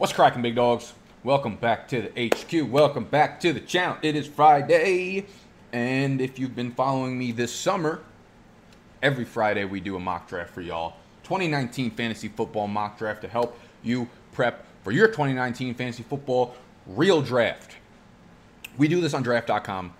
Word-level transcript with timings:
What's 0.00 0.14
cracking, 0.14 0.40
big 0.40 0.54
dogs? 0.54 0.94
Welcome 1.24 1.56
back 1.56 1.86
to 1.88 2.00
the 2.00 2.28
HQ. 2.28 2.70
Welcome 2.70 3.04
back 3.04 3.38
to 3.40 3.52
the 3.52 3.60
channel. 3.60 3.98
It 4.00 4.16
is 4.16 4.26
Friday. 4.26 5.26
And 5.74 6.22
if 6.22 6.38
you've 6.38 6.56
been 6.56 6.70
following 6.70 7.18
me 7.18 7.32
this 7.32 7.54
summer, 7.54 8.00
every 9.02 9.26
Friday 9.26 9.66
we 9.66 9.78
do 9.78 9.96
a 9.96 10.00
mock 10.00 10.26
draft 10.26 10.54
for 10.54 10.62
y'all. 10.62 10.94
2019 11.24 11.90
fantasy 11.90 12.28
football 12.28 12.66
mock 12.66 12.96
draft 12.96 13.20
to 13.20 13.28
help 13.28 13.58
you 13.82 14.08
prep 14.32 14.64
for 14.82 14.90
your 14.90 15.06
2019 15.06 15.74
fantasy 15.74 16.02
football 16.02 16.54
real 16.86 17.20
draft. 17.20 17.76
We 18.78 18.88
do 18.88 19.02
this 19.02 19.12
on 19.12 19.22
draft.com 19.22 19.92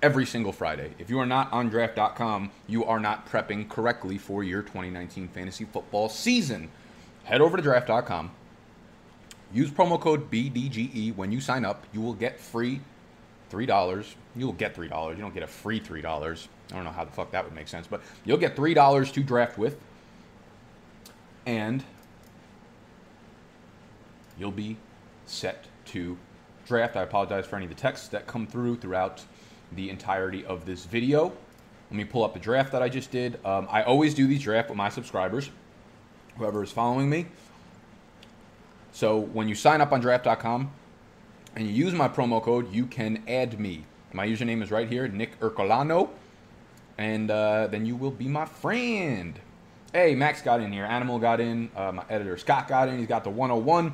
every 0.00 0.24
single 0.24 0.52
Friday. 0.52 0.92
If 1.00 1.10
you 1.10 1.18
are 1.18 1.26
not 1.26 1.52
on 1.52 1.68
draft.com, 1.68 2.52
you 2.68 2.84
are 2.84 3.00
not 3.00 3.28
prepping 3.28 3.68
correctly 3.68 4.18
for 4.18 4.44
your 4.44 4.62
2019 4.62 5.26
fantasy 5.26 5.64
football 5.64 6.08
season. 6.08 6.70
Head 7.24 7.40
over 7.40 7.56
to 7.56 7.62
draft.com. 7.64 8.30
Use 9.52 9.70
promo 9.70 9.98
code 10.00 10.30
BDGE 10.30 11.16
when 11.16 11.32
you 11.32 11.40
sign 11.40 11.64
up. 11.64 11.86
You 11.92 12.00
will 12.00 12.14
get 12.14 12.38
free 12.38 12.80
$3. 13.50 14.14
You 14.36 14.46
will 14.46 14.52
get 14.52 14.74
$3. 14.74 15.10
You 15.10 15.22
don't 15.22 15.34
get 15.34 15.42
a 15.42 15.46
free 15.46 15.80
$3. 15.80 16.46
I 16.70 16.74
don't 16.74 16.84
know 16.84 16.90
how 16.90 17.04
the 17.04 17.12
fuck 17.12 17.30
that 17.30 17.44
would 17.44 17.54
make 17.54 17.68
sense, 17.68 17.86
but 17.86 18.02
you'll 18.24 18.38
get 18.38 18.56
$3 18.56 19.12
to 19.12 19.22
draft 19.22 19.58
with. 19.58 19.78
And 21.46 21.82
you'll 24.38 24.50
be 24.50 24.76
set 25.26 25.64
to 25.86 26.16
draft. 26.66 26.96
I 26.96 27.02
apologize 27.02 27.46
for 27.46 27.56
any 27.56 27.64
of 27.64 27.70
the 27.70 27.76
texts 27.76 28.08
that 28.08 28.26
come 28.26 28.46
through 28.46 28.76
throughout 28.76 29.24
the 29.72 29.88
entirety 29.90 30.44
of 30.44 30.66
this 30.66 30.84
video. 30.84 31.32
Let 31.90 31.96
me 31.96 32.04
pull 32.04 32.22
up 32.22 32.34
the 32.34 32.40
draft 32.40 32.72
that 32.72 32.82
I 32.82 32.90
just 32.90 33.10
did. 33.10 33.40
Um, 33.46 33.66
I 33.70 33.82
always 33.82 34.12
do 34.12 34.26
these 34.26 34.42
draft 34.42 34.68
with 34.68 34.76
my 34.76 34.90
subscribers, 34.90 35.50
whoever 36.36 36.62
is 36.62 36.70
following 36.70 37.08
me. 37.08 37.26
So 38.98 39.16
when 39.16 39.46
you 39.46 39.54
sign 39.54 39.80
up 39.80 39.92
on 39.92 40.00
draft.com 40.00 40.72
and 41.54 41.68
you 41.68 41.72
use 41.72 41.94
my 41.94 42.08
promo 42.08 42.42
code, 42.42 42.74
you 42.74 42.84
can 42.84 43.22
add 43.28 43.60
me. 43.60 43.84
My 44.12 44.26
username 44.26 44.60
is 44.60 44.72
right 44.72 44.88
here, 44.88 45.06
Nick 45.06 45.38
Ercolano, 45.38 46.08
and 46.98 47.30
uh, 47.30 47.68
then 47.68 47.86
you 47.86 47.94
will 47.94 48.10
be 48.10 48.26
my 48.26 48.44
friend. 48.44 49.38
Hey, 49.92 50.16
Max 50.16 50.42
got 50.42 50.60
in 50.60 50.72
here. 50.72 50.84
Animal 50.84 51.20
got 51.20 51.40
in. 51.40 51.70
Uh, 51.76 51.92
my 51.92 52.04
editor 52.10 52.36
Scott 52.36 52.66
got 52.66 52.88
in. 52.88 52.98
He's 52.98 53.06
got 53.06 53.22
the 53.22 53.30
101. 53.30 53.92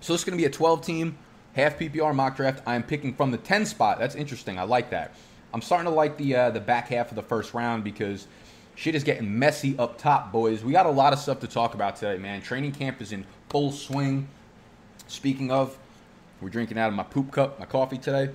So 0.00 0.14
this 0.14 0.22
is 0.22 0.24
going 0.24 0.36
to 0.36 0.42
be 0.42 0.46
a 0.46 0.50
12 0.50 0.84
team 0.84 1.16
half 1.52 1.78
PPR 1.78 2.12
mock 2.12 2.34
draft. 2.34 2.60
I 2.66 2.74
am 2.74 2.82
picking 2.82 3.14
from 3.14 3.30
the 3.30 3.38
10 3.38 3.64
spot. 3.66 4.00
That's 4.00 4.16
interesting. 4.16 4.58
I 4.58 4.64
like 4.64 4.90
that. 4.90 5.14
I'm 5.52 5.62
starting 5.62 5.86
to 5.86 5.94
like 5.94 6.16
the 6.16 6.34
uh, 6.34 6.50
the 6.50 6.58
back 6.58 6.88
half 6.88 7.10
of 7.10 7.14
the 7.14 7.22
first 7.22 7.54
round 7.54 7.84
because 7.84 8.26
shit 8.74 8.96
is 8.96 9.04
getting 9.04 9.38
messy 9.38 9.78
up 9.78 9.96
top, 9.96 10.32
boys. 10.32 10.64
We 10.64 10.72
got 10.72 10.86
a 10.86 10.90
lot 10.90 11.12
of 11.12 11.20
stuff 11.20 11.38
to 11.38 11.46
talk 11.46 11.74
about 11.74 11.94
today, 11.94 12.20
man. 12.20 12.42
Training 12.42 12.72
camp 12.72 13.00
is 13.00 13.12
in 13.12 13.24
full 13.54 13.70
swing. 13.70 14.26
Speaking 15.06 15.52
of, 15.52 15.78
we're 16.40 16.48
drinking 16.48 16.76
out 16.76 16.88
of 16.88 16.94
my 16.94 17.04
poop 17.04 17.30
cup, 17.30 17.60
my 17.60 17.64
coffee 17.64 17.98
today. 17.98 18.30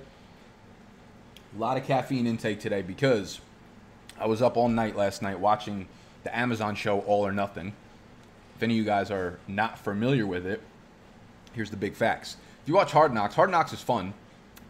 A 1.54 1.58
lot 1.58 1.76
of 1.76 1.84
caffeine 1.84 2.26
intake 2.26 2.58
today 2.58 2.80
because 2.80 3.42
I 4.18 4.26
was 4.26 4.40
up 4.40 4.56
all 4.56 4.70
night 4.70 4.96
last 4.96 5.20
night 5.20 5.38
watching 5.38 5.88
the 6.24 6.34
Amazon 6.34 6.74
show 6.74 7.00
All 7.00 7.26
or 7.26 7.32
Nothing. 7.32 7.74
If 8.56 8.62
any 8.62 8.72
of 8.72 8.78
you 8.78 8.84
guys 8.84 9.10
are 9.10 9.38
not 9.46 9.78
familiar 9.78 10.26
with 10.26 10.46
it, 10.46 10.62
here's 11.52 11.68
the 11.68 11.76
big 11.76 11.96
facts. 11.96 12.38
If 12.62 12.68
you 12.68 12.74
watch 12.74 12.92
Hard 12.92 13.12
Knocks, 13.12 13.34
Hard 13.34 13.50
Knocks 13.50 13.74
is 13.74 13.82
fun, 13.82 14.14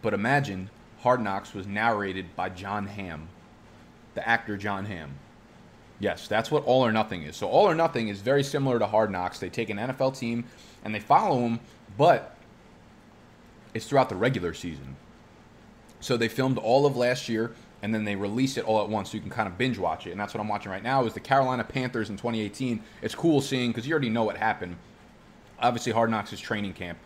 but 0.01 0.13
imagine 0.13 0.69
Hard 0.99 1.21
Knocks 1.21 1.53
was 1.53 1.65
narrated 1.65 2.35
by 2.35 2.49
Jon 2.49 2.87
Hamm, 2.87 3.29
the 4.15 4.27
actor 4.27 4.57
Jon 4.57 4.83
Hamm. 4.83 5.11
Yes, 6.01 6.27
that's 6.27 6.49
what 6.49 6.65
All 6.65 6.83
or 6.83 6.91
Nothing 6.91 7.21
is. 7.21 7.35
So 7.35 7.47
All 7.47 7.69
or 7.69 7.75
Nothing 7.75 8.07
is 8.07 8.21
very 8.21 8.43
similar 8.43 8.79
to 8.79 8.87
Hard 8.87 9.11
Knocks. 9.11 9.37
They 9.37 9.49
take 9.49 9.69
an 9.69 9.77
NFL 9.77 10.17
team 10.17 10.45
and 10.83 10.95
they 10.95 10.99
follow 10.99 11.39
them, 11.41 11.59
but 11.95 12.35
it's 13.75 13.85
throughout 13.85 14.09
the 14.09 14.15
regular 14.15 14.55
season. 14.55 14.95
So 15.99 16.17
they 16.17 16.27
filmed 16.27 16.57
all 16.57 16.87
of 16.87 16.97
last 16.97 17.29
year 17.29 17.53
and 17.83 17.93
then 17.93 18.03
they 18.03 18.15
release 18.15 18.57
it 18.57 18.65
all 18.65 18.81
at 18.81 18.89
once 18.89 19.11
so 19.11 19.15
you 19.15 19.21
can 19.21 19.29
kind 19.29 19.47
of 19.47 19.59
binge 19.59 19.77
watch 19.77 20.07
it. 20.07 20.11
And 20.11 20.19
that's 20.19 20.33
what 20.33 20.41
I'm 20.41 20.47
watching 20.47 20.71
right 20.71 20.81
now 20.81 21.05
is 21.05 21.13
the 21.13 21.19
Carolina 21.19 21.63
Panthers 21.63 22.09
in 22.09 22.17
2018. 22.17 22.81
It's 23.03 23.13
cool 23.13 23.39
seeing 23.39 23.69
because 23.69 23.85
you 23.85 23.93
already 23.93 24.09
know 24.09 24.23
what 24.23 24.37
happened. 24.37 24.77
Obviously, 25.59 25.91
Hard 25.91 26.09
Knocks 26.09 26.33
is 26.33 26.39
training 26.39 26.73
camp, 26.73 26.97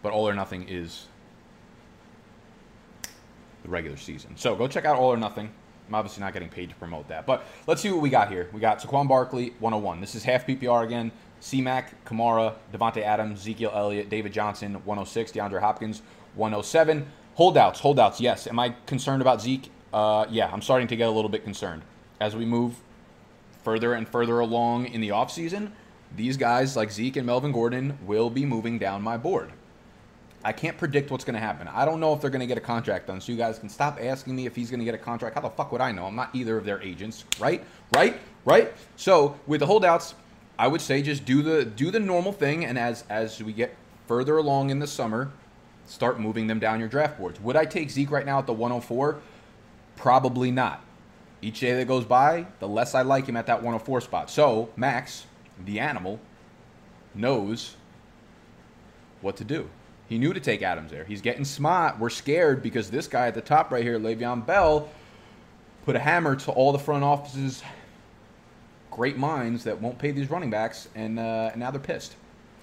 but 0.00 0.12
All 0.12 0.28
or 0.28 0.34
Nothing 0.34 0.68
is 0.68 1.06
the 3.64 3.68
regular 3.68 3.96
season. 3.96 4.36
So 4.36 4.54
go 4.54 4.68
check 4.68 4.84
out 4.84 4.96
All 4.96 5.12
or 5.12 5.16
Nothing. 5.16 5.50
I'm 5.88 5.94
obviously 5.94 6.22
not 6.22 6.32
getting 6.32 6.48
paid 6.48 6.70
to 6.70 6.74
promote 6.76 7.08
that. 7.08 7.26
But 7.26 7.44
let's 7.66 7.80
see 7.82 7.90
what 7.90 8.00
we 8.00 8.10
got 8.10 8.30
here. 8.30 8.48
We 8.52 8.60
got 8.60 8.80
Saquon 8.80 9.08
Barkley, 9.08 9.54
101. 9.58 10.00
This 10.00 10.14
is 10.14 10.24
half 10.24 10.46
PPR 10.46 10.84
again. 10.84 11.12
C-Mac, 11.40 12.04
Kamara, 12.04 12.54
Davante 12.72 13.02
Adams, 13.02 13.40
Ezekiel 13.40 13.72
Elliott, 13.74 14.08
David 14.08 14.32
Johnson, 14.32 14.74
106. 14.84 15.32
DeAndre 15.32 15.60
Hopkins, 15.60 16.02
107. 16.36 17.06
Holdouts, 17.34 17.80
holdouts, 17.80 18.20
yes. 18.20 18.46
Am 18.46 18.58
I 18.58 18.74
concerned 18.86 19.22
about 19.22 19.40
Zeke? 19.42 19.70
Uh, 19.92 20.26
yeah, 20.30 20.50
I'm 20.52 20.62
starting 20.62 20.88
to 20.88 20.96
get 20.96 21.08
a 21.08 21.10
little 21.10 21.30
bit 21.30 21.44
concerned. 21.44 21.82
As 22.20 22.36
we 22.36 22.44
move 22.44 22.76
further 23.64 23.94
and 23.94 24.08
further 24.08 24.38
along 24.38 24.86
in 24.86 25.00
the 25.00 25.08
offseason, 25.08 25.72
these 26.14 26.36
guys 26.36 26.76
like 26.76 26.90
Zeke 26.90 27.16
and 27.16 27.26
Melvin 27.26 27.52
Gordon 27.52 27.98
will 28.04 28.30
be 28.30 28.44
moving 28.44 28.78
down 28.78 29.02
my 29.02 29.16
board. 29.16 29.52
I 30.44 30.52
can't 30.52 30.76
predict 30.76 31.10
what's 31.10 31.24
going 31.24 31.34
to 31.34 31.40
happen. 31.40 31.68
I 31.68 31.84
don't 31.84 32.00
know 32.00 32.12
if 32.12 32.20
they're 32.20 32.30
going 32.30 32.40
to 32.40 32.46
get 32.46 32.58
a 32.58 32.62
contract 32.62 33.06
done. 33.06 33.20
So 33.20 33.32
you 33.32 33.38
guys 33.38 33.58
can 33.58 33.68
stop 33.68 33.98
asking 34.00 34.34
me 34.34 34.46
if 34.46 34.56
he's 34.56 34.70
going 34.70 34.80
to 34.80 34.84
get 34.84 34.94
a 34.94 34.98
contract. 34.98 35.36
How 35.36 35.40
the 35.40 35.50
fuck 35.50 35.70
would 35.72 35.80
I 35.80 35.92
know? 35.92 36.06
I'm 36.06 36.16
not 36.16 36.34
either 36.34 36.56
of 36.56 36.64
their 36.64 36.80
agents, 36.82 37.24
right? 37.38 37.64
Right? 37.94 38.18
Right? 38.44 38.72
So 38.96 39.38
with 39.46 39.60
the 39.60 39.66
holdouts, 39.66 40.14
I 40.58 40.68
would 40.68 40.80
say 40.80 41.02
just 41.02 41.24
do 41.24 41.42
the 41.42 41.64
do 41.64 41.90
the 41.90 42.00
normal 42.00 42.32
thing, 42.32 42.64
and 42.64 42.78
as 42.78 43.04
as 43.08 43.42
we 43.42 43.52
get 43.52 43.74
further 44.06 44.36
along 44.36 44.70
in 44.70 44.78
the 44.78 44.86
summer, 44.86 45.30
start 45.86 46.20
moving 46.20 46.46
them 46.46 46.58
down 46.58 46.78
your 46.78 46.88
draft 46.88 47.18
boards. 47.18 47.40
Would 47.40 47.56
I 47.56 47.64
take 47.64 47.90
Zeke 47.90 48.10
right 48.10 48.26
now 48.26 48.38
at 48.38 48.46
the 48.46 48.52
104? 48.52 49.18
Probably 49.96 50.50
not. 50.50 50.82
Each 51.40 51.60
day 51.60 51.72
that 51.74 51.88
goes 51.88 52.04
by, 52.04 52.46
the 52.60 52.68
less 52.68 52.94
I 52.94 53.02
like 53.02 53.26
him 53.26 53.36
at 53.36 53.46
that 53.46 53.56
104 53.56 54.00
spot. 54.02 54.30
So 54.30 54.70
Max, 54.76 55.26
the 55.64 55.80
animal, 55.80 56.20
knows 57.14 57.76
what 59.20 59.36
to 59.38 59.44
do. 59.44 59.68
He 60.12 60.18
knew 60.18 60.34
to 60.34 60.40
take 60.40 60.60
Adams 60.60 60.90
there. 60.90 61.04
He's 61.04 61.22
getting 61.22 61.42
smart. 61.42 61.98
We're 61.98 62.10
scared 62.10 62.62
because 62.62 62.90
this 62.90 63.08
guy 63.08 63.28
at 63.28 63.34
the 63.34 63.40
top 63.40 63.72
right 63.72 63.82
here, 63.82 63.98
Le'Veon 63.98 64.44
Bell, 64.44 64.90
put 65.86 65.96
a 65.96 65.98
hammer 65.98 66.36
to 66.36 66.52
all 66.52 66.70
the 66.70 66.78
front 66.78 67.02
offices 67.02 67.62
great 68.90 69.16
minds 69.16 69.64
that 69.64 69.80
won't 69.80 69.98
pay 69.98 70.10
these 70.10 70.28
running 70.28 70.50
backs, 70.50 70.90
and, 70.94 71.18
uh, 71.18 71.48
and 71.52 71.60
now 71.60 71.70
they're 71.70 71.80
pissed. 71.80 72.14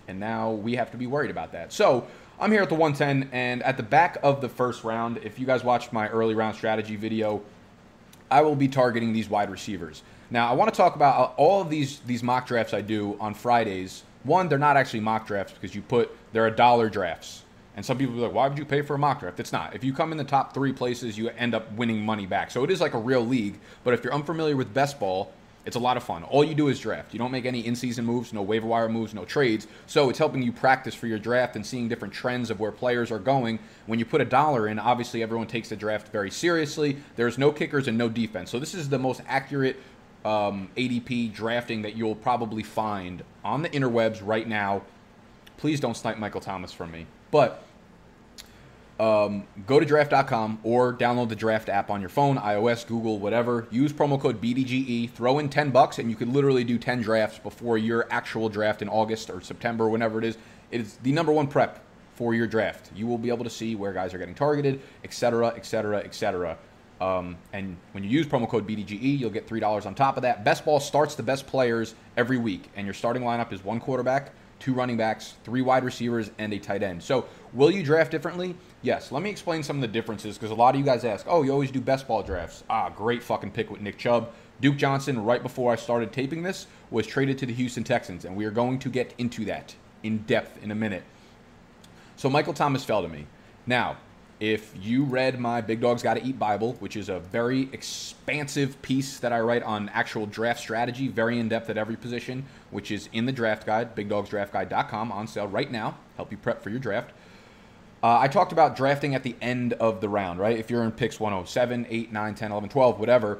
And 0.07 0.19
now 0.19 0.51
we 0.51 0.75
have 0.75 0.91
to 0.91 0.97
be 0.97 1.07
worried 1.07 1.31
about 1.31 1.51
that. 1.53 1.73
So 1.73 2.05
I'm 2.39 2.51
here 2.51 2.61
at 2.61 2.69
the 2.69 2.75
110, 2.75 3.31
and 3.33 3.63
at 3.63 3.77
the 3.77 3.83
back 3.83 4.19
of 4.21 4.41
the 4.41 4.49
first 4.49 4.83
round, 4.83 5.17
if 5.23 5.39
you 5.39 5.47
guys 5.47 5.63
watched 5.63 5.91
my 5.91 6.07
early 6.09 6.35
round 6.35 6.55
strategy 6.55 6.97
video, 6.97 7.41
I 8.29 8.41
will 8.41 8.55
be 8.55 8.67
targeting 8.67 9.11
these 9.11 9.27
wide 9.27 9.49
receivers. 9.49 10.03
Now, 10.29 10.51
I 10.51 10.53
want 10.53 10.71
to 10.71 10.77
talk 10.77 10.95
about 10.95 11.33
all 11.35 11.63
of 11.63 11.71
these 11.71 11.97
these 12.01 12.21
mock 12.21 12.45
drafts 12.45 12.75
I 12.75 12.81
do 12.81 13.17
on 13.19 13.33
Fridays. 13.33 14.03
One, 14.21 14.49
they're 14.49 14.59
not 14.59 14.77
actually 14.77 14.99
mock 14.99 15.25
drafts 15.25 15.53
because 15.53 15.73
you 15.73 15.81
put 15.81 16.15
they're 16.31 16.47
a 16.47 16.55
dollar 16.55 16.89
drafts. 16.89 17.43
And 17.75 17.85
some 17.85 17.97
people 17.97 18.15
are 18.17 18.27
like, 18.27 18.33
why 18.33 18.47
would 18.47 18.57
you 18.57 18.65
pay 18.65 18.81
for 18.81 18.95
a 18.95 18.97
mock 18.97 19.21
draft? 19.21 19.39
It's 19.39 19.53
not. 19.53 19.73
If 19.73 19.83
you 19.83 19.93
come 19.93 20.11
in 20.11 20.17
the 20.17 20.23
top 20.23 20.53
three 20.53 20.73
places, 20.73 21.17
you 21.17 21.29
end 21.29 21.55
up 21.55 21.71
winning 21.73 22.01
money 22.05 22.25
back. 22.25 22.51
So 22.51 22.63
it 22.63 22.71
is 22.71 22.81
like 22.81 22.93
a 22.93 22.99
real 22.99 23.25
league. 23.25 23.59
But 23.83 23.93
if 23.93 24.03
you're 24.03 24.13
unfamiliar 24.13 24.55
with 24.55 24.73
best 24.73 24.99
ball, 24.99 25.31
it's 25.65 25.75
a 25.75 25.79
lot 25.79 25.97
of 25.97 26.03
fun. 26.03 26.23
All 26.23 26.43
you 26.43 26.55
do 26.55 26.69
is 26.69 26.79
draft. 26.79 27.13
You 27.13 27.19
don't 27.19 27.31
make 27.31 27.45
any 27.45 27.65
in-season 27.65 28.03
moves, 28.03 28.33
no 28.33 28.41
waiver 28.41 28.65
wire 28.65 28.89
moves, 28.89 29.13
no 29.13 29.23
trades. 29.23 29.67
So 29.87 30.09
it's 30.09 30.17
helping 30.17 30.41
you 30.41 30.51
practice 30.51 30.95
for 30.95 31.05
your 31.07 31.19
draft 31.19 31.55
and 31.55 31.65
seeing 31.65 31.87
different 31.87 32.13
trends 32.13 32.49
of 32.49 32.59
where 32.59 32.71
players 32.71 33.11
are 33.11 33.19
going. 33.19 33.59
When 33.85 33.99
you 33.99 34.05
put 34.05 34.19
a 34.19 34.25
dollar 34.25 34.67
in, 34.67 34.79
obviously 34.79 35.21
everyone 35.21 35.47
takes 35.47 35.69
the 35.69 35.75
draft 35.75 36.09
very 36.09 36.31
seriously. 36.31 36.97
There's 37.17 37.37
no 37.37 37.51
kickers 37.51 37.87
and 37.87 37.97
no 37.97 38.09
defense. 38.09 38.49
So 38.49 38.57
this 38.57 38.73
is 38.73 38.89
the 38.89 38.99
most 38.99 39.21
accurate 39.27 39.77
um, 40.25 40.69
ADP 40.75 41.33
drafting 41.33 41.81
that 41.83 41.95
you'll 41.95 42.15
probably 42.15 42.63
find 42.63 43.23
on 43.43 43.61
the 43.61 43.69
interwebs 43.69 44.25
right 44.25 44.47
now. 44.47 44.81
Please 45.59 45.81
don't 45.81 45.97
snipe 45.97 46.17
Michael 46.17 46.39
Thomas 46.39 46.71
from 46.71 46.89
me. 46.89 47.05
But 47.31 47.61
um, 48.97 49.43
go 49.67 49.77
to 49.77 49.85
draft.com 49.85 50.59
or 50.63 50.93
download 50.93 51.27
the 51.27 51.35
draft 51.35 51.67
app 51.67 51.89
on 51.89 51.99
your 51.99 52.09
phone, 52.09 52.37
iOS, 52.37 52.87
Google, 52.87 53.19
whatever. 53.19 53.67
Use 53.69 53.91
promo 53.91 54.17
code 54.17 54.41
BDGE. 54.41 55.09
Throw 55.09 55.37
in 55.37 55.49
10 55.49 55.71
bucks, 55.71 55.99
and 55.99 56.09
you 56.09 56.15
could 56.15 56.29
literally 56.29 56.63
do 56.63 56.77
10 56.77 57.01
drafts 57.01 57.39
before 57.39 57.77
your 57.77 58.07
actual 58.09 58.47
draft 58.47 58.81
in 58.81 58.87
August 58.87 59.29
or 59.29 59.41
September, 59.41 59.89
whenever 59.89 60.17
it 60.19 60.23
is. 60.23 60.37
It 60.71 60.79
is 60.79 60.95
the 61.03 61.11
number 61.11 61.33
one 61.33 61.47
prep 61.47 61.83
for 62.15 62.33
your 62.33 62.47
draft. 62.47 62.89
You 62.95 63.05
will 63.05 63.17
be 63.17 63.27
able 63.27 63.43
to 63.43 63.49
see 63.49 63.75
where 63.75 63.91
guys 63.91 64.13
are 64.13 64.17
getting 64.17 64.35
targeted, 64.35 64.79
etc., 65.03 65.47
etc., 65.47 65.97
etc. 65.97 66.57
and 67.01 67.75
when 67.91 68.03
you 68.05 68.09
use 68.09 68.27
promo 68.27 68.47
code 68.47 68.65
BDGE, 68.65 69.19
you'll 69.19 69.29
get 69.29 69.45
$3 69.45 69.85
on 69.85 69.93
top 69.93 70.15
of 70.15 70.23
that. 70.23 70.45
Best 70.45 70.63
ball 70.63 70.79
starts 70.79 71.15
the 71.15 71.23
best 71.23 71.47
players 71.47 71.95
every 72.15 72.37
week, 72.37 72.69
and 72.77 72.87
your 72.87 72.93
starting 72.93 73.23
lineup 73.23 73.51
is 73.51 73.61
one 73.61 73.81
quarterback, 73.81 74.31
two 74.59 74.73
running 74.73 74.97
backs, 74.97 75.35
three 75.43 75.61
wide 75.61 75.83
receivers, 75.83 76.31
and 76.37 76.53
a 76.53 76.59
tight 76.59 76.83
end. 76.83 77.01
So, 77.01 77.25
will 77.53 77.71
you 77.71 77.83
draft 77.83 78.11
differently? 78.11 78.55
Yes. 78.81 79.11
Let 79.11 79.23
me 79.23 79.29
explain 79.29 79.63
some 79.63 79.77
of 79.77 79.81
the 79.81 79.87
differences 79.87 80.37
because 80.37 80.51
a 80.51 80.55
lot 80.55 80.75
of 80.75 80.79
you 80.79 80.85
guys 80.85 81.03
ask, 81.05 81.25
oh, 81.27 81.43
you 81.43 81.51
always 81.51 81.71
do 81.71 81.81
best 81.81 82.07
ball 82.07 82.23
drafts. 82.23 82.63
Ah, 82.69 82.89
great 82.89 83.23
fucking 83.23 83.51
pick 83.51 83.69
with 83.69 83.81
Nick 83.81 83.97
Chubb. 83.97 84.31
Duke 84.61 84.75
Johnson, 84.77 85.23
right 85.23 85.41
before 85.41 85.71
I 85.71 85.75
started 85.77 86.11
taping 86.11 86.43
this, 86.43 86.67
was 86.91 87.07
traded 87.07 87.37
to 87.39 87.45
the 87.45 87.53
Houston 87.53 87.83
Texans, 87.83 88.25
and 88.25 88.35
we 88.35 88.45
are 88.45 88.51
going 88.51 88.79
to 88.79 88.89
get 88.89 89.13
into 89.17 89.45
that 89.45 89.75
in 90.03 90.19
depth 90.19 90.61
in 90.63 90.71
a 90.71 90.75
minute. 90.75 91.03
So 92.17 92.29
Michael 92.29 92.53
Thomas 92.53 92.83
fell 92.83 93.01
to 93.01 93.07
me. 93.07 93.25
Now, 93.65 93.97
if 94.39 94.73
you 94.81 95.03
read 95.03 95.37
my 95.37 95.59
Big 95.59 95.81
Dogs 95.81 96.01
Gotta 96.01 96.25
Eat 96.25 96.39
Bible, 96.39 96.73
which 96.79 96.95
is 96.95 97.09
a 97.09 97.19
very 97.19 97.63
expansive 97.73 98.81
piece 98.81 99.19
that 99.19 99.33
I 99.33 99.41
write 99.41 99.63
on 99.63 99.89
actual 99.89 100.25
draft 100.25 100.61
strategy, 100.61 101.09
very 101.09 101.39
in 101.39 101.49
depth 101.49 101.69
at 101.69 101.77
every 101.77 101.97
position, 101.97 102.45
which 102.71 102.89
is 102.89 103.09
in 103.11 103.25
the 103.25 103.33
draft 103.33 103.65
guide, 103.65 103.95
bigdogsdraftguide.com, 103.95 105.11
on 105.11 105.27
sale 105.27 105.47
right 105.47 105.69
now, 105.69 105.97
help 106.15 106.31
you 106.31 106.37
prep 106.37 106.63
for 106.63 106.69
your 106.69 106.79
draft. 106.79 107.11
Uh, 108.01 108.17
I 108.17 108.29
talked 108.29 108.53
about 108.53 108.77
drafting 108.77 109.13
at 109.13 109.23
the 109.23 109.35
end 109.41 109.73
of 109.73 109.99
the 109.99 110.07
round, 110.07 110.39
right? 110.39 110.57
If 110.57 110.69
you're 110.69 110.83
in 110.83 110.93
picks 110.93 111.19
107, 111.19 111.87
8, 111.89 112.13
9, 112.13 112.35
10, 112.35 112.51
11, 112.51 112.69
12, 112.69 112.99
whatever, 112.99 113.39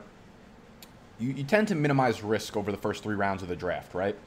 you, 1.17 1.31
you 1.31 1.43
tend 1.45 1.69
to 1.69 1.75
minimize 1.75 2.21
risk 2.21 2.57
over 2.57 2.71
the 2.71 2.77
first 2.77 3.03
three 3.03 3.15
rounds 3.15 3.41
of 3.41 3.47
the 3.47 3.55
draft, 3.55 3.93
right? 3.93 4.17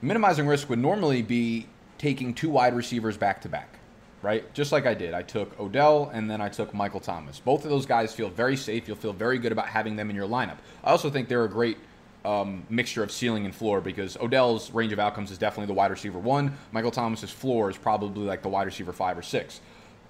Minimizing 0.00 0.46
risk 0.46 0.68
would 0.70 0.78
normally 0.78 1.22
be 1.22 1.66
taking 1.98 2.32
two 2.32 2.50
wide 2.50 2.76
receivers 2.76 3.16
back 3.16 3.40
to 3.40 3.48
back 3.48 3.78
right? 4.24 4.52
Just 4.54 4.72
like 4.72 4.86
I 4.86 4.94
did. 4.94 5.12
I 5.12 5.22
took 5.22 5.60
Odell 5.60 6.10
and 6.12 6.30
then 6.30 6.40
I 6.40 6.48
took 6.48 6.72
Michael 6.72 6.98
Thomas. 6.98 7.38
Both 7.38 7.64
of 7.64 7.70
those 7.70 7.84
guys 7.84 8.14
feel 8.14 8.30
very 8.30 8.56
safe. 8.56 8.88
You'll 8.88 8.96
feel 8.96 9.12
very 9.12 9.38
good 9.38 9.52
about 9.52 9.66
having 9.66 9.96
them 9.96 10.08
in 10.08 10.16
your 10.16 10.26
lineup. 10.26 10.56
I 10.82 10.90
also 10.90 11.10
think 11.10 11.28
they're 11.28 11.44
a 11.44 11.48
great 11.48 11.76
um, 12.24 12.64
mixture 12.70 13.02
of 13.02 13.12
ceiling 13.12 13.44
and 13.44 13.54
floor 13.54 13.82
because 13.82 14.16
Odell's 14.16 14.70
range 14.70 14.94
of 14.94 14.98
outcomes 14.98 15.30
is 15.30 15.36
definitely 15.36 15.66
the 15.66 15.74
wide 15.74 15.90
receiver 15.90 16.18
one. 16.18 16.56
Michael 16.72 16.90
Thomas's 16.90 17.30
floor 17.30 17.68
is 17.68 17.76
probably 17.76 18.24
like 18.24 18.40
the 18.40 18.48
wide 18.48 18.66
receiver 18.66 18.94
five 18.94 19.18
or 19.18 19.22
six. 19.22 19.60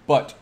But 0.06 0.34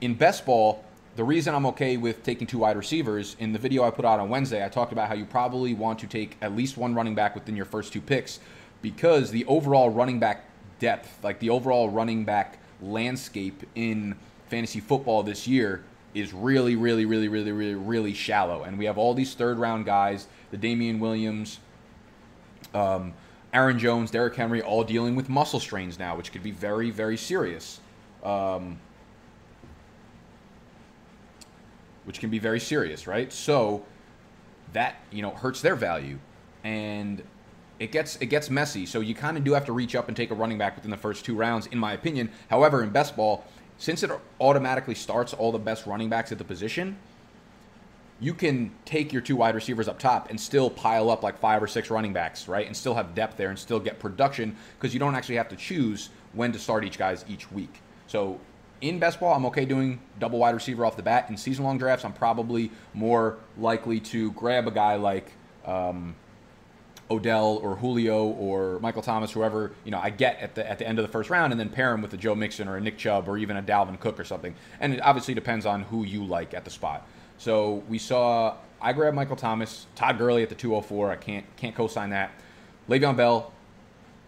in 0.00 0.14
best 0.14 0.46
ball, 0.46 0.84
the 1.16 1.24
reason 1.24 1.56
I'm 1.56 1.66
okay 1.66 1.96
with 1.96 2.22
taking 2.22 2.46
two 2.46 2.58
wide 2.58 2.76
receivers, 2.76 3.34
in 3.40 3.52
the 3.52 3.58
video 3.58 3.82
I 3.82 3.90
put 3.90 4.04
out 4.04 4.20
on 4.20 4.28
Wednesday, 4.28 4.64
I 4.64 4.68
talked 4.68 4.92
about 4.92 5.08
how 5.08 5.14
you 5.14 5.24
probably 5.24 5.74
want 5.74 5.98
to 5.98 6.06
take 6.06 6.36
at 6.40 6.54
least 6.54 6.76
one 6.76 6.94
running 6.94 7.16
back 7.16 7.34
within 7.34 7.56
your 7.56 7.66
first 7.66 7.92
two 7.92 8.00
picks 8.00 8.38
because 8.80 9.32
the 9.32 9.44
overall 9.46 9.90
running 9.90 10.20
back 10.20 10.44
depth, 10.78 11.18
like 11.24 11.40
the 11.40 11.50
overall 11.50 11.90
running 11.90 12.24
back 12.24 12.58
landscape 12.82 13.62
in 13.74 14.16
fantasy 14.48 14.80
football 14.80 15.22
this 15.22 15.46
year 15.46 15.84
is 16.14 16.32
really, 16.32 16.76
really, 16.76 17.06
really, 17.06 17.28
really, 17.28 17.52
really, 17.52 17.74
really 17.74 18.14
shallow. 18.14 18.64
And 18.64 18.78
we 18.78 18.84
have 18.84 18.98
all 18.98 19.14
these 19.14 19.34
third 19.34 19.58
round 19.58 19.86
guys, 19.86 20.26
the 20.50 20.56
Damien 20.56 21.00
Williams, 21.00 21.58
um, 22.74 23.14
Aaron 23.52 23.78
Jones, 23.78 24.10
Derrick 24.10 24.34
Henry, 24.34 24.60
all 24.62 24.84
dealing 24.84 25.16
with 25.16 25.28
muscle 25.28 25.60
strains 25.60 25.98
now, 25.98 26.16
which 26.16 26.32
could 26.32 26.42
be 26.42 26.50
very, 26.50 26.90
very 26.90 27.16
serious. 27.16 27.80
Um, 28.22 28.78
which 32.04 32.18
can 32.18 32.30
be 32.30 32.38
very 32.38 32.60
serious, 32.60 33.06
right? 33.06 33.32
So 33.32 33.84
that 34.72 34.96
you 35.10 35.22
know 35.22 35.30
hurts 35.30 35.60
their 35.60 35.76
value, 35.76 36.18
and 36.64 37.22
it 37.82 37.90
gets 37.90 38.16
it 38.16 38.26
gets 38.26 38.48
messy. 38.48 38.86
So 38.86 39.00
you 39.00 39.12
kind 39.12 39.36
of 39.36 39.42
do 39.42 39.54
have 39.54 39.64
to 39.64 39.72
reach 39.72 39.96
up 39.96 40.06
and 40.06 40.16
take 40.16 40.30
a 40.30 40.34
running 40.34 40.56
back 40.56 40.76
within 40.76 40.92
the 40.92 40.96
first 40.96 41.24
two 41.24 41.34
rounds, 41.34 41.66
in 41.66 41.78
my 41.78 41.92
opinion. 41.92 42.30
However, 42.48 42.84
in 42.84 42.90
best 42.90 43.16
ball, 43.16 43.44
since 43.76 44.04
it 44.04 44.10
automatically 44.40 44.94
starts 44.94 45.34
all 45.34 45.50
the 45.50 45.58
best 45.58 45.84
running 45.84 46.08
backs 46.08 46.30
at 46.30 46.38
the 46.38 46.44
position, 46.44 46.96
you 48.20 48.34
can 48.34 48.70
take 48.84 49.12
your 49.12 49.20
two 49.20 49.34
wide 49.34 49.56
receivers 49.56 49.88
up 49.88 49.98
top 49.98 50.30
and 50.30 50.40
still 50.40 50.70
pile 50.70 51.10
up 51.10 51.24
like 51.24 51.38
five 51.38 51.60
or 51.60 51.66
six 51.66 51.90
running 51.90 52.12
backs, 52.12 52.46
right? 52.46 52.68
And 52.68 52.76
still 52.76 52.94
have 52.94 53.16
depth 53.16 53.36
there 53.36 53.50
and 53.50 53.58
still 53.58 53.80
get 53.80 53.98
production 53.98 54.54
because 54.78 54.94
you 54.94 55.00
don't 55.00 55.16
actually 55.16 55.34
have 55.36 55.48
to 55.48 55.56
choose 55.56 56.10
when 56.34 56.52
to 56.52 56.60
start 56.60 56.84
each 56.84 56.98
guys 56.98 57.24
each 57.28 57.50
week. 57.50 57.80
So 58.06 58.38
in 58.80 59.00
best 59.00 59.18
ball, 59.18 59.34
I'm 59.34 59.44
okay 59.46 59.64
doing 59.64 60.00
double 60.20 60.38
wide 60.38 60.54
receiver 60.54 60.86
off 60.86 60.96
the 60.96 61.02
bat. 61.02 61.28
In 61.30 61.36
season 61.36 61.64
long 61.64 61.78
drafts, 61.78 62.04
I'm 62.04 62.12
probably 62.12 62.70
more 62.94 63.38
likely 63.58 63.98
to 64.00 64.30
grab 64.32 64.68
a 64.68 64.70
guy 64.70 64.94
like 64.94 65.32
um, 65.64 66.14
Odell 67.10 67.58
or 67.62 67.76
Julio 67.76 68.24
or 68.24 68.78
Michael 68.80 69.02
Thomas, 69.02 69.32
whoever 69.32 69.72
you 69.84 69.90
know 69.90 69.98
I 69.98 70.10
get 70.10 70.38
at 70.40 70.54
the 70.54 70.68
at 70.68 70.78
the 70.78 70.86
end 70.86 70.98
of 70.98 71.04
the 71.04 71.12
first 71.12 71.30
round, 71.30 71.52
and 71.52 71.60
then 71.60 71.68
pair 71.68 71.92
him 71.92 72.02
with 72.02 72.12
a 72.14 72.16
Joe 72.16 72.34
Mixon 72.34 72.68
or 72.68 72.76
a 72.76 72.80
Nick 72.80 72.98
Chubb 72.98 73.28
or 73.28 73.36
even 73.36 73.56
a 73.56 73.62
Dalvin 73.62 73.98
Cook 74.00 74.18
or 74.18 74.24
something. 74.24 74.54
And 74.80 74.94
it 74.94 75.00
obviously 75.00 75.34
depends 75.34 75.66
on 75.66 75.82
who 75.82 76.04
you 76.04 76.24
like 76.24 76.54
at 76.54 76.64
the 76.64 76.70
spot. 76.70 77.06
So 77.38 77.82
we 77.88 77.98
saw 77.98 78.56
I 78.80 78.92
grabbed 78.92 79.14
Michael 79.14 79.36
Thomas, 79.36 79.86
Todd 79.94 80.18
Gurley 80.18 80.42
at 80.42 80.48
the 80.48 80.54
204. 80.54 81.10
I 81.10 81.16
can't 81.16 81.44
can't 81.56 81.74
co-sign 81.74 82.10
that. 82.10 82.32
Le'Veon 82.88 83.16
Bell, 83.16 83.52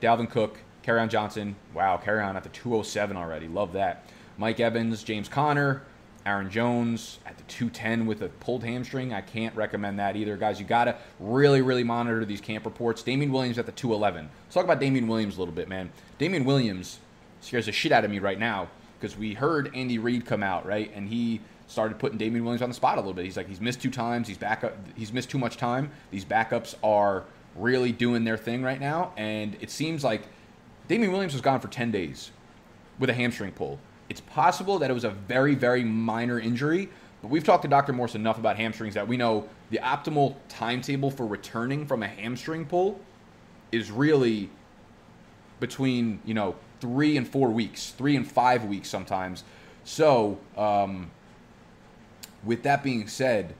Dalvin 0.01 0.31
Cook, 0.31 0.59
Kerryon 0.85 1.09
Johnson. 1.09 1.57
Wow, 1.73 2.01
Kerryon 2.03 2.37
at 2.37 2.45
the 2.45 2.51
207 2.51 3.17
already. 3.17 3.49
Love 3.49 3.73
that. 3.73 4.05
Mike 4.37 4.61
Evans, 4.61 5.03
James 5.03 5.29
Conner, 5.29 5.83
Aaron 6.27 6.51
Jones 6.51 7.19
at 7.27 7.37
the 7.37 7.45
210 7.45 8.07
with 8.07 8.23
a 8.23 8.29
pulled 8.29 8.65
hamstring. 8.65 9.13
I 9.13 9.21
can't 9.21 9.55
recommend 9.55 9.99
that 9.99 10.17
either. 10.17 10.37
Guys, 10.37 10.59
you 10.59 10.67
got 10.67 10.85
to 10.85 10.97
really, 11.21 11.61
really 11.61 11.85
monitor 11.85 12.25
these 12.25 12.41
camp 12.41 12.65
reports. 12.65 13.03
Damien 13.03 13.31
Williams 13.31 13.59
at 13.59 13.67
the 13.67 13.73
211. 13.73 14.31
Let's 14.45 14.55
talk 14.55 14.65
about 14.65 14.81
Damien 14.81 15.07
Williams 15.07 15.37
a 15.37 15.39
little 15.39 15.55
bit, 15.55 15.69
man. 15.69 15.91
Damien 16.19 16.45
Williams 16.45 16.99
scares 17.41 17.67
the 17.67 17.73
shit 17.73 17.93
out 17.93 18.05
of 18.05 18.11
me 18.11 18.19
right 18.19 18.39
now 18.39 18.69
because 18.99 19.19
we 19.19 19.35
heard 19.35 19.71
Andy 19.75 19.99
Reid 19.99 20.25
come 20.25 20.43
out, 20.43 20.65
right? 20.65 20.91
And 20.95 21.09
he 21.09 21.41
started 21.67 21.99
putting 21.99 22.17
Damien 22.17 22.45
Williams 22.45 22.63
on 22.63 22.71
the 22.71 22.75
spot 22.75 22.97
a 22.97 23.01
little 23.01 23.13
bit. 23.13 23.27
He's 23.27 23.37
like, 23.37 23.49
he's 23.49 23.61
missed 23.61 23.83
two 23.83 23.91
times. 23.91 24.27
He's 24.27 24.39
back 24.39 24.65
up. 24.65 24.77
He's 24.97 25.13
missed 25.13 25.29
too 25.29 25.39
much 25.39 25.59
time. 25.59 25.91
These 26.11 26.25
backups 26.25 26.75
are 26.83 27.25
really 27.55 27.93
doing 27.93 28.25
their 28.25 28.39
thing 28.39 28.63
right 28.63 28.81
now. 28.81 29.13
And 29.17 29.57
it 29.61 29.71
seems 29.71 30.03
like 30.03 30.23
Damien 30.89 31.13
Williams 31.13 31.35
was 31.35 31.43
gone 31.43 31.61
for 31.61 31.69
10 31.69 31.91
days 31.91 32.31
with 32.99 33.11
a 33.11 33.15
hamstring 33.15 33.53
pull. 33.53 33.79
It's 34.09 34.21
possible 34.21 34.79
that 34.79 34.91
it 34.91 34.95
was 34.95 35.05
a 35.05 35.11
very, 35.11 35.55
very 35.55 35.85
minor 35.85 36.39
injury, 36.39 36.89
but 37.23 37.31
we've 37.31 37.45
talked 37.45 37.63
to 37.63 37.69
Dr. 37.69 37.93
Morse 37.93 38.15
enough 38.15 38.39
about 38.39 38.57
hamstrings 38.57 38.95
that 38.95 39.09
we 39.09 39.17
know 39.17 39.49
the 39.71 39.79
optimal 39.79 40.37
timetable 40.49 41.11
for 41.11 41.27
returning 41.27 41.87
from 41.87 42.03
a 42.03 42.09
hamstring 42.09 42.67
pull 42.67 43.01
is 43.73 43.91
really 43.91 44.51
between, 45.59 46.21
you 46.25 46.35
know, 46.35 46.55
three 46.81 47.17
and 47.17 47.27
four 47.27 47.49
weeks, 47.49 47.91
three 47.91 48.15
and 48.15 48.31
five 48.31 48.65
weeks 48.65 48.89
sometimes. 48.89 49.43
So, 49.85 50.39
um, 50.57 51.11
with 52.45 52.63
that 52.65 52.83
being 52.83 53.09
said, 53.09 53.55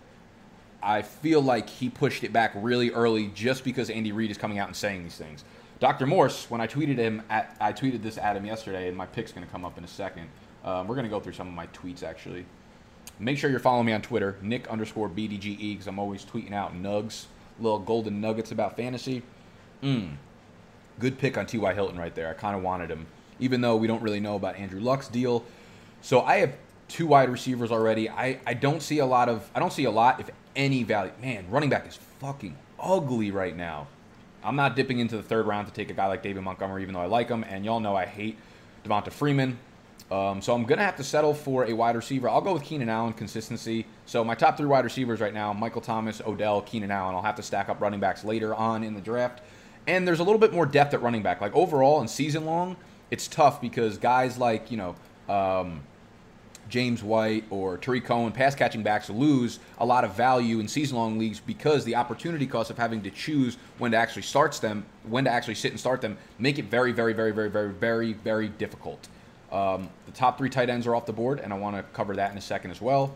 I 0.83 1.01
feel 1.01 1.41
like 1.41 1.71
he 1.71 1.89
pushed 1.89 2.25
it 2.25 2.33
back 2.33 2.53
really 2.55 2.91
early 2.91 3.29
just 3.29 3.65
because 3.65 3.89
Andy 3.89 4.13
Reid 4.13 4.31
is 4.31 4.37
coming 4.37 4.59
out 4.59 4.69
and 4.69 4.77
saying 4.77 5.03
these 5.03 5.17
things. 5.17 5.45
Dr. 5.85 6.07
Morse, 6.07 6.51
when 6.51 6.63
I 6.63 6.67
tweeted 6.67 6.97
him, 6.97 7.23
at, 7.29 7.55
I 7.61 7.71
tweeted 7.75 8.03
this 8.03 8.17
at 8.17 8.39
him 8.39 8.47
yesterday, 8.47 8.89
and 8.89 8.97
my 8.97 9.05
pick's 9.05 9.33
going 9.33 9.47
to 9.47 9.53
come 9.53 9.67
up 9.67 9.77
in 9.77 9.85
a 9.85 9.87
second. 9.87 10.31
Um, 10.65 10.89
we're 10.89 10.95
going 10.95 11.05
to 11.05 11.11
go 11.11 11.21
through 11.21 11.35
some 11.35 11.47
of 11.47 11.53
my 11.53 11.67
tweets 11.67 12.03
actually. 12.03 12.47
Make 13.19 13.37
sure 13.37 13.51
you're 13.51 13.61
following 13.61 13.85
me 13.85 13.93
on 13.93 14.01
Twitter, 14.01 14.39
Nick 14.41 14.67
underscore 14.69 15.11
BDGE, 15.11 15.59
because 15.59 15.87
I'm 15.87 15.99
always 15.99 16.25
tweeting 16.25 16.55
out 16.55 16.75
nugs, 16.75 17.27
little 17.61 17.79
golden 17.79 18.23
nuggets 18.23 18.51
about 18.51 18.79
fantasy. 18.79 19.25
Mm. 19.83 20.15
Good 21.01 21.19
pick 21.19 21.37
on 21.37 21.45
T.Y. 21.45 21.75
Hilton 21.75 21.99
right 21.99 22.15
there. 22.15 22.31
I 22.31 22.33
kind 22.33 22.57
of 22.57 22.63
wanted 22.63 22.91
him, 22.91 23.05
even 23.39 23.61
though 23.61 23.77
we 23.77 23.87
don't 23.87 24.01
really 24.01 24.21
know 24.21 24.37
about 24.37 24.57
Andrew 24.57 24.81
Luck's 24.81 25.09
deal. 25.09 25.45
So 26.01 26.23
I 26.23 26.37
have 26.37 26.55
two 26.89 27.07
wide 27.07 27.29
receivers 27.29 27.71
already. 27.71 28.09
I, 28.09 28.39
I 28.47 28.55
don't 28.55 28.81
see 28.81 29.01
a 29.01 29.07
lot 29.07 29.29
of 29.29 29.51
I 29.55 29.61
don't 29.61 29.71
see 29.71 29.85
a 29.85 29.91
lot, 29.91 30.19
if 30.19 30.31
any 30.57 30.83
value. 30.83 31.13
Man, 31.21 31.45
running 31.51 31.69
back 31.69 31.87
is 31.87 31.99
fucking 32.21 32.57
ugly 32.81 33.31
right 33.31 33.55
now. 33.55 33.87
I'm 34.45 34.57
not 34.57 34.77
dipping 34.77 34.99
into 34.99 35.17
the 35.17 35.23
third 35.23 35.47
round 35.47 35.67
to 35.67 35.73
take 35.73 35.91
a 35.91 35.95
guy 35.95 36.07
like 36.07 36.23
David 36.23 36.43
Montgomery, 36.43 36.83
even 36.83 36.95
though 36.95 37.01
I 37.01 37.07
like 37.07 37.29
him. 37.29 37.45
And 37.45 37.65
y'all 37.65 37.81
know 37.81 37.97
I 37.97 38.05
hate 38.05 38.39
Devonta 38.85 39.11
Freeman. 39.11 39.59
Um, 40.11 40.43
so 40.43 40.55
I'm 40.55 40.65
going 40.65 40.79
to 40.79 40.85
have 40.85 40.97
to 40.97 41.05
settle 41.05 41.33
for 41.33 41.65
a 41.65 41.73
wide 41.73 41.97
receiver. 41.97 42.29
I'll 42.29 42.43
go 42.43 42.53
with 42.53 42.63
Keenan 42.63 42.91
Allen, 42.91 43.15
consistency. 43.15 43.87
So 44.05 44.23
my 44.23 44.35
top 44.35 44.57
three 44.57 44.67
wide 44.67 44.85
receivers 44.85 45.21
right 45.21 45.33
now 45.33 45.53
Michael 45.53 45.81
Thomas, 45.81 46.21
Odell, 46.27 46.61
Keenan 46.63 46.91
Allen. 46.91 47.15
I'll 47.15 47.23
have 47.23 47.37
to 47.37 47.43
stack 47.43 47.69
up 47.69 47.81
running 47.81 48.01
backs 48.01 48.23
later 48.23 48.55
on 48.55 48.85
in 48.85 48.95
the 48.95 49.01
draft. 49.01 49.41
And 49.87 50.07
there's 50.07 50.21
a 50.21 50.25
little 50.25 50.39
bit 50.39 50.53
more 50.53 50.67
depth 50.67 50.95
at 50.95 51.03
running 51.03 51.23
back. 51.23 51.41
Like 51.41 51.55
overall 51.55 52.01
and 52.01 52.09
season 52.09 52.45
long, 52.45 52.77
it's 53.11 53.29
tough 53.29 53.61
because 53.61 53.97
guys 53.99 54.39
like, 54.39 54.71
you 54.71 54.77
know, 54.77 54.95
um, 55.29 55.81
James 56.69 57.03
White 57.03 57.45
or 57.51 57.77
Tarik 57.79 58.05
Cohen, 58.05 58.33
pass 58.33 58.55
catching 58.55 58.83
backs 58.83 59.11
lose 59.11 59.59
a 59.79 59.87
lot 59.87 60.05
of 60.05 60.15
value 60.15 60.61
in 60.61 60.69
season 60.69 60.97
long 60.97 61.19
leagues 61.19 61.41
because 61.41 61.85
the 61.85 61.97
opportunity 61.97 62.47
cost 62.47 62.71
of 62.71 62.79
having 62.79 63.03
to 63.03 63.11
choose 63.11 63.57
when 63.79 63.93
to 63.93 63.97
actually 63.97 64.23
starts 64.23 64.59
them, 64.59 64.85
when 65.09 65.25
to 65.25 65.31
actually 65.31 65.55
sit 65.55 65.71
and 65.71 65.81
start 65.81 66.01
them, 66.01 66.17
make 66.39 66.59
it 66.59 66.67
very, 66.67 66.93
very, 66.93 67.13
very, 67.13 67.33
very, 67.33 67.51
very, 67.51 67.73
very, 67.73 68.13
very 68.13 68.49
difficult. 68.49 69.09
Um, 69.53 69.89
the 70.07 70.13
top 70.13 70.39
three 70.39 70.51
tight 70.51 70.69
ends 70.69 70.87
are 70.87 70.97
off 70.97 71.07
the 71.07 71.13
board, 71.13 71.39
and 71.39 71.53
I 71.53 71.59
want 71.59 71.77
to 71.77 71.83
cover 71.93 72.17
that 72.17 72.33
in 72.33 72.39
a 72.39 72.41
second 72.41 72.71
as 72.71 72.81
well. 72.81 73.15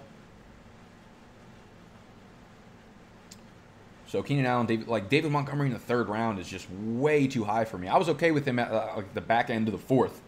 So 4.08 4.22
Keenan 4.22 4.46
Allen, 4.46 4.66
David, 4.66 4.88
like 4.88 5.10
David 5.10 5.30
Montgomery 5.30 5.66
in 5.66 5.74
the 5.74 5.78
third 5.78 6.08
round 6.08 6.38
is 6.38 6.48
just 6.48 6.66
way 6.70 7.26
too 7.26 7.44
high 7.44 7.66
for 7.66 7.76
me. 7.76 7.88
I 7.88 7.98
was 7.98 8.08
okay 8.10 8.30
with 8.30 8.46
him 8.46 8.58
at 8.58 8.70
uh, 8.70 8.92
like 8.96 9.12
the 9.12 9.20
back 9.20 9.50
end 9.50 9.68
of 9.68 9.72
the 9.72 9.78
fourth. 9.78 10.22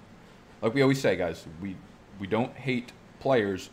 Like 0.60 0.74
we 0.74 0.82
always 0.82 1.00
say, 1.00 1.16
guys, 1.16 1.46
we 1.62 1.76
we 2.18 2.26
don't 2.26 2.54
hate 2.54 2.92
players, 3.20 3.70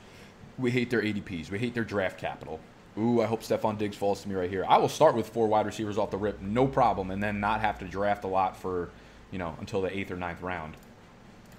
we 0.58 0.72
hate 0.72 0.90
their 0.90 1.02
ADPs. 1.02 1.50
We 1.50 1.60
hate 1.60 1.74
their 1.74 1.84
draft 1.84 2.20
capital. 2.20 2.60
Ooh, 2.98 3.22
I 3.22 3.26
hope 3.26 3.42
Stefon 3.42 3.78
Diggs 3.78 3.96
falls 3.96 4.22
to 4.24 4.30
me 4.30 4.36
right 4.36 4.50
here. 4.50 4.66
I 4.68 4.78
will 4.78 4.90
start 4.90 5.16
with 5.16 5.30
four 5.30 5.48
wide 5.48 5.66
receivers 5.66 5.98
off 5.98 6.10
the 6.10 6.18
rip, 6.18 6.42
no 6.42 6.68
problem, 6.68 7.12
and 7.12 7.22
then 7.22 7.40
not 7.40 7.62
have 7.62 7.78
to 7.80 7.86
draft 7.86 8.24
a 8.24 8.28
lot 8.28 8.58
for, 8.58 8.90
you 9.32 9.38
know, 9.38 9.56
until 9.60 9.82
the 9.82 9.96
eighth 9.96 10.10
or 10.10 10.16
ninth 10.16 10.42
round. 10.42 10.76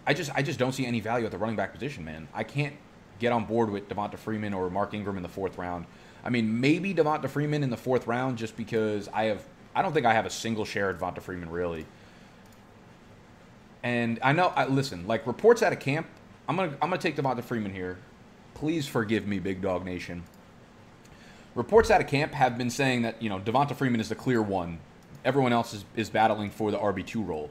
I 0.06 0.14
just 0.14 0.30
I 0.34 0.42
just 0.42 0.58
don't 0.58 0.72
see 0.72 0.86
any 0.86 1.00
value 1.00 1.26
at 1.26 1.30
the 1.30 1.38
running 1.38 1.54
back 1.54 1.72
position, 1.72 2.04
man. 2.04 2.28
I 2.32 2.42
can't 2.42 2.74
get 3.18 3.30
on 3.30 3.44
board 3.44 3.70
with 3.70 3.88
Devonta 3.88 4.16
Freeman 4.16 4.54
or 4.54 4.70
Mark 4.70 4.94
Ingram 4.94 5.16
in 5.16 5.22
the 5.22 5.28
fourth 5.28 5.58
round. 5.58 5.86
I 6.24 6.30
mean, 6.30 6.60
maybe 6.60 6.94
Devonta 6.94 7.28
Freeman 7.28 7.62
in 7.62 7.70
the 7.70 7.76
fourth 7.76 8.06
round 8.06 8.38
just 8.38 8.56
because 8.56 9.08
I 9.12 9.24
have 9.24 9.44
I 9.74 9.82
don't 9.82 9.92
think 9.92 10.06
I 10.06 10.14
have 10.14 10.26
a 10.26 10.30
single 10.30 10.64
share 10.64 10.90
of 10.90 10.98
Devonta 10.98 11.20
Freeman 11.20 11.50
really. 11.50 11.86
And 13.82 14.18
I 14.22 14.32
know, 14.32 14.48
I, 14.56 14.66
listen, 14.66 15.06
like 15.06 15.26
reports 15.26 15.62
out 15.62 15.72
of 15.72 15.78
camp. 15.78 16.06
I'm 16.48 16.56
gonna 16.56 16.72
I'm 16.80 16.88
gonna 16.88 16.98
take 16.98 17.16
Devonta 17.16 17.44
Freeman 17.44 17.72
here. 17.72 17.98
Please 18.54 18.88
forgive 18.88 19.26
me, 19.26 19.38
Big 19.38 19.60
Dog 19.60 19.84
Nation. 19.84 20.24
Reports 21.54 21.90
out 21.90 22.00
of 22.00 22.06
camp 22.06 22.32
have 22.32 22.56
been 22.56 22.70
saying 22.70 23.02
that 23.02 23.22
you 23.22 23.28
know 23.28 23.38
Devonta 23.38 23.76
Freeman 23.76 24.00
is 24.00 24.08
the 24.08 24.14
clear 24.14 24.40
one. 24.40 24.78
Everyone 25.24 25.52
else 25.52 25.74
is, 25.74 25.84
is 25.94 26.08
battling 26.08 26.50
for 26.50 26.70
the 26.70 26.78
RB 26.78 27.04
two 27.04 27.22
role. 27.22 27.50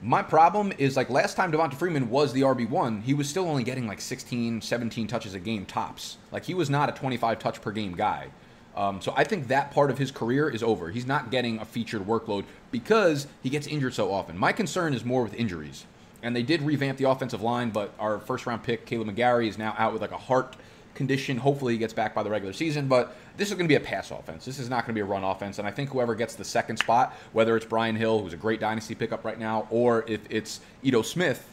My 0.00 0.22
problem 0.22 0.72
is 0.78 0.96
like 0.96 1.10
last 1.10 1.36
time 1.36 1.52
Devonta 1.52 1.74
Freeman 1.74 2.10
was 2.10 2.32
the 2.32 2.42
RB1, 2.42 3.02
he 3.02 3.14
was 3.14 3.28
still 3.28 3.48
only 3.48 3.62
getting 3.62 3.86
like 3.86 4.00
16, 4.00 4.60
17 4.60 5.06
touches 5.06 5.34
a 5.34 5.38
game 5.38 5.64
tops. 5.64 6.18
Like 6.30 6.44
he 6.44 6.54
was 6.54 6.68
not 6.68 6.88
a 6.88 6.92
25 6.92 7.38
touch 7.38 7.62
per 7.62 7.72
game 7.72 7.94
guy. 7.94 8.28
Um, 8.76 9.00
so 9.00 9.14
I 9.16 9.24
think 9.24 9.48
that 9.48 9.70
part 9.70 9.90
of 9.90 9.98
his 9.98 10.10
career 10.10 10.50
is 10.50 10.62
over. 10.62 10.90
He's 10.90 11.06
not 11.06 11.30
getting 11.30 11.58
a 11.58 11.64
featured 11.64 12.02
workload 12.02 12.44
because 12.70 13.28
he 13.42 13.48
gets 13.48 13.66
injured 13.66 13.94
so 13.94 14.12
often. 14.12 14.36
My 14.36 14.52
concern 14.52 14.94
is 14.94 15.04
more 15.04 15.22
with 15.22 15.34
injuries. 15.34 15.86
And 16.24 16.34
they 16.34 16.42
did 16.42 16.62
revamp 16.62 16.96
the 16.96 17.08
offensive 17.08 17.42
line, 17.42 17.68
but 17.68 17.92
our 17.98 18.18
first 18.18 18.46
round 18.46 18.62
pick, 18.62 18.86
Kaleb 18.86 19.14
McGary, 19.14 19.46
is 19.46 19.58
now 19.58 19.74
out 19.76 19.92
with 19.92 20.00
like 20.00 20.10
a 20.10 20.16
heart 20.16 20.56
condition. 20.94 21.36
Hopefully 21.36 21.74
he 21.74 21.78
gets 21.78 21.92
back 21.92 22.14
by 22.14 22.22
the 22.22 22.30
regular 22.30 22.54
season, 22.54 22.88
but 22.88 23.14
this 23.36 23.48
is 23.48 23.54
going 23.54 23.66
to 23.66 23.68
be 23.68 23.74
a 23.74 23.80
pass 23.80 24.10
offense. 24.10 24.46
This 24.46 24.58
is 24.58 24.70
not 24.70 24.86
going 24.86 24.94
to 24.94 24.98
be 24.98 25.00
a 25.00 25.04
run 25.04 25.22
offense. 25.22 25.58
And 25.58 25.68
I 25.68 25.70
think 25.70 25.90
whoever 25.90 26.14
gets 26.14 26.34
the 26.34 26.44
second 26.44 26.78
spot, 26.78 27.14
whether 27.32 27.56
it's 27.58 27.66
Brian 27.66 27.94
Hill, 27.94 28.22
who's 28.22 28.32
a 28.32 28.38
great 28.38 28.58
dynasty 28.58 28.94
pickup 28.94 29.22
right 29.22 29.38
now, 29.38 29.68
or 29.70 30.04
if 30.08 30.20
it's 30.30 30.60
Ito 30.82 31.02
Smith, 31.02 31.46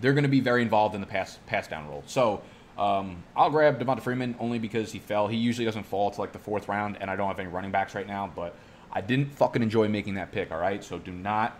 they're 0.00 0.12
going 0.12 0.22
to 0.22 0.28
be 0.28 0.40
very 0.40 0.62
involved 0.62 0.94
in 0.94 1.00
the 1.00 1.06
pass 1.06 1.38
pass 1.46 1.66
down 1.66 1.88
role. 1.88 2.04
So 2.06 2.42
um, 2.78 3.24
I'll 3.34 3.50
grab 3.50 3.80
Devonta 3.80 4.00
Freeman 4.00 4.36
only 4.38 4.60
because 4.60 4.92
he 4.92 5.00
fell. 5.00 5.26
He 5.26 5.38
usually 5.38 5.64
doesn't 5.64 5.86
fall 5.86 6.12
to 6.12 6.20
like 6.20 6.32
the 6.32 6.38
fourth 6.38 6.68
round, 6.68 6.98
and 7.00 7.10
I 7.10 7.16
don't 7.16 7.26
have 7.26 7.40
any 7.40 7.48
running 7.48 7.72
backs 7.72 7.96
right 7.96 8.06
now. 8.06 8.30
But 8.32 8.54
I 8.92 9.00
didn't 9.00 9.34
fucking 9.34 9.62
enjoy 9.62 9.88
making 9.88 10.14
that 10.14 10.30
pick. 10.30 10.52
All 10.52 10.60
right, 10.60 10.84
so 10.84 10.98
do 10.98 11.10
not. 11.10 11.58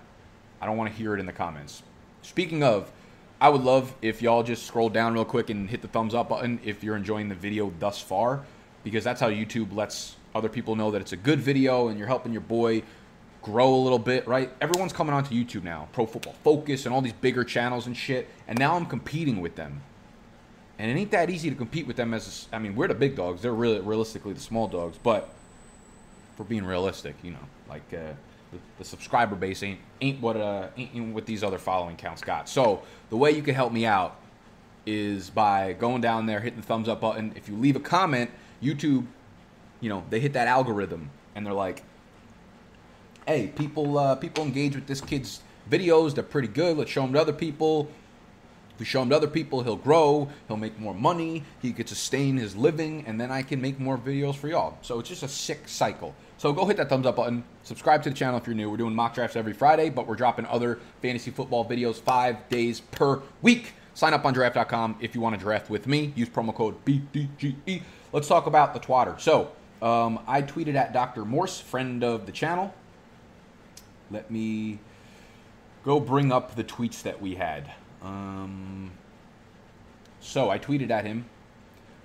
I 0.61 0.67
don't 0.67 0.77
want 0.77 0.91
to 0.91 0.97
hear 0.97 1.15
it 1.15 1.21
in 1.21 1.27
the 1.27 1.33
comments. 1.33 1.83
Speaking 2.27 2.65
of, 2.65 2.91
I 3.41 3.49
would 3.49 3.63
love 3.63 3.95
if 4.03 4.21
y'all 4.21 4.43
just 4.43 4.67
scroll 4.67 4.89
down 4.89 5.15
real 5.15 5.25
quick 5.25 5.49
and 5.49 5.71
hit 5.71 5.81
the 5.81 5.89
thumbs 5.89 6.13
up 6.13 6.29
button 6.29 6.59
if 6.65 6.83
you're 6.83 6.97
enjoying 6.97 7.29
the 7.29 7.37
video 7.37 7.73
thus 7.79 8.01
far, 8.01 8.45
because 8.83 9.05
that's 9.05 9.21
how 9.21 9.31
YouTube 9.31 9.75
lets 9.75 10.17
other 10.35 10.49
people 10.49 10.75
know 10.75 10.91
that 10.91 11.01
it's 11.01 11.13
a 11.13 11.17
good 11.17 11.39
video 11.39 11.87
and 11.87 11.99
you're 11.99 12.09
helping 12.09 12.33
your 12.33 12.41
boy 12.43 12.83
grow 13.43 13.73
a 13.73 13.77
little 13.77 13.99
bit, 13.99 14.27
right? 14.27 14.51
Everyone's 14.61 14.93
coming 14.93 15.15
onto 15.15 15.35
YouTube 15.35 15.63
now, 15.63 15.89
Pro 15.93 16.05
Football 16.05 16.35
Focus 16.43 16.85
and 16.85 16.93
all 16.93 17.01
these 17.01 17.13
bigger 17.13 17.45
channels 17.45 17.87
and 17.87 17.97
shit, 17.97 18.29
and 18.49 18.59
now 18.59 18.75
I'm 18.75 18.87
competing 18.87 19.41
with 19.41 19.55
them. 19.55 19.83
And 20.81 20.91
it 20.91 21.01
ain't 21.01 21.13
that 21.13 21.31
easy 21.31 21.49
to 21.49 21.57
compete 21.57 21.87
with 21.87 21.97
them 21.97 22.13
as 22.13 22.49
a, 22.53 22.57
I 22.57 22.59
mean, 22.59 22.75
we're 22.75 22.89
the 22.89 22.95
big 22.95 23.15
dogs. 23.15 23.41
They're 23.41 23.55
really 23.55 23.79
realistically 23.79 24.33
the 24.33 24.41
small 24.41 24.67
dogs, 24.67 24.99
but 25.01 25.33
for 26.37 26.43
being 26.43 26.65
realistic, 26.65 27.15
you 27.23 27.31
know, 27.31 27.47
like 27.69 27.95
uh, 27.95 28.15
the, 28.79 28.85
subscriber 28.85 29.35
base 29.35 29.63
ain't 29.63 29.81
ain't 30.01 30.21
what 30.21 30.37
uh 30.37 30.69
ain't 30.77 31.15
what 31.15 31.27
these 31.27 31.43
other 31.43 31.59
following 31.59 31.97
counts 31.97 32.23
got. 32.23 32.49
So 32.49 32.83
the 33.11 33.17
way 33.17 33.33
you 33.33 33.43
can 33.43 33.55
help 33.55 33.73
me 33.73 33.87
out 33.87 34.17
is 34.87 35.31
by 35.31 35.73
going 35.73 36.01
down 36.01 36.27
there, 36.27 36.41
hitting 36.41 36.61
the 36.61 36.67
thumbs 36.67 36.89
up 36.89 37.01
button. 37.01 37.33
If 37.35 37.49
you 37.49 37.57
leave 37.57 37.77
a 37.77 37.81
comment, 37.81 38.31
YouTube, 38.63 39.07
you 39.81 39.89
know, 39.89 40.05
they 40.11 40.21
hit 40.21 40.33
that 40.35 40.47
algorithm 40.47 41.11
and 41.35 41.45
they're 41.45 41.53
like, 41.53 41.83
"Hey, 43.27 43.49
people 43.49 43.99
uh, 43.99 44.15
people 44.15 44.45
engage 44.45 44.75
with 44.75 44.87
this 44.87 45.01
kid's 45.01 45.41
videos. 45.71 46.15
They're 46.15 46.25
pretty 46.25 46.49
good. 46.49 46.77
Let's 46.77 46.91
show 46.91 47.03
them 47.03 47.13
to 47.15 47.21
other 47.21 47.33
people." 47.33 47.89
If 48.77 48.81
we 48.81 48.85
show 48.85 49.01
him 49.01 49.09
to 49.09 49.17
other 49.17 49.27
people, 49.27 49.63
he'll 49.63 49.75
grow, 49.75 50.29
he'll 50.49 50.59
make 50.59 50.79
more 50.79 50.93
money, 50.93 51.45
he 51.63 51.73
could 51.73 51.89
sustain 51.89 52.37
his 52.37 52.55
living, 52.55 53.05
and 53.07 53.19
then 53.19 53.31
I 53.31 53.41
can 53.41 53.59
make 53.59 53.81
more 53.81 53.97
videos 53.97 54.35
for 54.35 54.49
y'all. 54.49 54.77
So 54.83 55.01
it's 55.01 55.09
just 55.09 55.23
a 55.23 55.29
sick 55.29 55.67
cycle. 55.67 56.15
So 56.37 56.53
go 56.53 56.67
hit 56.67 56.77
that 56.77 56.91
thumbs 56.91 57.07
up 57.07 57.17
button, 57.17 57.43
subscribe 57.63 58.03
to 58.03 58.11
the 58.11 58.15
channel 58.15 58.39
if 58.39 58.47
you're 58.47 58.55
new. 58.55 58.69
We're 58.69 58.77
doing 58.77 58.95
mock 58.95 59.15
drafts 59.15 59.35
every 59.35 59.55
Friday, 59.55 59.89
but 59.89 60.07
we're 60.07 60.15
dropping 60.15 60.45
other 60.45 60.79
fantasy 61.01 61.31
football 61.31 61.65
videos 61.65 61.95
five 61.95 62.47
days 62.51 62.81
per 62.81 63.23
week. 63.41 63.73
Sign 63.95 64.13
up 64.13 64.27
on 64.27 64.35
draft.com 64.35 64.97
if 65.01 65.15
you 65.15 65.23
want 65.23 65.35
to 65.35 65.41
draft 65.41 65.71
with 65.71 65.87
me. 65.87 66.13
Use 66.15 66.29
promo 66.29 66.55
code 66.55 66.85
BDGE. 66.85 67.81
Let's 68.13 68.29
talk 68.29 68.47
about 68.47 68.75
the 68.75 68.81
twatter. 68.81 69.19
So 69.19 69.53
um, 69.81 70.19
I 70.27 70.43
tweeted 70.43 70.75
at 70.75 70.93
Dr. 70.93 71.25
Morse, 71.25 71.59
friend 71.59 72.05
of 72.05 72.27
the 72.27 72.33
channel. 72.33 72.75
Let 74.11 74.31
me 74.31 74.81
go 75.83 75.99
bring 75.99 76.31
up 76.31 76.57
the 76.57 76.65
tweets 76.65 77.01
that 77.05 77.23
we 77.23 77.37
had. 77.37 77.73
Um, 78.03 78.93
so 80.21 80.51
I 80.51 80.59
tweeted 80.59 80.91
at 80.91 81.05
him. 81.05 81.27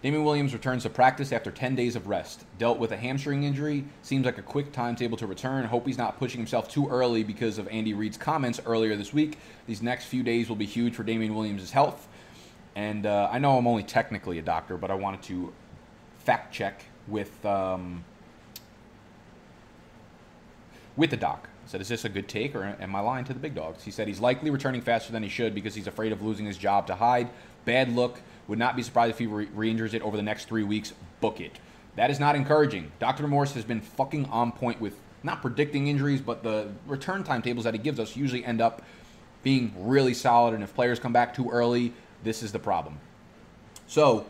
Damien 0.02 0.24
Williams 0.24 0.54
returns 0.54 0.82
to 0.84 0.90
practice 0.90 1.32
after 1.32 1.52
10 1.52 1.76
days 1.76 1.96
of 1.96 2.08
rest. 2.08 2.46
Dealt 2.58 2.80
with 2.80 2.92
a 2.92 2.98
hamstring 2.98 3.44
injury. 3.44 3.86
Seems 4.02 4.26
like 4.26 4.40
a 4.40 4.42
quick 4.42 4.72
timetable 4.72 5.16
to 5.18 5.28
return. 5.28 5.64
Hope 5.66 5.86
he's 5.86 5.98
not 5.98 6.18
pushing 6.18 6.40
himself 6.40 6.68
too 6.68 6.88
early 6.90 7.24
because 7.24 7.60
of 7.60 7.68
Andy 7.68 7.94
Reid's 7.94 8.18
comments 8.18 8.60
earlier 8.66 8.96
this 8.96 9.14
week. 9.14 9.38
These 9.68 9.84
next 9.84 10.06
few 10.06 10.24
days 10.24 10.50
will 10.50 10.56
be 10.56 10.66
huge 10.66 10.96
for 10.96 11.04
Damien 11.04 11.36
Williams' 11.36 11.70
health. 11.70 12.08
And 12.76 13.06
uh, 13.06 13.30
I 13.32 13.38
know 13.38 13.58
I'm 13.58 13.68
only 13.68 13.84
technically 13.84 14.40
a 14.40 14.42
doctor, 14.42 14.76
but 14.76 14.90
I 14.90 14.96
wanted 14.96 15.22
to 15.24 15.54
fact 16.18 16.52
check 16.52 16.86
with 17.08 17.46
um, 17.46 18.04
with 20.96 21.12
the 21.12 21.18
doc 21.18 21.50
said, 21.72 21.82
Is 21.82 21.88
this 21.88 22.04
a 22.06 22.10
good 22.10 22.28
take 22.28 22.54
or 22.54 22.64
am 22.66 22.96
I 22.96 23.00
lying 23.00 23.24
to 23.26 23.34
the 23.34 23.40
big 23.40 23.56
dogs? 23.56 23.84
He 23.84 23.92
said 23.92 24.08
he's 24.08 24.20
likely 24.20 24.50
returning 24.50 24.82
faster 24.82 25.14
than 25.14 25.24
he 25.24 25.30
should 25.30 25.56
because 25.56 25.74
he's 25.74 25.88
afraid 25.88 26.12
of 26.12 26.22
losing 26.22 26.46
his 26.46 26.58
job 26.58 26.86
to 26.88 26.96
Hyde. 26.96 27.30
Bad 27.66 27.96
look. 27.96 28.20
Would 28.48 28.60
not 28.60 28.76
be 28.76 28.84
surprised 28.84 29.12
if 29.12 29.20
he 29.20 29.28
re 29.28 29.70
injures 29.70 29.94
it 29.94 30.02
over 30.02 30.18
the 30.18 30.24
next 30.24 30.50
three 30.50 30.64
weeks. 30.64 30.94
Book 31.22 31.40
it. 31.40 31.60
That 31.96 32.10
is 32.10 32.20
not 32.20 32.36
encouraging. 32.36 32.92
Dr. 33.00 33.28
Morse 33.28 33.54
has 33.54 33.64
been 33.64 33.80
fucking 33.80 34.26
on 34.26 34.52
point 34.52 34.82
with 34.82 34.96
not 35.24 35.42
predicting 35.42 35.88
injuries, 35.88 36.20
but 36.20 36.44
the 36.44 36.70
return 36.86 37.24
timetables 37.24 37.64
that 37.64 37.74
he 37.74 37.80
gives 37.80 38.00
us 38.00 38.18
usually 38.18 38.44
end 38.44 38.60
up 38.60 38.82
being 39.44 39.74
really 39.78 40.14
solid. 40.14 40.54
And 40.54 40.64
if 40.64 40.74
players 40.74 41.00
come 41.00 41.14
back 41.14 41.34
too 41.34 41.50
early, 41.50 41.94
this 42.24 42.44
is 42.44 42.52
the 42.52 42.60
problem. 42.60 43.00
So, 43.88 44.26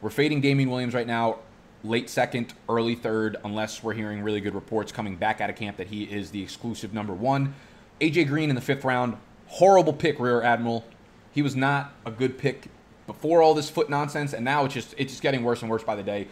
we're 0.00 0.10
fading 0.10 0.40
Damien 0.40 0.70
Williams 0.70 0.94
right 0.94 1.06
now 1.06 1.40
late 1.82 2.10
second, 2.10 2.52
early 2.68 2.94
third, 2.94 3.36
unless 3.44 3.82
we're 3.82 3.94
hearing 3.94 4.22
really 4.22 4.40
good 4.40 4.54
reports 4.54 4.92
coming 4.92 5.16
back 5.16 5.40
out 5.40 5.50
of 5.50 5.56
camp 5.56 5.76
that 5.78 5.88
he 5.88 6.04
is 6.04 6.30
the 6.30 6.42
exclusive 6.42 6.92
number 6.92 7.12
one. 7.12 7.54
AJ 8.00 8.28
Green 8.28 8.50
in 8.50 8.54
the 8.54 8.62
fifth 8.62 8.84
round, 8.84 9.16
horrible 9.46 9.92
pick, 9.92 10.18
Rear 10.18 10.42
Admiral. 10.42 10.84
He 11.32 11.42
was 11.42 11.56
not 11.56 11.92
a 12.04 12.10
good 12.10 12.38
pick 12.38 12.68
before 13.06 13.42
all 13.42 13.54
this 13.54 13.70
foot 13.70 13.90
nonsense, 13.90 14.32
and 14.32 14.44
now 14.44 14.64
it's 14.64 14.74
just 14.74 14.94
it's 14.96 15.12
just 15.12 15.22
getting 15.22 15.42
worse 15.42 15.62
and 15.62 15.70
worse 15.70 15.82
by 15.82 15.96
the 15.96 16.02
day. 16.02 16.28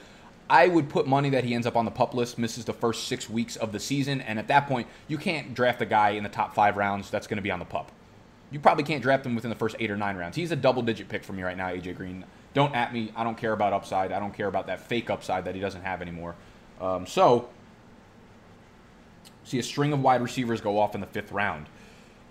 I 0.50 0.69
would 0.69 0.88
put 0.88 1.07
money 1.07 1.28
that 1.31 1.45
he 1.45 1.55
ends 1.55 1.67
up 1.67 1.76
on 1.76 1.85
the 1.85 1.90
pup 1.90 2.14
list, 2.14 2.38
misses 2.38 2.64
the 2.64 2.73
first 2.73 3.07
six 3.07 3.28
weeks 3.28 3.57
of 3.57 3.73
the 3.73 3.81
season, 3.81 4.23
and 4.23 4.38
at 4.38 4.49
that 4.49 4.67
point, 4.67 4.87
you 5.07 5.19
can't 5.19 5.52
draft 5.52 5.83
a 5.83 5.87
guy 5.87 6.11
in 6.11 6.23
the 6.23 6.28
top 6.31 6.55
five 6.55 6.76
rounds 6.76 7.11
that's 7.11 7.26
going 7.26 7.37
to 7.37 7.43
be 7.43 7.50
on 7.50 7.59
the 7.59 7.67
pup. 7.67 7.93
You 8.50 8.59
probably 8.59 8.85
can't 8.85 9.02
draft 9.02 9.26
him 9.26 9.35
within 9.35 9.50
the 9.50 9.57
first 9.57 9.76
eight 9.78 9.90
or 9.90 9.97
nine 9.97 10.17
rounds. 10.17 10.37
He's 10.37 10.50
a 10.50 10.57
double 10.57 10.81
digit 10.81 11.11
pick 11.11 11.23
for 11.23 11.35
me 11.35 11.43
right 11.43 11.57
now, 11.57 11.69
AJ 11.69 11.97
Green. 11.97 12.25
Don't 12.58 12.74
at 12.74 12.92
me. 12.92 13.12
I 13.14 13.22
don't 13.22 13.38
care 13.38 13.52
about 13.52 13.72
upside. 13.72 14.10
I 14.10 14.18
don't 14.18 14.34
care 14.34 14.48
about 14.48 14.66
that 14.66 14.80
fake 14.80 15.10
upside 15.10 15.44
that 15.44 15.54
he 15.54 15.60
doesn't 15.60 15.82
have 15.82 16.02
anymore. 16.02 16.34
Um, 16.80 17.06
so, 17.06 17.50
see 19.44 19.60
a 19.60 19.62
string 19.62 19.92
of 19.92 20.02
wide 20.02 20.20
receivers 20.22 20.60
go 20.60 20.76
off 20.76 20.96
in 20.96 21.00
the 21.00 21.06
fifth 21.06 21.30
round. 21.30 21.66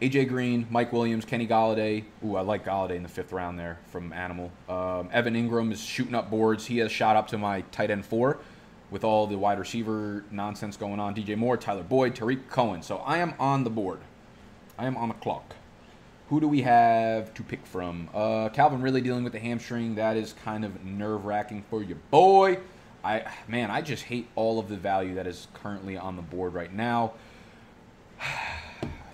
AJ 0.01 0.27
Green, 0.27 0.67
Mike 0.69 0.91
Williams, 0.91 1.23
Kenny 1.23 1.47
Golladay. 1.47 2.03
Ooh, 2.25 2.35
I 2.35 2.41
like 2.41 2.65
Golladay 2.65 2.97
in 2.97 3.03
the 3.03 3.09
fifth 3.09 3.31
round 3.31 3.57
there 3.57 3.79
from 3.85 4.11
Animal. 4.11 4.51
Um, 4.67 5.07
Evan 5.13 5.33
Engram 5.33 5.71
is 5.71 5.81
shooting 5.81 6.13
up 6.13 6.29
boards. 6.29 6.65
He 6.65 6.79
has 6.79 6.91
shot 6.91 7.15
up 7.15 7.29
to 7.29 7.37
my 7.37 7.61
tight 7.71 7.89
end 7.89 8.05
four 8.05 8.39
with 8.91 9.05
all 9.05 9.27
the 9.27 9.37
wide 9.37 9.59
receiver 9.59 10.25
nonsense 10.29 10.75
going 10.75 10.99
on. 10.99 11.15
DJ 11.15 11.37
Moore, 11.37 11.55
Tyler 11.55 11.83
Boyd, 11.83 12.15
Tarik 12.15 12.49
Cohen. 12.49 12.81
So 12.81 12.97
I 12.97 13.19
am 13.19 13.33
on 13.39 13.63
the 13.63 13.69
board. 13.69 14.01
I 14.77 14.87
am 14.87 14.97
on 14.97 15.07
the 15.07 15.15
clock. 15.15 15.55
Who 16.29 16.41
do 16.41 16.47
we 16.47 16.61
have 16.63 17.33
to 17.35 17.43
pick 17.43 17.65
from? 17.65 18.09
Uh, 18.13 18.49
Calvin 18.49 18.81
really 18.81 18.99
dealing 18.99 19.23
with 19.23 19.31
the 19.31 19.39
hamstring. 19.39 19.95
That 19.95 20.17
is 20.17 20.33
kind 20.43 20.65
of 20.65 20.83
nerve 20.83 21.23
wracking 21.25 21.63
for 21.69 21.81
your 21.81 21.97
boy. 22.11 22.59
I 23.03 23.31
man, 23.47 23.71
I 23.71 23.81
just 23.81 24.03
hate 24.03 24.27
all 24.35 24.59
of 24.59 24.67
the 24.67 24.75
value 24.75 25.15
that 25.15 25.25
is 25.25 25.47
currently 25.53 25.95
on 25.95 26.17
the 26.17 26.21
board 26.21 26.53
right 26.53 26.73
now. 26.73 27.13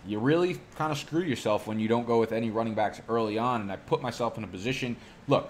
You 0.05 0.19
really 0.19 0.59
kind 0.75 0.91
of 0.91 0.97
screw 0.97 1.21
yourself 1.21 1.65
when 1.65 1.79
you 1.79 1.87
don't 1.87 2.05
go 2.05 2.19
with 2.19 2.33
any 2.33 2.51
running 2.51 2.73
backs 2.73 2.99
early 3.07 3.37
on. 3.37 3.61
And 3.61 3.71
I 3.71 3.77
put 3.77 4.01
myself 4.01 4.37
in 4.37 4.43
a 4.43 4.47
position. 4.47 4.97
Look, 5.29 5.49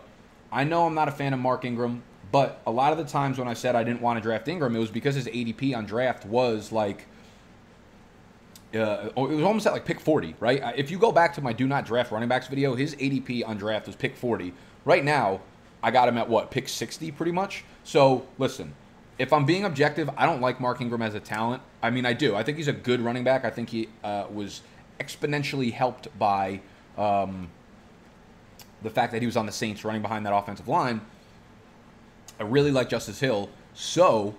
I 0.52 0.64
know 0.64 0.86
I'm 0.86 0.94
not 0.94 1.08
a 1.08 1.12
fan 1.12 1.34
of 1.34 1.40
Mark 1.40 1.66
Ingram, 1.66 2.04
but 2.32 2.62
a 2.68 2.72
lot 2.72 2.92
of 2.92 3.00
the 3.00 3.04
times 3.04 3.40
when 3.40 3.48
I 3.48 3.56
said 3.56 3.76
I 3.76 3.84
didn't 3.84 4.02
want 4.02 4.18
to 4.18 4.22
draft 4.22 4.48
Ingram, 4.48 4.76
it 4.76 4.80
was 4.80 4.92
because 4.92 5.16
his 5.16 5.26
ADP 5.26 5.76
on 5.76 5.88
draft 5.88 6.24
was 6.28 6.72
like 6.72 7.08
uh, 8.76 9.10
it 9.16 9.16
was 9.16 9.44
almost 9.44 9.68
at 9.68 9.74
like 9.74 9.86
pick 9.86 10.00
40, 10.00 10.36
right? 10.40 10.62
If 10.76 10.90
you 10.90 10.98
go 10.98 11.12
back 11.12 11.34
to 11.36 11.42
my 11.42 11.54
do 11.54 11.68
not 11.68 11.86
draft 11.86 12.12
running 12.12 12.30
backs 12.30 12.48
video, 12.48 12.76
his 12.76 12.96
ADP 12.96 13.48
on 13.48 13.58
draft 13.58 13.88
was 13.88 13.96
pick 13.96 14.16
40. 14.16 14.54
Right 14.86 15.04
now, 15.04 15.42
I 15.82 15.92
got 15.92 16.08
him 16.08 16.18
at 16.18 16.28
what, 16.28 16.50
pick 16.50 16.68
60 16.68 17.12
pretty 17.12 17.32
much? 17.32 17.64
So 17.84 18.26
listen, 18.38 18.74
if 19.20 19.32
I'm 19.32 19.46
being 19.46 19.64
objective, 19.64 20.10
I 20.18 20.26
don't 20.26 20.42
like 20.42 20.60
Mark 20.60 20.82
Ingram 20.82 21.02
as 21.02 21.14
a 21.14 21.20
talent. 21.20 21.62
I 21.82 21.90
mean, 21.90 22.06
I 22.06 22.14
do. 22.14 22.36
I 22.36 22.44
think 22.44 22.58
he's 22.58 22.68
a 22.68 22.74
good 22.74 23.02
running 23.02 23.24
back. 23.24 23.46
I 23.46 23.50
think 23.50 23.70
he 23.70 23.90
uh, 24.04 24.26
was 24.32 24.62
exponentially 25.00 25.72
helped 25.72 26.08
by 26.18 26.62
um, 26.98 27.50
the 28.82 28.90
fact 28.90 29.12
that 29.14 29.22
he 29.22 29.26
was 29.26 29.38
on 29.38 29.46
the 29.46 29.52
Saints 29.52 29.86
running 29.86 30.02
behind 30.02 30.26
that 30.26 30.34
offensive 30.34 30.68
line. 30.68 31.02
I 32.40 32.44
really 32.44 32.72
like 32.72 32.90
Justice 32.90 33.20
Hill. 33.20 33.50
So 33.74 34.36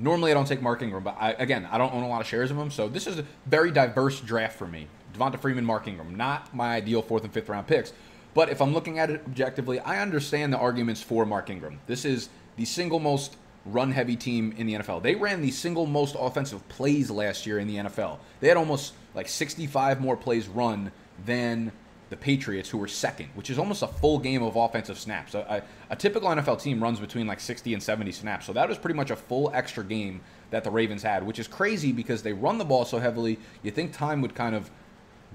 Normally, 0.00 0.30
I 0.30 0.34
don't 0.34 0.46
take 0.46 0.62
Mark 0.62 0.80
Ingram, 0.80 1.04
but 1.04 1.16
I, 1.20 1.32
again, 1.32 1.68
I 1.70 1.76
don't 1.76 1.92
own 1.92 2.02
a 2.02 2.08
lot 2.08 2.22
of 2.22 2.26
shares 2.26 2.50
of 2.50 2.56
him, 2.56 2.70
so 2.70 2.88
this 2.88 3.06
is 3.06 3.18
a 3.18 3.24
very 3.46 3.70
diverse 3.70 4.20
draft 4.20 4.58
for 4.58 4.66
me. 4.66 4.86
Devonta 5.14 5.38
Freeman, 5.38 5.64
Mark 5.64 5.86
Ingram, 5.86 6.14
not 6.14 6.54
my 6.54 6.74
ideal 6.74 7.02
fourth 7.02 7.24
and 7.24 7.32
fifth 7.32 7.48
round 7.48 7.66
picks. 7.66 7.92
But 8.32 8.48
if 8.48 8.62
I'm 8.62 8.72
looking 8.72 8.98
at 8.98 9.10
it 9.10 9.22
objectively, 9.26 9.78
I 9.80 10.00
understand 10.00 10.52
the 10.52 10.58
arguments 10.58 11.02
for 11.02 11.26
Mark 11.26 11.50
Ingram. 11.50 11.80
This 11.86 12.04
is 12.04 12.30
the 12.56 12.64
single 12.64 12.98
most 12.98 13.36
run 13.66 13.92
heavy 13.92 14.16
team 14.16 14.54
in 14.56 14.66
the 14.66 14.74
NFL. 14.74 15.02
They 15.02 15.14
ran 15.14 15.42
the 15.42 15.50
single 15.50 15.84
most 15.84 16.16
offensive 16.18 16.66
plays 16.68 17.10
last 17.10 17.46
year 17.46 17.58
in 17.58 17.68
the 17.68 17.76
NFL. 17.76 18.18
They 18.40 18.48
had 18.48 18.56
almost 18.56 18.94
like 19.14 19.28
65 19.28 20.00
more 20.00 20.16
plays 20.16 20.48
run 20.48 20.92
than 21.26 21.72
the 22.10 22.16
Patriots, 22.16 22.68
who 22.68 22.76
were 22.76 22.88
second, 22.88 23.30
which 23.34 23.50
is 23.50 23.58
almost 23.58 23.82
a 23.82 23.86
full 23.86 24.18
game 24.18 24.42
of 24.42 24.56
offensive 24.56 24.98
snaps. 24.98 25.34
A, 25.34 25.62
a, 25.88 25.92
a, 25.92 25.96
typical 25.96 26.28
NFL 26.28 26.60
team 26.60 26.82
runs 26.82 26.98
between 26.98 27.28
like 27.28 27.38
60 27.38 27.72
and 27.72 27.82
70 27.82 28.10
snaps. 28.10 28.46
So 28.46 28.52
that 28.52 28.68
was 28.68 28.78
pretty 28.78 28.96
much 28.96 29.10
a 29.10 29.16
full 29.16 29.50
extra 29.54 29.84
game 29.84 30.20
that 30.50 30.64
the 30.64 30.70
Ravens 30.70 31.04
had, 31.04 31.24
which 31.24 31.38
is 31.38 31.46
crazy 31.46 31.92
because 31.92 32.22
they 32.22 32.32
run 32.32 32.58
the 32.58 32.64
ball 32.64 32.84
so 32.84 32.98
heavily, 32.98 33.38
you 33.62 33.70
think 33.70 33.92
time 33.92 34.20
would 34.22 34.34
kind 34.34 34.56
of 34.56 34.70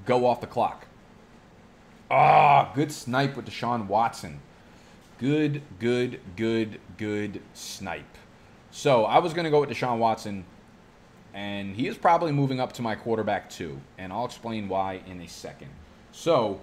go 0.05 0.25
off 0.25 0.41
the 0.41 0.48
clock. 0.48 0.88
Ah, 2.12 2.72
good 2.75 2.91
snipe 2.91 3.38
with 3.38 3.46
Deshaun 3.46 3.88
Watson. 3.88 4.41
Good, 5.17 5.62
good, 5.79 6.20
good, 6.36 6.82
good 6.98 7.41
snipe. 7.53 8.17
So 8.70 9.05
I 9.05 9.20
was 9.20 9.34
going 9.34 9.46
to 9.46 9.50
go 9.50 9.62
with 9.62 9.70
Deshaun 9.70 9.98
Watson, 9.98 10.44
and 11.34 11.74
he 11.74 11.88
is 11.88 11.98
probably 11.98 12.34
moving 12.34 12.60
up 12.60 12.74
to 12.74 12.82
my 12.82 12.96
quarterback 12.96 13.50
too, 13.50 13.79
and 13.98 14.12
I'll 14.12 14.25
explain 14.25 14.67
why 14.67 15.00
in 15.08 15.22
a 15.22 15.27
second. 15.29 15.70
So, 16.15 16.62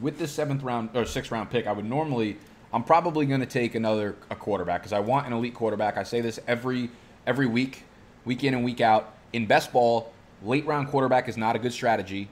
with 0.00 0.18
this 0.18 0.32
seventh 0.32 0.62
round 0.62 0.88
or 0.94 1.04
sixth 1.04 1.30
round 1.30 1.50
pick, 1.50 1.66
I 1.66 1.72
would 1.72 1.84
normally, 1.84 2.38
I'm 2.72 2.82
probably 2.82 3.26
going 3.26 3.40
to 3.40 3.46
take 3.46 3.74
another 3.74 4.16
a 4.30 4.34
quarterback 4.34 4.80
because 4.80 4.94
I 4.94 5.00
want 5.00 5.26
an 5.26 5.34
elite 5.34 5.54
quarterback. 5.54 5.98
I 5.98 6.04
say 6.04 6.22
this 6.22 6.40
every 6.48 6.90
every 7.26 7.46
week, 7.46 7.84
week 8.24 8.42
in 8.42 8.54
and 8.54 8.64
week 8.64 8.80
out. 8.80 9.14
In 9.34 9.46
best 9.46 9.72
ball, 9.72 10.10
late 10.42 10.64
round 10.64 10.88
quarterback 10.88 11.28
is 11.28 11.36
not 11.36 11.54
a 11.54 11.58
good 11.58 11.72
strategy 11.72 12.28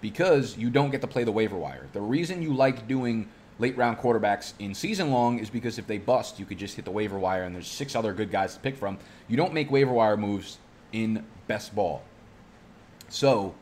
because 0.00 0.58
you 0.58 0.68
don't 0.68 0.90
get 0.90 1.00
to 1.02 1.06
play 1.06 1.22
the 1.22 1.32
waiver 1.32 1.56
wire. 1.56 1.86
The 1.92 2.00
reason 2.00 2.42
you 2.42 2.52
like 2.52 2.88
doing 2.88 3.28
late 3.60 3.76
round 3.76 3.98
quarterbacks 3.98 4.52
in 4.58 4.74
season 4.74 5.12
long 5.12 5.38
is 5.38 5.48
because 5.48 5.78
if 5.78 5.86
they 5.86 5.98
bust, 5.98 6.40
you 6.40 6.44
could 6.44 6.58
just 6.58 6.74
hit 6.74 6.84
the 6.84 6.90
waiver 6.90 7.20
wire 7.20 7.44
and 7.44 7.54
there's 7.54 7.68
six 7.68 7.94
other 7.94 8.12
good 8.12 8.32
guys 8.32 8.54
to 8.54 8.60
pick 8.60 8.76
from. 8.76 8.98
You 9.28 9.36
don't 9.36 9.54
make 9.54 9.70
waiver 9.70 9.92
wire 9.92 10.16
moves 10.16 10.58
in 10.92 11.24
best 11.46 11.74
ball. 11.74 12.02
So 13.08 13.54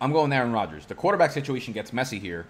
I'm 0.00 0.12
going 0.12 0.32
Aaron 0.32 0.52
Rodgers. 0.52 0.86
The 0.86 0.94
quarterback 0.94 1.32
situation 1.32 1.72
gets 1.72 1.92
messy 1.92 2.18
here 2.18 2.46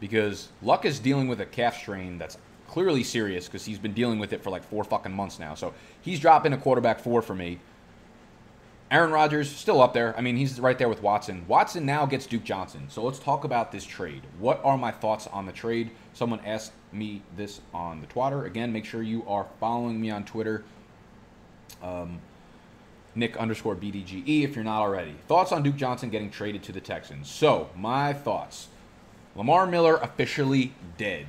because 0.00 0.48
Luck 0.62 0.84
is 0.84 0.98
dealing 0.98 1.28
with 1.28 1.40
a 1.40 1.46
calf 1.46 1.76
strain 1.76 2.18
that's 2.18 2.38
clearly 2.68 3.02
serious 3.02 3.46
because 3.46 3.64
he's 3.64 3.78
been 3.78 3.92
dealing 3.92 4.18
with 4.18 4.32
it 4.32 4.42
for 4.42 4.50
like 4.50 4.64
four 4.64 4.84
fucking 4.84 5.12
months 5.12 5.38
now. 5.38 5.54
So 5.54 5.74
he's 6.00 6.20
dropping 6.20 6.52
a 6.52 6.58
quarterback 6.58 7.00
four 7.00 7.20
for 7.22 7.34
me. 7.34 7.58
Aaron 8.90 9.10
Rodgers 9.10 9.50
still 9.50 9.80
up 9.80 9.94
there. 9.94 10.16
I 10.18 10.20
mean, 10.20 10.36
he's 10.36 10.60
right 10.60 10.78
there 10.78 10.88
with 10.88 11.02
Watson. 11.02 11.44
Watson 11.48 11.86
now 11.86 12.04
gets 12.04 12.26
Duke 12.26 12.44
Johnson. 12.44 12.90
So 12.90 13.02
let's 13.02 13.18
talk 13.18 13.44
about 13.44 13.72
this 13.72 13.86
trade. 13.86 14.22
What 14.38 14.60
are 14.64 14.76
my 14.76 14.90
thoughts 14.90 15.26
on 15.28 15.46
the 15.46 15.52
trade? 15.52 15.90
Someone 16.12 16.40
asked 16.44 16.72
me 16.92 17.22
this 17.34 17.62
on 17.72 18.02
the 18.02 18.06
Twitter. 18.06 18.44
Again, 18.44 18.70
make 18.70 18.84
sure 18.84 19.02
you 19.02 19.24
are 19.26 19.46
following 19.58 19.98
me 19.98 20.10
on 20.10 20.24
Twitter. 20.24 20.62
Um, 21.82 22.20
Nick 23.14 23.36
underscore 23.36 23.76
BDGE 23.76 24.44
if 24.44 24.54
you're 24.54 24.64
not 24.64 24.80
already. 24.80 25.14
Thoughts 25.28 25.52
on 25.52 25.62
Duke 25.62 25.76
Johnson 25.76 26.10
getting 26.10 26.30
traded 26.30 26.62
to 26.64 26.72
the 26.72 26.80
Texans? 26.80 27.30
So, 27.30 27.70
my 27.76 28.12
thoughts. 28.12 28.68
Lamar 29.34 29.66
Miller 29.66 29.96
officially 29.96 30.74
dead. 30.96 31.26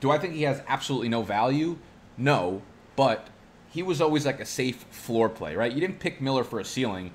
Do 0.00 0.10
I 0.10 0.18
think 0.18 0.34
he 0.34 0.42
has 0.42 0.62
absolutely 0.68 1.08
no 1.08 1.22
value? 1.22 1.78
No, 2.16 2.62
but 2.96 3.28
he 3.70 3.82
was 3.82 4.00
always 4.00 4.26
like 4.26 4.40
a 4.40 4.46
safe 4.46 4.84
floor 4.90 5.28
play, 5.28 5.56
right? 5.56 5.72
You 5.72 5.80
didn't 5.80 5.98
pick 5.98 6.20
Miller 6.20 6.44
for 6.44 6.60
a 6.60 6.64
ceiling, 6.64 7.10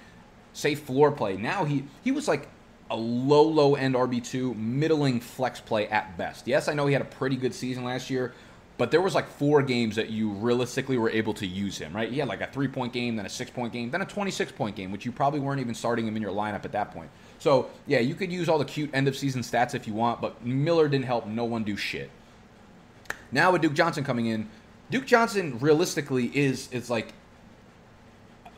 safe 0.54 0.82
floor 0.82 1.12
play. 1.12 1.38
Now 1.38 1.66
he 1.66 1.86
he 2.04 2.12
was 2.12 2.28
like 2.28 2.48
a 2.92 2.96
low 2.96 3.44
low 3.44 3.76
end 3.76 3.96
RB2, 3.96 4.56
middling 4.56 5.20
flex 5.22 5.60
play 5.60 5.88
at 5.88 6.18
best. 6.18 6.48
Yes, 6.48 6.68
I 6.68 6.74
know 6.74 6.88
he 6.88 6.94
had 6.94 7.02
a 7.02 7.06
pretty 7.06 7.36
good 7.36 7.54
season 7.54 7.84
last 7.84 8.10
year, 8.10 8.34
but 8.80 8.92
there 8.92 9.02
was 9.02 9.14
like 9.14 9.28
four 9.28 9.62
games 9.62 9.98
that 9.98 10.10
you 10.10 10.30
realistically 10.30 10.98
were 10.98 11.10
able 11.10 11.34
to 11.34 11.46
use 11.46 11.78
him, 11.78 11.94
right? 11.94 12.10
He 12.10 12.18
had 12.20 12.30
like 12.30 12.40
a 12.40 12.48
three 12.48 12.70
point 12.70 12.94
game, 12.94 13.18
then 13.18 13.26
a 13.26 13.30
six 13.30 13.52
point 13.52 13.74
game, 13.74 13.92
then 13.92 14.02
a 14.02 14.06
26 14.06 14.54
point 14.54 14.78
game, 14.78 14.90
which 14.90 15.06
you 15.06 15.12
probably 15.12 15.42
weren't 15.42 15.60
even 15.60 15.76
starting 15.76 16.08
him 16.08 16.16
in 16.16 16.22
your 16.22 16.32
lineup 16.32 16.64
at 16.64 16.72
that 16.72 16.92
point. 16.92 17.10
So, 17.40 17.70
yeah, 17.88 18.00
you 18.00 18.16
could 18.16 18.32
use 18.32 18.48
all 18.48 18.58
the 18.58 18.64
cute 18.64 18.90
end 18.94 19.10
of 19.10 19.18
season 19.18 19.42
stats 19.42 19.76
if 19.76 19.86
you 19.86 19.94
want, 19.94 20.22
but 20.22 20.46
Miller 20.46 20.88
didn't 20.88 21.06
help 21.06 21.28
no 21.28 21.44
one 21.44 21.66
do 21.66 21.76
shit. 21.76 22.10
Now 23.34 23.52
with 23.52 23.62
Duke 23.62 23.74
Johnson 23.74 24.06
coming 24.06 24.28
in, 24.28 24.48
Duke 24.90 25.06
Johnson 25.06 25.60
realistically 25.60 26.28
is 26.34 26.72
is 26.72 26.90
like 26.90 27.14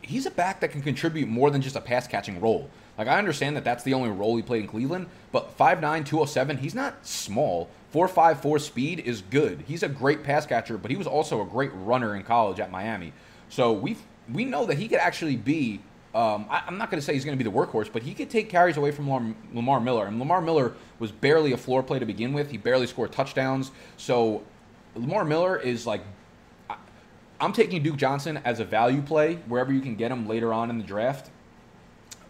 he's 0.02 0.24
a 0.24 0.30
back 0.30 0.60
that 0.60 0.70
can 0.70 0.82
contribute 0.82 1.28
more 1.28 1.50
than 1.50 1.60
just 1.60 1.74
a 1.74 1.80
pass 1.80 2.06
catching 2.06 2.40
role. 2.40 2.70
Like 2.96 3.08
I 3.08 3.18
understand 3.18 3.56
that 3.56 3.64
that's 3.64 3.82
the 3.82 3.94
only 3.94 4.10
role 4.10 4.36
he 4.36 4.42
played 4.42 4.62
in 4.62 4.68
Cleveland, 4.68 5.08
but 5.32 5.58
5'9", 5.58 6.06
207, 6.06 6.58
he's 6.58 6.76
not 6.76 7.04
small. 7.04 7.68
4.54 7.92 8.60
speed 8.60 9.00
is 9.00 9.22
good. 9.22 9.64
He's 9.66 9.82
a 9.82 9.88
great 9.88 10.22
pass 10.22 10.46
catcher, 10.46 10.78
but 10.78 10.90
he 10.90 10.96
was 10.96 11.06
also 11.06 11.42
a 11.42 11.44
great 11.44 11.70
runner 11.74 12.16
in 12.16 12.22
college 12.22 12.58
at 12.58 12.70
Miami. 12.70 13.12
So 13.48 13.72
we 13.72 13.96
we 14.32 14.44
know 14.44 14.66
that 14.66 14.78
he 14.78 14.88
could 14.88 14.98
actually 14.98 15.36
be. 15.36 15.80
Um, 16.14 16.46
I, 16.50 16.62
am 16.68 16.76
not 16.76 16.90
going 16.90 17.00
to 17.00 17.04
say 17.04 17.14
he's 17.14 17.24
going 17.24 17.38
to 17.38 17.42
be 17.42 17.48
the 17.48 17.56
workhorse, 17.56 17.90
but 17.90 18.02
he 18.02 18.12
could 18.12 18.28
take 18.28 18.50
carries 18.50 18.76
away 18.76 18.90
from 18.90 19.10
Lamar, 19.10 19.34
Lamar 19.54 19.80
Miller. 19.80 20.06
And 20.06 20.18
Lamar 20.18 20.42
Miller 20.42 20.74
was 20.98 21.10
barely 21.10 21.52
a 21.52 21.56
floor 21.56 21.82
play 21.82 21.98
to 21.98 22.04
begin 22.04 22.34
with. 22.34 22.50
He 22.50 22.58
barely 22.58 22.86
scored 22.86 23.12
touchdowns. 23.12 23.70
So 23.96 24.42
Lamar 24.94 25.24
Miller 25.24 25.58
is 25.58 25.86
like 25.86 26.02
I'm 27.42 27.52
taking 27.52 27.82
Duke 27.82 27.96
Johnson 27.96 28.40
as 28.44 28.60
a 28.60 28.64
value 28.64 29.02
play 29.02 29.34
wherever 29.48 29.72
you 29.72 29.80
can 29.80 29.96
get 29.96 30.12
him 30.12 30.28
later 30.28 30.52
on 30.52 30.70
in 30.70 30.78
the 30.78 30.84
draft 30.84 31.28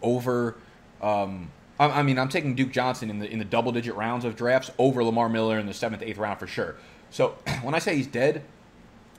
over 0.01 0.55
um, 1.01 1.51
I, 1.79 1.85
I 1.85 2.03
mean, 2.03 2.19
I'm 2.19 2.29
taking 2.29 2.55
Duke 2.55 2.71
Johnson 2.71 3.09
in 3.09 3.19
the 3.19 3.29
in 3.29 3.39
the 3.39 3.45
double 3.45 3.71
digit 3.71 3.95
rounds 3.95 4.25
of 4.25 4.35
drafts 4.35 4.71
over 4.77 5.03
Lamar 5.03 5.29
Miller 5.29 5.59
in 5.59 5.65
the 5.65 5.73
seventh, 5.73 6.01
eighth 6.01 6.17
round 6.17 6.39
for 6.39 6.47
sure. 6.47 6.75
So 7.09 7.35
when 7.61 7.75
I 7.75 7.79
say 7.79 7.95
he's 7.95 8.07
dead, 8.07 8.43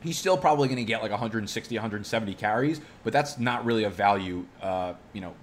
he's 0.02 0.18
still 0.18 0.36
probably 0.36 0.68
going 0.68 0.78
to 0.78 0.84
get 0.84 1.02
like 1.02 1.10
160, 1.10 1.74
170 1.74 2.34
carries, 2.34 2.80
but 3.02 3.12
that's 3.12 3.38
not 3.38 3.64
really 3.64 3.84
a 3.84 3.90
value, 3.90 4.44
uh, 4.62 4.94
you 5.12 5.20
know, 5.20 5.34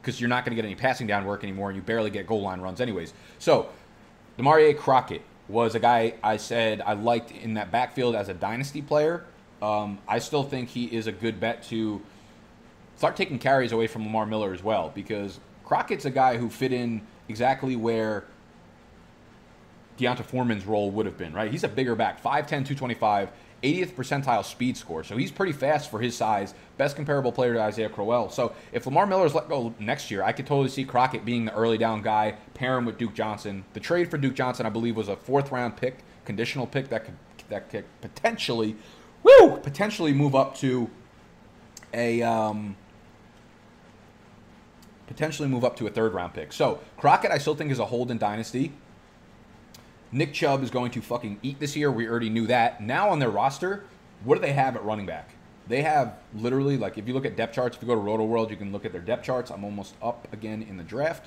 because 0.00 0.20
you're 0.20 0.28
not 0.28 0.44
going 0.44 0.56
to 0.56 0.62
get 0.62 0.66
any 0.66 0.74
passing 0.74 1.06
down 1.06 1.24
work 1.24 1.42
anymore, 1.42 1.68
and 1.70 1.76
you 1.76 1.82
barely 1.82 2.10
get 2.10 2.26
goal 2.26 2.42
line 2.42 2.60
runs 2.60 2.80
anyways. 2.80 3.12
So 3.38 3.68
Damarea 4.38 4.76
Crockett 4.76 5.22
was 5.48 5.74
a 5.74 5.80
guy 5.80 6.14
I 6.22 6.36
said 6.38 6.80
I 6.80 6.94
liked 6.94 7.30
in 7.30 7.54
that 7.54 7.70
backfield 7.70 8.14
as 8.14 8.28
a 8.28 8.34
dynasty 8.34 8.82
player. 8.82 9.24
Um, 9.60 9.98
I 10.08 10.18
still 10.18 10.42
think 10.42 10.68
he 10.68 10.84
is 10.84 11.06
a 11.06 11.12
good 11.12 11.40
bet 11.40 11.62
to 11.64 12.02
start 12.96 13.16
taking 13.16 13.38
carries 13.38 13.72
away 13.72 13.86
from 13.86 14.04
Lamar 14.04 14.26
Miller 14.26 14.52
as 14.52 14.62
well 14.62 14.92
because 14.94 15.40
Crockett's 15.64 16.04
a 16.04 16.10
guy 16.10 16.36
who 16.36 16.50
fit 16.50 16.72
in 16.72 17.02
exactly 17.28 17.76
where 17.76 18.24
D'Onta 19.96 20.24
Foreman's 20.24 20.66
role 20.66 20.90
would 20.90 21.06
have 21.06 21.16
been, 21.16 21.32
right? 21.32 21.50
He's 21.50 21.64
a 21.64 21.68
bigger 21.68 21.94
back, 21.94 22.22
5'10, 22.22 22.46
225, 22.48 23.30
80th 23.62 23.94
percentile 23.94 24.44
speed 24.44 24.76
score. 24.76 25.02
So 25.04 25.16
he's 25.16 25.30
pretty 25.30 25.52
fast 25.52 25.90
for 25.90 26.00
his 26.00 26.14
size. 26.16 26.52
Best 26.76 26.96
comparable 26.96 27.32
player 27.32 27.54
to 27.54 27.60
Isaiah 27.60 27.88
Crowell. 27.88 28.28
So 28.28 28.52
if 28.72 28.84
Lamar 28.86 29.06
Miller 29.06 29.24
is 29.24 29.34
let 29.34 29.48
go 29.48 29.74
next 29.78 30.10
year, 30.10 30.22
I 30.22 30.32
could 30.32 30.46
totally 30.46 30.68
see 30.68 30.84
Crockett 30.84 31.24
being 31.24 31.46
the 31.46 31.54
early 31.54 31.78
down 31.78 32.02
guy, 32.02 32.36
pair 32.52 32.76
him 32.76 32.84
with 32.84 32.98
Duke 32.98 33.14
Johnson. 33.14 33.64
The 33.72 33.80
trade 33.80 34.10
for 34.10 34.18
Duke 34.18 34.34
Johnson, 34.34 34.66
I 34.66 34.70
believe, 34.70 34.96
was 34.96 35.08
a 35.08 35.16
fourth 35.16 35.50
round 35.50 35.76
pick, 35.76 35.98
conditional 36.24 36.66
pick 36.66 36.88
that 36.90 37.04
could 37.04 37.14
that 37.50 37.68
could 37.68 37.84
potentially, 38.00 38.74
woo, 39.22 39.58
potentially 39.58 40.14
move 40.14 40.34
up 40.34 40.56
to 40.56 40.90
a 41.92 42.22
um, 42.22 42.74
potentially 45.06 45.48
move 45.48 45.64
up 45.64 45.76
to 45.76 45.86
a 45.86 45.90
third 45.90 46.14
round 46.14 46.34
pick. 46.34 46.52
So 46.52 46.80
Crockett, 46.96 47.30
I 47.30 47.38
still 47.38 47.54
think 47.54 47.70
is 47.70 47.78
a 47.78 47.86
hold 47.86 48.10
in 48.10 48.18
dynasty. 48.18 48.72
Nick 50.12 50.32
Chubb 50.32 50.62
is 50.62 50.70
going 50.70 50.92
to 50.92 51.02
fucking 51.02 51.40
eat 51.42 51.58
this 51.58 51.74
year. 51.76 51.90
We 51.90 52.08
already 52.08 52.30
knew 52.30 52.46
that. 52.46 52.80
Now 52.80 53.08
on 53.10 53.18
their 53.18 53.30
roster, 53.30 53.84
what 54.22 54.36
do 54.36 54.40
they 54.40 54.52
have 54.52 54.76
at 54.76 54.84
running 54.84 55.06
back? 55.06 55.30
They 55.66 55.82
have 55.82 56.14
literally 56.34 56.76
like 56.76 56.98
if 56.98 57.08
you 57.08 57.14
look 57.14 57.24
at 57.24 57.36
depth 57.36 57.54
charts, 57.54 57.76
if 57.76 57.82
you 57.82 57.88
go 57.88 57.94
to 57.94 58.00
Rotoworld, 58.00 58.50
you 58.50 58.56
can 58.56 58.70
look 58.70 58.84
at 58.84 58.92
their 58.92 59.00
depth 59.00 59.24
charts. 59.24 59.50
I'm 59.50 59.64
almost 59.64 59.94
up 60.02 60.28
again 60.32 60.62
in 60.62 60.76
the 60.76 60.84
draft. 60.84 61.26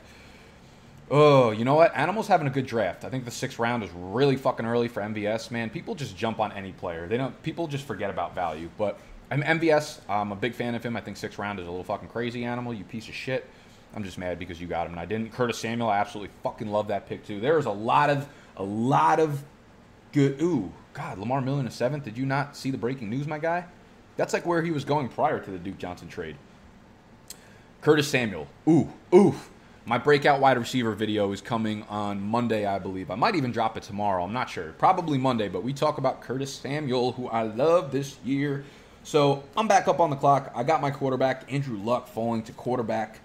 Oh, 1.09 1.51
you 1.51 1.63
know 1.63 1.75
what? 1.75 1.95
Animals 1.95 2.27
having 2.27 2.47
a 2.47 2.49
good 2.49 2.67
draft. 2.67 3.05
I 3.05 3.09
think 3.09 3.23
the 3.23 3.31
sixth 3.31 3.59
round 3.59 3.83
is 3.83 3.89
really 3.91 4.35
fucking 4.35 4.65
early 4.65 4.89
for 4.89 5.01
MVS. 5.01 5.51
Man, 5.51 5.69
people 5.69 5.95
just 5.95 6.17
jump 6.17 6.39
on 6.39 6.51
any 6.51 6.73
player. 6.73 7.07
They 7.07 7.17
don't. 7.17 7.41
People 7.43 7.67
just 7.67 7.85
forget 7.85 8.09
about 8.09 8.35
value. 8.35 8.69
But 8.77 8.99
I'm 9.31 9.41
MVS. 9.41 10.01
I'm 10.09 10.31
a 10.31 10.35
big 10.35 10.53
fan 10.53 10.75
of 10.75 10.83
him. 10.83 10.97
I 10.97 11.01
think 11.01 11.17
sixth 11.17 11.39
round 11.39 11.59
is 11.59 11.67
a 11.67 11.69
little 11.69 11.85
fucking 11.85 12.09
crazy 12.09 12.43
animal. 12.43 12.73
You 12.73 12.83
piece 12.83 13.07
of 13.07 13.15
shit. 13.15 13.49
I'm 13.95 14.03
just 14.03 14.17
mad 14.17 14.37
because 14.37 14.61
you 14.61 14.67
got 14.67 14.85
him 14.85 14.93
and 14.93 14.99
I 14.99 15.05
didn't. 15.05 15.33
Curtis 15.33 15.57
Samuel, 15.57 15.89
I 15.89 15.97
absolutely 15.97 16.33
fucking 16.43 16.67
love 16.67 16.89
that 16.89 17.07
pick 17.07 17.25
too. 17.25 17.39
There 17.39 17.57
is 17.57 17.65
a 17.65 17.71
lot 17.71 18.09
of 18.09 18.27
a 18.55 18.63
lot 18.63 19.19
of 19.19 19.43
good. 20.11 20.41
Ooh, 20.41 20.71
God, 20.93 21.17
Lamar 21.17 21.41
Miller 21.41 21.59
in 21.59 21.65
the 21.65 21.71
seventh. 21.71 22.03
Did 22.03 22.17
you 22.17 22.25
not 22.25 22.55
see 22.55 22.71
the 22.71 22.77
breaking 22.77 23.09
news, 23.09 23.27
my 23.27 23.39
guy? 23.39 23.65
That's 24.15 24.33
like 24.33 24.45
where 24.45 24.61
he 24.61 24.71
was 24.71 24.83
going 24.83 25.09
prior 25.09 25.39
to 25.39 25.51
the 25.51 25.57
Duke 25.57 25.77
Johnson 25.77 26.07
trade. 26.07 26.35
Curtis 27.81 28.07
Samuel. 28.07 28.47
Ooh, 28.67 28.91
ooh. 29.13 29.35
My 29.85 29.97
breakout 29.97 30.41
wide 30.41 30.57
receiver 30.57 30.91
video 30.93 31.31
is 31.31 31.39
coming 31.39 31.83
on 31.83 32.19
Monday, 32.19 32.65
I 32.65 32.77
believe. 32.77 33.09
I 33.09 33.15
might 33.15 33.35
even 33.35 33.53
drop 33.53 33.77
it 33.77 33.83
tomorrow. 33.83 34.23
I'm 34.23 34.33
not 34.33 34.49
sure. 34.49 34.73
Probably 34.73 35.17
Monday, 35.17 35.47
but 35.47 35.63
we 35.63 35.71
talk 35.71 35.97
about 35.97 36.19
Curtis 36.19 36.53
Samuel, 36.53 37.13
who 37.13 37.29
I 37.29 37.43
love 37.43 37.93
this 37.93 38.17
year. 38.25 38.65
So 39.03 39.43
I'm 39.55 39.69
back 39.69 39.87
up 39.87 40.01
on 40.01 40.09
the 40.09 40.17
clock. 40.17 40.51
I 40.53 40.63
got 40.63 40.81
my 40.81 40.91
quarterback, 40.91 41.51
Andrew 41.53 41.77
Luck, 41.77 42.09
falling 42.09 42.43
to 42.43 42.51
quarterback 42.51 43.21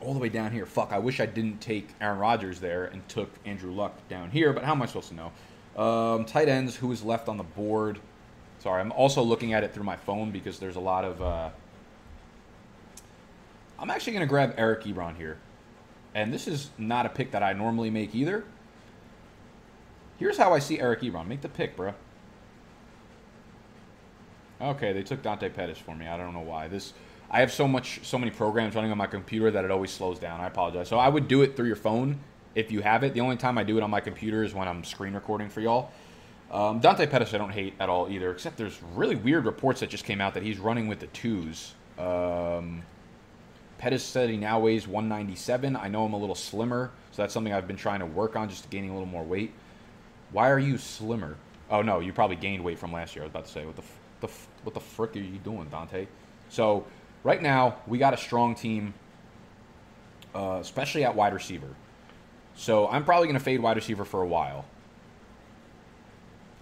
all 0.00 0.12
the 0.12 0.20
way 0.20 0.28
down 0.28 0.52
here. 0.52 0.66
Fuck, 0.66 0.92
I 0.92 0.98
wish 0.98 1.20
I 1.20 1.26
didn't 1.26 1.60
take 1.60 1.88
Aaron 2.00 2.18
Rodgers 2.18 2.60
there 2.60 2.86
and 2.86 3.06
took 3.08 3.30
Andrew 3.44 3.72
Luck 3.72 3.96
down 4.08 4.30
here, 4.30 4.52
but 4.52 4.64
how 4.64 4.72
am 4.72 4.82
I 4.82 4.86
supposed 4.86 5.08
to 5.08 5.14
know? 5.14 5.32
Um, 5.82 6.24
tight 6.24 6.48
ends, 6.48 6.76
who 6.76 6.92
is 6.92 7.02
left 7.02 7.28
on 7.28 7.36
the 7.36 7.44
board? 7.44 7.98
Sorry, 8.58 8.80
I'm 8.80 8.92
also 8.92 9.22
looking 9.22 9.52
at 9.52 9.64
it 9.64 9.74
through 9.74 9.84
my 9.84 9.96
phone 9.96 10.30
because 10.30 10.58
there's 10.58 10.76
a 10.76 10.80
lot 10.80 11.04
of. 11.04 11.22
Uh... 11.22 11.50
I'm 13.78 13.90
actually 13.90 14.14
going 14.14 14.26
to 14.26 14.28
grab 14.28 14.54
Eric 14.56 14.84
Ebron 14.84 15.16
here. 15.16 15.38
And 16.14 16.32
this 16.32 16.48
is 16.48 16.70
not 16.78 17.04
a 17.04 17.10
pick 17.10 17.30
that 17.32 17.42
I 17.42 17.52
normally 17.52 17.90
make 17.90 18.14
either. 18.14 18.44
Here's 20.18 20.38
how 20.38 20.54
I 20.54 20.60
see 20.60 20.80
Eric 20.80 21.02
Ebron. 21.02 21.26
Make 21.26 21.42
the 21.42 21.48
pick, 21.48 21.76
bro. 21.76 21.92
Okay, 24.60 24.94
they 24.94 25.02
took 25.02 25.22
Dante 25.22 25.50
Pettis 25.50 25.76
for 25.76 25.94
me. 25.94 26.06
I 26.06 26.16
don't 26.16 26.32
know 26.32 26.40
why. 26.40 26.68
This 26.68 26.94
I 27.30 27.40
have 27.40 27.52
so 27.52 27.66
much, 27.66 28.00
so 28.02 28.18
many 28.18 28.30
programs 28.30 28.74
running 28.74 28.90
on 28.90 28.98
my 28.98 29.06
computer 29.06 29.50
that 29.50 29.64
it 29.64 29.70
always 29.70 29.90
slows 29.90 30.18
down. 30.18 30.40
I 30.40 30.46
apologize. 30.46 30.88
So 30.88 30.98
I 30.98 31.08
would 31.08 31.28
do 31.28 31.42
it 31.42 31.56
through 31.56 31.66
your 31.66 31.76
phone 31.76 32.18
if 32.54 32.70
you 32.70 32.80
have 32.80 33.02
it. 33.02 33.14
The 33.14 33.20
only 33.20 33.36
time 33.36 33.58
I 33.58 33.64
do 33.64 33.76
it 33.76 33.82
on 33.82 33.90
my 33.90 34.00
computer 34.00 34.44
is 34.44 34.54
when 34.54 34.68
I'm 34.68 34.84
screen 34.84 35.14
recording 35.14 35.48
for 35.48 35.60
y'all. 35.60 35.90
Um, 36.50 36.78
Dante 36.78 37.06
Pettis, 37.06 37.34
I 37.34 37.38
don't 37.38 37.50
hate 37.50 37.74
at 37.80 37.88
all 37.88 38.08
either, 38.08 38.30
except 38.30 38.56
there's 38.56 38.80
really 38.94 39.16
weird 39.16 39.44
reports 39.44 39.80
that 39.80 39.90
just 39.90 40.04
came 40.04 40.20
out 40.20 40.34
that 40.34 40.44
he's 40.44 40.58
running 40.58 40.86
with 40.86 41.00
the 41.00 41.08
twos. 41.08 41.74
Um, 41.98 42.82
Pettis 43.78 44.04
said 44.04 44.30
he 44.30 44.36
now 44.36 44.60
weighs 44.60 44.86
197. 44.86 45.76
I 45.76 45.88
know 45.88 46.04
I'm 46.04 46.12
a 46.12 46.18
little 46.18 46.34
slimmer, 46.34 46.92
so 47.10 47.22
that's 47.22 47.34
something 47.34 47.52
I've 47.52 47.66
been 47.66 47.76
trying 47.76 48.00
to 48.00 48.06
work 48.06 48.36
on, 48.36 48.48
just 48.48 48.70
gaining 48.70 48.90
a 48.90 48.92
little 48.92 49.08
more 49.08 49.24
weight. 49.24 49.52
Why 50.30 50.50
are 50.50 50.58
you 50.58 50.78
slimmer? 50.78 51.36
Oh 51.68 51.82
no, 51.82 52.00
you 52.00 52.12
probably 52.12 52.36
gained 52.36 52.62
weight 52.62 52.78
from 52.78 52.92
last 52.92 53.16
year. 53.16 53.24
I 53.24 53.26
was 53.26 53.32
about 53.32 53.46
to 53.46 53.52
say, 53.52 53.66
what 53.66 53.76
the, 53.76 53.82
the 54.20 54.28
what 54.62 54.74
the 54.74 54.80
frick 54.80 55.16
are 55.16 55.20
you 55.20 55.38
doing, 55.38 55.68
Dante? 55.68 56.06
So 56.48 56.86
right 57.26 57.42
now 57.42 57.74
we 57.88 57.98
got 57.98 58.14
a 58.14 58.16
strong 58.16 58.54
team, 58.54 58.94
uh, 60.34 60.58
especially 60.60 61.04
at 61.04 61.16
wide 61.16 61.34
receiver. 61.34 61.74
So 62.54 62.88
I'm 62.88 63.04
probably 63.04 63.26
going 63.26 63.38
to 63.38 63.44
fade 63.44 63.60
wide 63.60 63.76
receiver 63.76 64.04
for 64.04 64.22
a 64.22 64.26
while. 64.26 64.64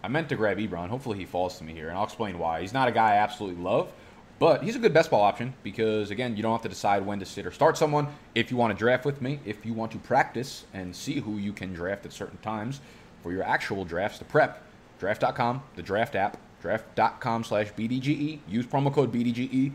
I 0.03 0.09
meant 0.09 0.31
to 0.31 0.37
grab 0.37 0.57
Ebron. 0.57 0.89
Hopefully 0.89 1.19
he 1.19 1.27
falls 1.27 1.59
to 1.59 1.65
me 1.65 1.75
here, 1.75 1.89
and 1.89 1.97
I'll 1.97 2.05
explain 2.05 2.39
why. 2.39 2.63
He's 2.63 2.73
not 2.73 2.89
a 2.89 2.93
guy 2.93 3.13
I 3.13 3.17
absolutely 3.17 3.63
love, 3.63 3.93
but 4.39 4.63
he's 4.63 4.75
a 4.75 4.79
good 4.79 4.93
best 4.95 5.11
ball 5.11 5.23
option 5.23 5.53
because, 5.63 6.11
again, 6.11 6.37
you 6.37 6.43
don't 6.43 6.53
have 6.53 6.63
to 6.63 6.69
decide 6.69 7.05
when 7.05 7.21
to 7.21 7.27
sit 7.27 7.47
or 7.47 7.51
start 7.51 7.77
someone. 7.77 8.09
If 8.35 8.51
you 8.51 8.57
want 8.57 8.73
to 8.73 8.79
draft 8.79 9.05
with 9.05 9.21
me, 9.21 9.41
if 9.45 9.65
you 9.65 9.75
want 9.75 9.93
to 9.93 9.99
practice 9.99 10.65
and 10.73 10.97
see 10.97 11.21
who 11.21 11.37
you 11.37 11.53
can 11.53 11.75
draft 11.75 12.07
at 12.07 12.13
certain 12.13 12.39
times 12.39 12.81
for 13.23 13.33
your 13.33 13.45
actual 13.45 13.85
drafts 13.85 14.19
to 14.19 14.25
prep, 14.25 14.63
draft.com, 14.99 15.63
the 15.77 15.83
draft 15.83 16.15
app, 16.15 16.39
draft.com 16.61 17.45
slash 17.45 17.73
BDGE. 17.73 18.41
Use 18.49 18.67
promo 18.67 18.93
code 18.93 19.13
BDGE 19.13 19.73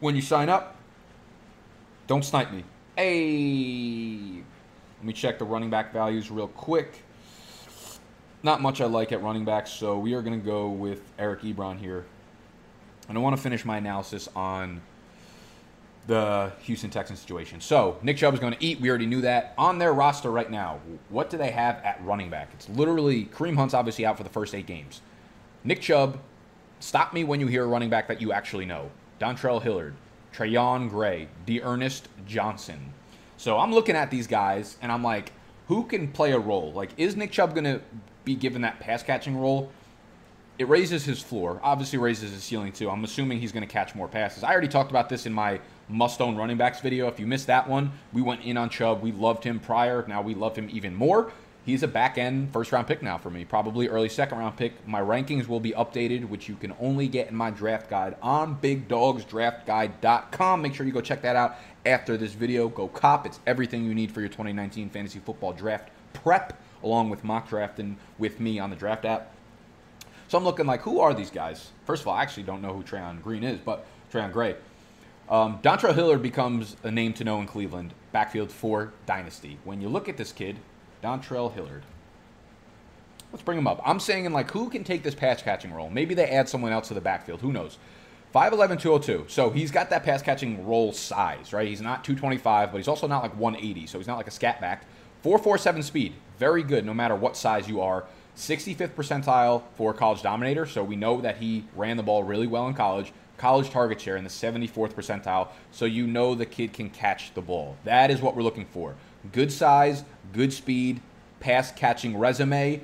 when 0.00 0.16
you 0.16 0.22
sign 0.22 0.48
up. 0.48 0.76
Don't 2.06 2.24
snipe 2.24 2.50
me. 2.50 2.64
Hey, 2.96 4.42
let 4.98 5.06
me 5.06 5.12
check 5.12 5.38
the 5.38 5.44
running 5.44 5.70
back 5.70 5.92
values 5.92 6.30
real 6.30 6.48
quick. 6.48 7.02
Not 8.42 8.60
much 8.60 8.80
I 8.80 8.86
like 8.86 9.12
at 9.12 9.22
running 9.22 9.44
back, 9.44 9.66
so 9.66 9.98
we 9.98 10.14
are 10.14 10.22
going 10.22 10.38
to 10.38 10.44
go 10.44 10.68
with 10.70 11.02
Eric 11.18 11.42
Ebron 11.42 11.78
here. 11.78 12.04
And 13.08 13.16
I 13.16 13.20
want 13.20 13.36
to 13.36 13.42
finish 13.42 13.64
my 13.64 13.76
analysis 13.76 14.28
on 14.34 14.80
the 16.06 16.52
Houston 16.62 16.90
Texans 16.90 17.20
situation. 17.20 17.60
So 17.60 17.98
Nick 18.02 18.16
Chubb 18.16 18.34
is 18.34 18.40
going 18.40 18.54
to 18.54 18.64
eat. 18.64 18.80
We 18.80 18.88
already 18.88 19.06
knew 19.06 19.20
that. 19.20 19.54
On 19.58 19.78
their 19.78 19.92
roster 19.92 20.30
right 20.30 20.50
now, 20.50 20.80
what 21.10 21.28
do 21.28 21.36
they 21.36 21.50
have 21.50 21.76
at 21.84 22.02
running 22.04 22.30
back? 22.30 22.50
It's 22.54 22.68
literally 22.70 23.26
Kareem 23.26 23.56
Hunt's 23.56 23.74
obviously 23.74 24.06
out 24.06 24.16
for 24.16 24.22
the 24.22 24.30
first 24.30 24.54
eight 24.54 24.66
games. 24.66 25.02
Nick 25.62 25.80
Chubb, 25.80 26.18
stop 26.80 27.12
me 27.12 27.24
when 27.24 27.40
you 27.40 27.46
hear 27.46 27.64
a 27.64 27.66
running 27.66 27.90
back 27.90 28.08
that 28.08 28.20
you 28.20 28.32
actually 28.32 28.64
know. 28.64 28.90
Dontrell 29.20 29.62
Hilliard, 29.62 29.94
Trayvon 30.34 30.88
Gray, 30.88 31.28
D'Ernest 31.46 32.08
Johnson. 32.26 32.92
So 33.36 33.58
I'm 33.58 33.72
looking 33.72 33.94
at 33.94 34.10
these 34.10 34.26
guys 34.26 34.76
and 34.80 34.90
I'm 34.90 35.02
like, 35.02 35.32
who 35.68 35.84
can 35.84 36.08
play 36.08 36.32
a 36.32 36.38
role? 36.38 36.72
Like, 36.72 36.90
is 36.96 37.16
Nick 37.16 37.30
Chubb 37.30 37.54
going 37.54 37.64
to 37.64 37.80
be 38.24 38.34
given 38.34 38.62
that 38.62 38.80
pass 38.80 39.02
catching 39.02 39.36
role? 39.36 39.70
It 40.58 40.68
raises 40.68 41.04
his 41.04 41.22
floor, 41.22 41.60
obviously 41.62 41.98
raises 41.98 42.32
his 42.32 42.42
ceiling 42.42 42.72
too. 42.72 42.90
I'm 42.90 43.04
assuming 43.04 43.40
he's 43.40 43.52
going 43.52 43.66
to 43.66 43.72
catch 43.72 43.94
more 43.94 44.08
passes. 44.08 44.42
I 44.42 44.52
already 44.52 44.68
talked 44.68 44.90
about 44.90 45.08
this 45.08 45.24
in 45.24 45.32
my 45.32 45.60
must 45.88 46.20
own 46.20 46.36
running 46.36 46.56
backs 46.56 46.80
video. 46.80 47.08
If 47.08 47.18
you 47.18 47.26
missed 47.26 47.46
that 47.46 47.68
one, 47.68 47.92
we 48.12 48.20
went 48.20 48.42
in 48.42 48.56
on 48.56 48.68
Chubb. 48.68 49.02
We 49.02 49.12
loved 49.12 49.44
him 49.44 49.58
prior. 49.58 50.04
Now 50.06 50.22
we 50.22 50.34
love 50.34 50.56
him 50.56 50.68
even 50.70 50.94
more 50.94 51.32
he's 51.64 51.82
a 51.82 51.88
back 51.88 52.18
end 52.18 52.52
first 52.52 52.70
round 52.72 52.86
pick 52.86 53.02
now 53.02 53.16
for 53.18 53.30
me, 53.30 53.44
probably 53.44 53.88
early 53.88 54.08
second 54.08 54.38
round 54.38 54.56
pick. 54.56 54.86
My 54.86 55.00
rankings 55.00 55.46
will 55.46 55.60
be 55.60 55.72
updated, 55.72 56.28
which 56.28 56.48
you 56.48 56.56
can 56.56 56.74
only 56.80 57.08
get 57.08 57.28
in 57.28 57.36
my 57.36 57.50
draft 57.50 57.90
guide 57.90 58.16
on 58.22 58.58
bigdogsdraftguide.com. 58.60 60.62
Make 60.62 60.74
sure 60.74 60.86
you 60.86 60.92
go 60.92 61.00
check 61.00 61.22
that 61.22 61.36
out 61.36 61.56
after 61.86 62.16
this 62.16 62.32
video. 62.32 62.68
Go 62.68 62.88
cop. 62.88 63.26
It's 63.26 63.40
everything 63.46 63.84
you 63.84 63.94
need 63.94 64.12
for 64.12 64.20
your 64.20 64.28
2019 64.28 64.90
fantasy 64.90 65.18
football 65.18 65.52
draft 65.52 65.90
prep, 66.12 66.60
along 66.82 67.10
with 67.10 67.24
mock 67.24 67.48
drafting 67.48 67.96
with 68.18 68.40
me 68.40 68.58
on 68.58 68.70
the 68.70 68.76
draft 68.76 69.04
app. 69.04 69.32
So 70.28 70.38
I'm 70.38 70.44
looking 70.44 70.66
like, 70.66 70.82
who 70.82 71.00
are 71.00 71.12
these 71.12 71.30
guys? 71.30 71.70
First 71.84 72.02
of 72.02 72.08
all, 72.08 72.14
I 72.14 72.22
actually 72.22 72.44
don't 72.44 72.62
know 72.62 72.72
who 72.72 72.84
Trayvon 72.84 73.22
Green 73.22 73.42
is, 73.42 73.58
but 73.58 73.84
Trayvon 74.12 74.32
Gray. 74.32 74.54
Um, 75.28 75.58
Dontrell 75.62 75.94
Hilliard 75.94 76.22
becomes 76.22 76.76
a 76.82 76.90
name 76.90 77.12
to 77.14 77.24
know 77.24 77.40
in 77.40 77.46
Cleveland, 77.46 77.94
backfield 78.12 78.50
for 78.50 78.92
Dynasty. 79.06 79.58
When 79.64 79.80
you 79.80 79.88
look 79.88 80.08
at 80.08 80.16
this 80.16 80.32
kid, 80.32 80.56
Dontrell 81.02 81.52
Hilliard. 81.52 81.82
Let's 83.32 83.42
bring 83.42 83.58
him 83.58 83.66
up. 83.66 83.80
I'm 83.84 84.00
saying, 84.00 84.24
in 84.24 84.32
like, 84.32 84.50
who 84.50 84.68
can 84.68 84.82
take 84.82 85.02
this 85.02 85.14
pass 85.14 85.42
catching 85.42 85.72
role? 85.72 85.88
Maybe 85.88 86.14
they 86.14 86.26
add 86.26 86.48
someone 86.48 86.72
else 86.72 86.88
to 86.88 86.94
the 86.94 87.00
backfield. 87.00 87.40
Who 87.40 87.52
knows? 87.52 87.78
5'11, 88.34 88.80
202. 88.80 89.26
So 89.28 89.50
he's 89.50 89.70
got 89.70 89.90
that 89.90 90.04
pass 90.04 90.22
catching 90.22 90.66
role 90.66 90.92
size, 90.92 91.52
right? 91.52 91.66
He's 91.66 91.80
not 91.80 92.04
225, 92.04 92.70
but 92.70 92.78
he's 92.78 92.88
also 92.88 93.06
not 93.06 93.22
like 93.22 93.36
180. 93.36 93.86
So 93.86 93.98
he's 93.98 94.06
not 94.06 94.16
like 94.16 94.28
a 94.28 94.32
scat 94.32 94.60
back. 94.60 94.84
447 95.22 95.82
speed. 95.82 96.14
Very 96.38 96.62
good 96.62 96.84
no 96.84 96.94
matter 96.94 97.14
what 97.14 97.36
size 97.36 97.68
you 97.68 97.80
are. 97.80 98.04
65th 98.36 98.94
percentile 98.94 99.62
for 99.74 99.92
college 99.92 100.22
dominator. 100.22 100.64
So 100.64 100.82
we 100.82 100.96
know 100.96 101.20
that 101.20 101.38
he 101.38 101.64
ran 101.74 101.96
the 101.96 102.02
ball 102.02 102.22
really 102.22 102.46
well 102.46 102.68
in 102.68 102.74
college. 102.74 103.12
College 103.36 103.70
target 103.70 104.00
share 104.00 104.16
in 104.16 104.24
the 104.24 104.30
74th 104.30 104.94
percentile. 104.94 105.48
So 105.72 105.84
you 105.84 106.06
know 106.06 106.34
the 106.34 106.46
kid 106.46 106.72
can 106.72 106.88
catch 106.90 107.34
the 107.34 107.40
ball. 107.40 107.76
That 107.84 108.10
is 108.10 108.20
what 108.20 108.36
we're 108.36 108.42
looking 108.42 108.66
for. 108.66 108.94
Good 109.32 109.52
size, 109.52 110.04
good 110.32 110.52
speed, 110.52 111.00
pass 111.40 111.72
catching 111.72 112.16
resume. 112.16 112.80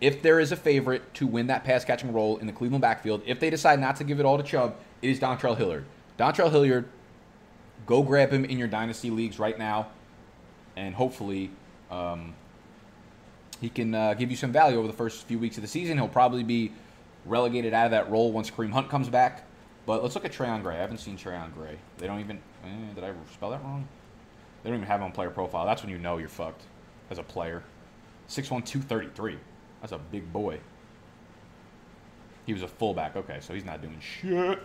If 0.00 0.22
there 0.22 0.40
is 0.40 0.52
a 0.52 0.56
favorite 0.56 1.12
to 1.14 1.26
win 1.26 1.48
that 1.48 1.64
pass 1.64 1.84
catching 1.84 2.12
role 2.12 2.38
in 2.38 2.46
the 2.46 2.52
Cleveland 2.52 2.82
backfield, 2.82 3.22
if 3.26 3.38
they 3.40 3.50
decide 3.50 3.80
not 3.80 3.96
to 3.96 4.04
give 4.04 4.18
it 4.18 4.26
all 4.26 4.38
to 4.38 4.42
Chubb, 4.42 4.76
it 5.02 5.10
is 5.10 5.20
Dontrell 5.20 5.56
Hilliard. 5.56 5.84
Dontrell 6.18 6.50
Hilliard, 6.50 6.86
go 7.86 8.02
grab 8.02 8.30
him 8.30 8.44
in 8.44 8.58
your 8.58 8.68
dynasty 8.68 9.10
leagues 9.10 9.38
right 9.38 9.58
now, 9.58 9.88
and 10.76 10.94
hopefully 10.94 11.50
um, 11.90 12.34
he 13.60 13.68
can 13.68 13.94
uh, 13.94 14.14
give 14.14 14.30
you 14.30 14.36
some 14.36 14.52
value 14.52 14.78
over 14.78 14.86
the 14.86 14.94
first 14.94 15.26
few 15.26 15.38
weeks 15.38 15.56
of 15.56 15.62
the 15.62 15.68
season. 15.68 15.98
He'll 15.98 16.08
probably 16.08 16.42
be 16.42 16.72
relegated 17.26 17.74
out 17.74 17.84
of 17.84 17.90
that 17.90 18.10
role 18.10 18.32
once 18.32 18.50
Kareem 18.50 18.72
Hunt 18.72 18.88
comes 18.88 19.08
back. 19.08 19.46
But 19.86 20.02
let's 20.02 20.14
look 20.14 20.24
at 20.24 20.32
Trayvon 20.32 20.62
Gray. 20.62 20.76
I 20.76 20.80
haven't 20.80 20.98
seen 20.98 21.16
Trayvon 21.16 21.54
Gray. 21.54 21.78
They 21.98 22.06
don't 22.06 22.20
even. 22.20 22.38
Eh, 22.64 22.94
did 22.94 23.04
I 23.04 23.12
spell 23.32 23.50
that 23.50 23.62
wrong? 23.62 23.88
They 24.62 24.70
don't 24.70 24.78
even 24.78 24.88
have 24.88 25.00
him 25.00 25.06
on 25.06 25.12
player 25.12 25.30
profile. 25.30 25.64
That's 25.66 25.82
when 25.82 25.90
you 25.90 25.98
know 25.98 26.18
you're 26.18 26.28
fucked 26.28 26.62
as 27.10 27.18
a 27.18 27.22
player. 27.22 27.62
6'1", 28.28 28.64
233. 28.64 29.38
That's 29.80 29.92
a 29.92 29.98
big 29.98 30.32
boy. 30.32 30.60
He 32.46 32.52
was 32.52 32.62
a 32.62 32.68
fullback. 32.68 33.16
Okay, 33.16 33.38
so 33.40 33.54
he's 33.54 33.64
not 33.64 33.80
doing 33.80 33.98
shit. 34.00 34.60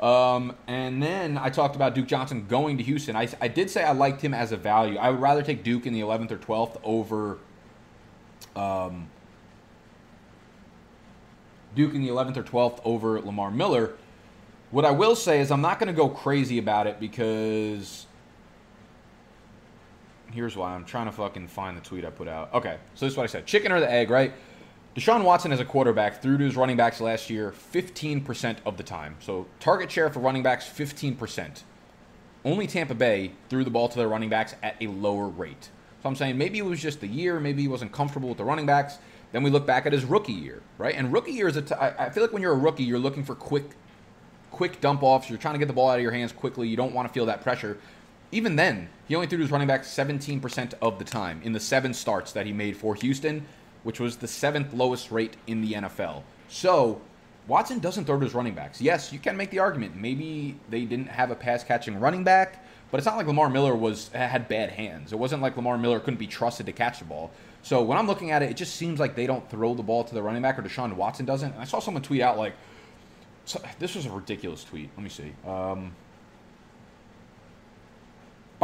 Um, 0.00 0.56
and 0.66 1.02
then 1.02 1.38
I 1.38 1.50
talked 1.50 1.76
about 1.76 1.94
Duke 1.94 2.06
Johnson 2.06 2.46
going 2.48 2.78
to 2.78 2.84
Houston. 2.84 3.16
I, 3.16 3.28
I 3.40 3.48
did 3.48 3.70
say 3.70 3.84
I 3.84 3.92
liked 3.92 4.20
him 4.20 4.34
as 4.34 4.52
a 4.52 4.56
value. 4.56 4.98
I 4.98 5.10
would 5.10 5.20
rather 5.20 5.42
take 5.42 5.62
Duke 5.62 5.86
in 5.86 5.92
the 5.92 6.00
11th 6.00 6.32
or 6.32 6.38
12th 6.38 6.80
over 6.82 7.38
um, 8.56 9.08
Duke 11.74 11.94
in 11.94 12.02
the 12.02 12.08
11th 12.08 12.36
or 12.36 12.42
12th 12.42 12.80
over 12.84 13.20
Lamar 13.20 13.50
Miller. 13.50 13.92
What 14.70 14.84
I 14.84 14.90
will 14.90 15.16
say 15.16 15.40
is 15.40 15.50
I'm 15.50 15.60
not 15.60 15.78
going 15.78 15.86
to 15.86 15.96
go 15.96 16.08
crazy 16.08 16.58
about 16.58 16.86
it 16.86 16.98
because 16.98 18.06
here's 20.34 20.56
why. 20.56 20.74
I'm 20.74 20.84
trying 20.84 21.06
to 21.06 21.12
fucking 21.12 21.48
find 21.48 21.76
the 21.76 21.80
tweet 21.80 22.04
I 22.04 22.10
put 22.10 22.28
out. 22.28 22.52
Okay, 22.52 22.76
so 22.94 23.06
this 23.06 23.12
is 23.12 23.16
what 23.16 23.24
I 23.24 23.26
said. 23.26 23.46
Chicken 23.46 23.72
or 23.72 23.80
the 23.80 23.90
egg, 23.90 24.10
right? 24.10 24.32
Deshaun 24.96 25.24
Watson 25.24 25.50
as 25.50 25.60
a 25.60 25.64
quarterback 25.64 26.22
threw 26.22 26.38
to 26.38 26.44
his 26.44 26.56
running 26.56 26.76
backs 26.76 27.00
last 27.00 27.28
year 27.30 27.52
15% 27.72 28.56
of 28.64 28.76
the 28.76 28.82
time. 28.82 29.16
So 29.20 29.46
target 29.58 29.90
share 29.90 30.10
for 30.10 30.20
running 30.20 30.42
backs, 30.42 30.68
15%. 30.68 31.62
Only 32.44 32.66
Tampa 32.66 32.94
Bay 32.94 33.32
threw 33.48 33.64
the 33.64 33.70
ball 33.70 33.88
to 33.88 33.96
their 33.96 34.08
running 34.08 34.28
backs 34.28 34.54
at 34.62 34.76
a 34.80 34.86
lower 34.86 35.28
rate. 35.28 35.70
So 36.02 36.08
I'm 36.08 36.14
saying 36.14 36.36
maybe 36.36 36.58
it 36.58 36.64
was 36.64 36.80
just 36.80 37.00
the 37.00 37.08
year, 37.08 37.40
maybe 37.40 37.62
he 37.62 37.68
wasn't 37.68 37.90
comfortable 37.90 38.28
with 38.28 38.38
the 38.38 38.44
running 38.44 38.66
backs. 38.66 38.98
Then 39.32 39.42
we 39.42 39.50
look 39.50 39.66
back 39.66 39.84
at 39.84 39.92
his 39.92 40.04
rookie 40.04 40.32
year, 40.32 40.62
right? 40.78 40.94
And 40.94 41.12
rookie 41.12 41.32
year 41.32 41.48
is 41.48 41.56
a. 41.56 41.62
T- 41.62 41.74
I 41.74 42.08
feel 42.10 42.22
like 42.22 42.32
when 42.32 42.40
you're 42.40 42.52
a 42.52 42.58
rookie, 42.58 42.84
you're 42.84 43.00
looking 43.00 43.24
for 43.24 43.34
quick, 43.34 43.64
quick 44.52 44.80
dump 44.80 45.02
offs. 45.02 45.28
You're 45.28 45.40
trying 45.40 45.54
to 45.54 45.58
get 45.58 45.66
the 45.66 45.72
ball 45.72 45.90
out 45.90 45.96
of 45.96 46.02
your 46.02 46.12
hands 46.12 46.30
quickly. 46.30 46.68
You 46.68 46.76
don't 46.76 46.92
want 46.92 47.08
to 47.08 47.12
feel 47.12 47.26
that 47.26 47.42
pressure. 47.42 47.78
Even 48.34 48.56
then, 48.56 48.88
he 49.06 49.14
only 49.14 49.28
threw 49.28 49.38
to 49.38 49.44
his 49.44 49.52
running 49.52 49.68
back 49.68 49.84
17% 49.84 50.74
of 50.82 50.98
the 50.98 51.04
time 51.04 51.40
in 51.44 51.52
the 51.52 51.60
seven 51.60 51.94
starts 51.94 52.32
that 52.32 52.46
he 52.46 52.52
made 52.52 52.76
for 52.76 52.96
Houston, 52.96 53.46
which 53.84 54.00
was 54.00 54.16
the 54.16 54.26
seventh 54.26 54.74
lowest 54.74 55.12
rate 55.12 55.36
in 55.46 55.60
the 55.60 55.74
NFL. 55.74 56.24
So 56.48 57.00
Watson 57.46 57.78
doesn't 57.78 58.06
throw 58.06 58.18
to 58.18 58.24
his 58.24 58.34
running 58.34 58.54
backs. 58.54 58.80
Yes, 58.80 59.12
you 59.12 59.20
can 59.20 59.36
make 59.36 59.50
the 59.50 59.60
argument. 59.60 59.94
Maybe 59.94 60.58
they 60.68 60.84
didn't 60.84 61.10
have 61.10 61.30
a 61.30 61.36
pass 61.36 61.62
catching 61.62 62.00
running 62.00 62.24
back, 62.24 62.64
but 62.90 62.98
it's 62.98 63.06
not 63.06 63.16
like 63.16 63.28
Lamar 63.28 63.48
Miller 63.48 63.76
was 63.76 64.08
had 64.08 64.48
bad 64.48 64.70
hands. 64.70 65.12
It 65.12 65.18
wasn't 65.20 65.40
like 65.40 65.56
Lamar 65.56 65.78
Miller 65.78 66.00
couldn't 66.00 66.18
be 66.18 66.26
trusted 66.26 66.66
to 66.66 66.72
catch 66.72 66.98
the 66.98 67.04
ball. 67.04 67.30
So 67.62 67.84
when 67.84 67.96
I'm 67.96 68.08
looking 68.08 68.32
at 68.32 68.42
it, 68.42 68.50
it 68.50 68.56
just 68.56 68.74
seems 68.74 68.98
like 68.98 69.14
they 69.14 69.28
don't 69.28 69.48
throw 69.48 69.74
the 69.74 69.84
ball 69.84 70.02
to 70.02 70.12
the 70.12 70.22
running 70.24 70.42
back 70.42 70.58
or 70.58 70.62
Deshaun 70.62 70.92
Watson 70.94 71.24
doesn't. 71.24 71.52
And 71.52 71.60
I 71.60 71.66
saw 71.66 71.78
someone 71.78 72.02
tweet 72.02 72.20
out 72.20 72.36
like, 72.36 72.54
this 73.78 73.94
was 73.94 74.06
a 74.06 74.10
ridiculous 74.10 74.64
tweet. 74.64 74.90
Let 74.96 75.04
me 75.04 75.08
see. 75.08 75.32
Um, 75.46 75.94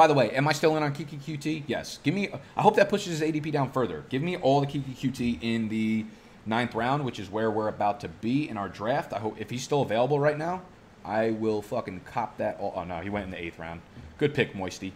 by 0.00 0.06
the 0.06 0.14
way, 0.14 0.30
am 0.30 0.48
I 0.48 0.52
still 0.54 0.78
in 0.78 0.82
on 0.82 0.94
Keke 0.94 1.20
Coutee? 1.20 1.62
Yes. 1.66 1.98
Give 2.02 2.14
me. 2.14 2.30
I 2.56 2.62
hope 2.62 2.74
that 2.76 2.88
pushes 2.88 3.18
his 3.18 3.20
ADP 3.20 3.52
down 3.52 3.70
further. 3.70 4.02
Give 4.08 4.22
me 4.22 4.34
all 4.34 4.62
the 4.62 4.66
Keke 4.66 4.96
Coutee 4.96 5.38
in 5.42 5.68
the 5.68 6.06
ninth 6.46 6.74
round, 6.74 7.04
which 7.04 7.20
is 7.20 7.28
where 7.28 7.50
we're 7.50 7.68
about 7.68 8.00
to 8.00 8.08
be 8.08 8.48
in 8.48 8.56
our 8.56 8.70
draft. 8.70 9.12
I 9.12 9.18
hope 9.18 9.38
if 9.38 9.50
he's 9.50 9.62
still 9.62 9.82
available 9.82 10.18
right 10.18 10.38
now, 10.38 10.62
I 11.04 11.32
will 11.32 11.60
fucking 11.60 12.00
cop 12.06 12.38
that. 12.38 12.58
All. 12.58 12.72
Oh 12.74 12.84
no, 12.84 13.00
he 13.00 13.10
went 13.10 13.26
in 13.26 13.30
the 13.30 13.38
eighth 13.38 13.58
round. 13.58 13.82
Good 14.16 14.32
pick, 14.32 14.54
Moisty. 14.54 14.94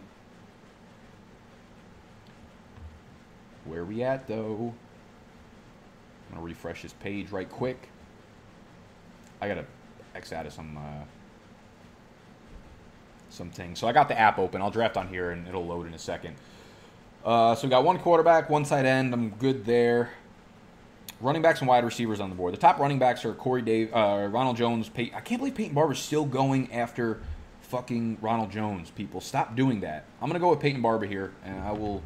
Where 3.67 3.85
we 3.85 4.03
at 4.03 4.27
though? 4.27 4.73
I'm 6.31 6.37
gonna 6.37 6.47
refresh 6.47 6.81
this 6.81 6.95
page 6.95 7.31
right 7.31 7.51
quick. 7.51 7.91
I 9.43 9.49
gotta 9.49 9.67
X 10.15 10.33
out 10.33 10.47
of 10.47 10.55
some 10.55 10.79
uh, 10.79 11.05
some 13.35 13.51
things. 13.51 13.79
So 13.79 13.87
I 13.87 13.93
got 13.93 14.09
the 14.09 14.19
app 14.19 14.39
open. 14.39 14.63
I'll 14.63 14.71
draft 14.71 14.97
on 14.97 15.09
here 15.09 15.31
and 15.31 15.47
it'll 15.47 15.67
load 15.67 15.87
in 15.87 15.95
a 15.95 15.99
second. 15.99 16.37
Uh, 17.25 17.55
so 17.55 17.67
we 17.67 17.71
got 17.71 17.85
one 17.85 17.99
quarterback, 17.99 18.49
one 18.49 18.65
tight 18.65 18.85
end. 18.85 19.13
I'm 19.13 19.31
good 19.31 19.65
there. 19.65 20.11
Running 21.21 21.43
backs 21.43 21.61
and 21.61 21.69
wide 21.69 21.85
receivers 21.85 22.21
on 22.21 22.29
the 22.29 22.37
board. 22.37 22.53
The 22.53 22.59
top 22.59 22.79
running 22.79 22.99
backs 22.99 23.25
are 23.25 23.33
Corey 23.33 23.63
Dave, 23.63 23.93
uh, 23.95 24.29
Ronald 24.31 24.57
Jones. 24.57 24.89
Pey- 24.89 25.13
I 25.15 25.21
can't 25.21 25.41
believe 25.41 25.55
Peyton 25.55 25.75
Barber's 25.75 25.99
still 26.01 26.25
going 26.25 26.73
after 26.73 27.21
fucking 27.63 28.19
Ronald 28.21 28.51
Jones. 28.51 28.91
People, 28.91 29.21
stop 29.21 29.57
doing 29.57 29.81
that. 29.81 30.05
I'm 30.21 30.29
gonna 30.29 30.39
go 30.39 30.51
with 30.51 30.61
Peyton 30.61 30.83
Barber 30.83 31.07
here, 31.07 31.33
and 31.45 31.61
I 31.63 31.73
will 31.73 32.03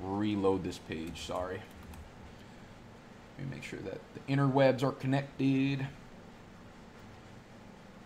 reload 0.00 0.64
this 0.64 0.78
page. 0.78 1.20
Sorry. 1.20 1.60
Let 3.38 3.46
me 3.48 3.54
make 3.56 3.64
sure 3.64 3.80
that 3.80 3.98
the 4.14 4.32
interwebs 4.32 4.82
are 4.82 4.92
connected. 4.92 5.86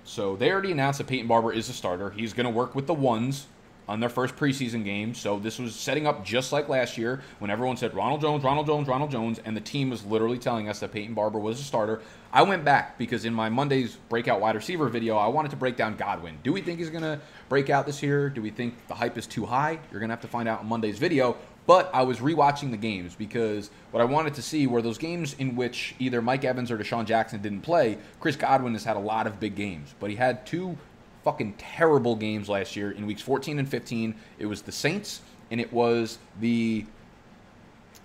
So 0.05 0.37
they 0.37 0.51
already 0.51 0.73
announced 0.73 0.99
that 0.99 1.07
Peyton 1.07 1.27
Barber 1.27 1.53
is 1.53 1.69
a 1.69 1.73
starter. 1.73 2.11
He's 2.11 2.33
going 2.33 2.45
to 2.45 2.51
work 2.51 2.75
with 2.75 2.87
the 2.87 2.95
ones 2.95 3.47
on 3.89 4.01
their 4.01 4.09
first 4.09 4.37
preseason 4.37 4.85
game. 4.85 5.15
So 5.15 5.39
this 5.39 5.59
was 5.59 5.75
setting 5.75 6.07
up 6.07 6.25
just 6.25 6.53
like 6.53 6.69
last 6.69 6.97
year 6.97 7.21
when 7.41 7.51
everyone 7.51 7.77
said 7.77 7.95
Ronald 7.95 8.21
Jones, 8.21 8.45
Ronald 8.45 8.67
Jones, 8.67 8.89
Ronald 8.89 9.11
Jones, 9.11 9.41
and 9.45 9.57
the 9.57 9.61
team 9.61 9.91
was 9.91 10.05
literally 10.05 10.39
telling 10.39 10.69
us 10.69 10.81
that 10.81 10.93
Peyton 10.93 11.15
Barber 11.15 11.39
was 11.39 11.61
a 11.61 11.65
starter. 11.65 12.01
I 12.33 12.43
went 12.43 12.65
back 12.65 12.97
because 12.97 13.25
in 13.25 13.35
my 13.35 13.49
Monday's 13.49 13.97
breakout 14.09 14.41
wide 14.41 14.55
receiver 14.55 14.89
video, 14.89 15.17
I 15.17 15.27
wanted 15.27 15.51
to 15.51 15.57
break 15.57 15.77
down 15.77 15.97
Godwin. 15.97 16.39
Do 16.43 16.53
we 16.53 16.63
think 16.63 16.79
he's 16.79 16.91
going 16.91 17.03
to 17.03 17.21
break 17.49 17.71
out 17.71 17.85
this 17.85 18.03
year? 18.03 18.31
Do 18.31 18.41
we 18.41 18.51
think 18.51 18.87
the 18.87 18.95
hype 18.95 19.19
is 19.19 19.27
too 19.27 19.45
high? 19.45 19.79
You're 19.91 20.01
going 20.01 20.09
to 20.09 20.15
have 20.15 20.23
to 20.23 20.29
find 20.29 20.49
out 20.49 20.63
in 20.63 20.69
Monday's 20.69 20.99
video. 20.99 21.37
But 21.67 21.91
I 21.95 22.03
was 22.03 22.19
rewatching 22.19 22.71
the 22.73 22.77
games 22.77 23.15
because 23.15 23.71
what 23.93 24.01
I 24.01 24.05
wanted 24.05 24.35
to 24.35 24.43
see 24.43 24.67
were 24.67 24.83
those 24.83 24.99
games 24.99 25.35
in 25.39 25.55
which 25.55 25.95
either 25.99 26.21
Mike 26.21 26.45
Evans 26.45 26.71
or 26.71 26.79
DeSean 26.79 27.07
Jackson 27.07 27.41
didn't 27.41 27.61
play. 27.61 27.99
Chris 28.21 28.35
Godwin 28.35 28.73
has 28.73 28.83
had 28.85 28.97
a 28.97 29.01
lot 29.01 29.27
of 29.27 29.39
big 29.39 29.55
games, 29.55 29.95
but 30.01 30.11
he 30.11 30.17
had 30.17 30.45
two 30.45 30.77
fucking 31.23 31.55
terrible 31.59 32.17
games 32.17 32.49
last 32.49 32.75
year 32.75 32.91
in 32.91 33.07
weeks 33.07 33.23
14 33.23 33.61
and 33.61 33.69
15. 33.69 34.15
It 34.41 34.47
was 34.47 34.63
the 34.63 34.73
Saints 34.73 35.21
and 35.53 35.61
it 35.61 35.73
was 35.73 36.19
the 36.41 36.85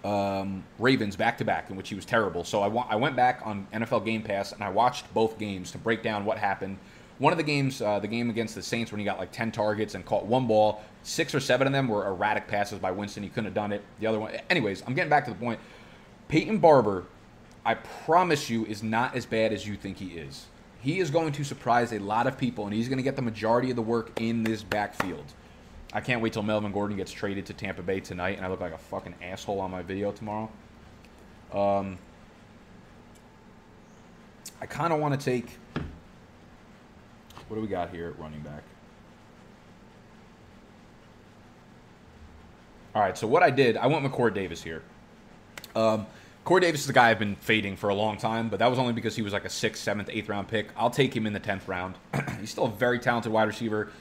um, 0.03 0.63
Ravens 0.79 1.15
back 1.15 1.37
to 1.39 1.45
back, 1.45 1.69
in 1.69 1.75
which 1.75 1.89
he 1.89 1.95
was 1.95 2.05
terrible. 2.05 2.43
So 2.43 2.61
I, 2.61 2.67
wa- 2.67 2.85
I 2.89 2.95
went 2.95 3.15
back 3.15 3.41
on 3.43 3.67
NFL 3.73 4.05
Game 4.05 4.21
Pass 4.21 4.51
and 4.51 4.63
I 4.63 4.69
watched 4.69 5.11
both 5.13 5.39
games 5.39 5.71
to 5.71 5.77
break 5.77 6.03
down 6.03 6.25
what 6.25 6.37
happened. 6.37 6.77
One 7.19 7.33
of 7.33 7.37
the 7.37 7.43
games, 7.43 7.81
uh, 7.81 7.99
the 7.99 8.07
game 8.07 8.29
against 8.29 8.53
the 8.53 8.61
Saints, 8.61 8.91
when 8.91 8.99
he 8.99 9.05
got 9.05 9.17
like 9.17 9.31
10 9.31 9.51
targets 9.51 9.95
and 9.95 10.05
caught 10.05 10.25
one 10.25 10.45
ball, 10.45 10.83
six 11.03 11.33
or 11.33 11.39
seven 11.39 11.65
of 11.65 11.73
them 11.73 11.87
were 11.87 12.05
erratic 12.05 12.47
passes 12.47 12.79
by 12.79 12.91
Winston. 12.91 13.23
He 13.23 13.29
couldn't 13.29 13.45
have 13.45 13.53
done 13.53 13.71
it. 13.71 13.83
The 13.99 14.07
other 14.07 14.19
one, 14.19 14.33
anyways, 14.49 14.83
I'm 14.85 14.93
getting 14.93 15.09
back 15.09 15.25
to 15.25 15.31
the 15.31 15.37
point. 15.37 15.59
Peyton 16.27 16.59
Barber, 16.59 17.05
I 17.65 17.73
promise 17.75 18.49
you, 18.49 18.65
is 18.65 18.83
not 18.83 19.15
as 19.15 19.25
bad 19.25 19.51
as 19.51 19.67
you 19.67 19.75
think 19.75 19.97
he 19.97 20.09
is. 20.09 20.45
He 20.79 20.99
is 20.99 21.09
going 21.09 21.31
to 21.33 21.43
surprise 21.43 21.91
a 21.91 21.99
lot 21.99 22.27
of 22.27 22.37
people, 22.37 22.65
and 22.65 22.73
he's 22.73 22.87
going 22.87 22.97
to 22.97 23.03
get 23.03 23.15
the 23.15 23.21
majority 23.21 23.71
of 23.71 23.75
the 23.75 23.81
work 23.81 24.11
in 24.21 24.43
this 24.43 24.61
backfield. 24.61 25.25
I 25.93 26.01
can't 26.01 26.21
wait 26.21 26.33
till 26.33 26.43
Melvin 26.43 26.71
Gordon 26.71 26.97
gets 26.97 27.11
traded 27.11 27.45
to 27.47 27.53
Tampa 27.53 27.81
Bay 27.81 27.99
tonight, 27.99 28.37
and 28.37 28.45
I 28.45 28.49
look 28.49 28.59
like 28.59 28.73
a 28.73 28.77
fucking 28.77 29.15
asshole 29.23 29.59
on 29.59 29.71
my 29.71 29.81
video 29.81 30.11
tomorrow. 30.11 30.51
Um, 31.51 31.97
I 34.61 34.65
kind 34.65 34.93
of 34.93 34.99
want 34.99 35.19
to 35.19 35.23
take 35.23 35.57
what 37.47 37.55
do 37.55 37.61
we 37.61 37.67
got 37.67 37.89
here 37.89 38.09
at 38.09 38.19
running 38.19 38.41
back? 38.41 38.63
All 42.95 43.01
right, 43.01 43.17
so 43.17 43.27
what 43.27 43.43
I 43.43 43.51
did, 43.51 43.77
I 43.77 43.87
went 43.87 44.03
with 44.03 44.11
Corey 44.11 44.31
Davis 44.31 44.63
here. 44.63 44.81
Um, 45.75 46.07
Corey 46.43 46.61
Davis 46.61 46.81
is 46.81 46.87
the 46.87 46.93
guy 46.93 47.09
I've 47.09 47.19
been 47.19 47.35
fading 47.35 47.75
for 47.75 47.89
a 47.89 47.93
long 47.93 48.17
time, 48.17 48.49
but 48.49 48.59
that 48.59 48.69
was 48.69 48.79
only 48.79 48.93
because 48.93 49.15
he 49.15 49.21
was 49.21 49.33
like 49.33 49.45
a 49.45 49.49
sixth, 49.49 49.83
seventh, 49.83 50.09
eighth 50.11 50.29
round 50.29 50.47
pick. 50.47 50.69
I'll 50.75 50.89
take 50.89 51.15
him 51.15 51.27
in 51.27 51.33
the 51.33 51.39
tenth 51.39 51.67
round. 51.67 51.95
He's 52.39 52.49
still 52.49 52.65
a 52.65 52.71
very 52.71 52.99
talented 52.99 53.31
wide 53.31 53.47
receiver. 53.47 53.91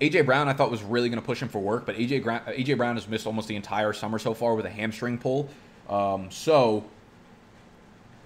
AJ 0.00 0.26
Brown, 0.26 0.48
I 0.48 0.52
thought 0.52 0.70
was 0.70 0.82
really 0.82 1.08
going 1.08 1.20
to 1.20 1.26
push 1.26 1.40
him 1.40 1.48
for 1.48 1.58
work, 1.58 1.86
but 1.86 1.96
AJ, 1.96 2.22
Gra- 2.22 2.42
AJ 2.46 2.76
Brown 2.76 2.96
has 2.96 3.08
missed 3.08 3.26
almost 3.26 3.48
the 3.48 3.56
entire 3.56 3.92
summer 3.92 4.18
so 4.18 4.34
far 4.34 4.54
with 4.54 4.66
a 4.66 4.70
hamstring 4.70 5.18
pull. 5.18 5.48
Um, 5.88 6.30
so 6.30 6.84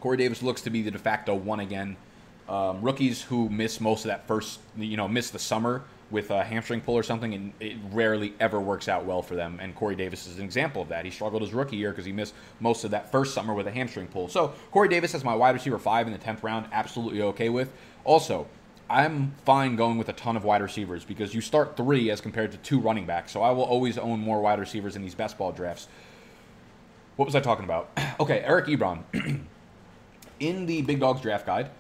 Corey 0.01 0.17
Davis 0.17 0.43
looks 0.43 0.63
to 0.63 0.71
be 0.71 0.83
the 0.83 0.91
de 0.91 0.99
facto 0.99 1.35
one 1.35 1.61
again. 1.61 1.97
Um, 2.51 2.83
rookies 2.83 3.23
who 3.23 3.49
miss 3.49 3.81
most 3.81 4.05
of 4.05 4.09
that 4.09 4.27
first, 4.27 4.59
you 4.77 4.97
know, 4.97 5.07
miss 5.07 5.31
the 5.31 5.39
summer 5.39 5.85
with 6.11 6.33
a 6.33 6.43
hamstring 6.43 6.81
pull 6.81 6.97
or 6.97 7.05
something, 7.05 7.33
and 7.33 7.53
it 7.61 7.77
rarely 7.93 8.35
ever 8.41 8.59
works 8.59 8.89
out 8.89 9.05
well 9.05 9.23
for 9.23 9.37
them. 9.37 9.61
And 9.63 9.73
Corey 9.77 9.95
Davis 9.95 10.27
is 10.27 10.39
an 10.39 10.45
example 10.45 10.83
of 10.83 10.89
that. 10.89 11.05
He 11.05 11.13
struggled 11.13 11.43
his 11.43 11.55
rookie 11.55 11.77
year 11.77 11.91
because 11.91 12.05
he 12.05 12.11
missed 12.11 12.35
most 12.59 12.83
of 12.83 12.91
that 12.91 13.13
first 13.13 13.35
summer 13.35 13.55
with 13.55 13.69
a 13.69 13.71
hamstring 13.71 14.09
pull. 14.09 14.27
So 14.27 14.53
Corey 14.73 14.89
Davis 14.89 15.15
as 15.15 15.23
my 15.23 15.33
wide 15.33 15.55
receiver 15.55 15.79
five 15.79 16.09
in 16.09 16.13
the 16.13 16.19
tenth 16.19 16.43
round, 16.43 16.67
absolutely 16.73 17.23
okay 17.23 17.51
with. 17.51 17.73
Also, 18.03 18.49
I'm 18.89 19.33
fine 19.45 19.77
going 19.77 19.97
with 19.97 20.09
a 20.09 20.13
ton 20.13 20.37
of 20.37 20.43
wide 20.43 20.61
receivers 20.61 21.05
because 21.05 21.33
you 21.33 21.41
start 21.41 21.77
three 21.77 22.11
as 22.11 22.21
compared 22.21 22.51
to 22.51 22.59
two 22.59 22.81
running 22.81 23.07
backs. 23.07 23.31
So 23.31 23.43
I 23.43 23.53
will 23.53 23.63
always 23.63 23.97
own 23.97 24.19
more 24.19 24.41
wide 24.41 24.59
receivers 24.59 24.97
in 24.97 25.03
these 25.03 25.15
best 25.15 25.39
ball 25.39 25.53
drafts. 25.53 25.87
What 27.15 27.27
was 27.27 27.37
I 27.37 27.41
talking 27.41 27.65
about? 27.65 27.91
okay, 28.19 28.41
Eric 28.41 28.67
Ebron. 28.67 29.05
in 30.41 30.67
the 30.67 30.83
Big 30.83 30.99
Dogs 30.99 31.21
draft 31.21 31.47
guide, 31.47 31.71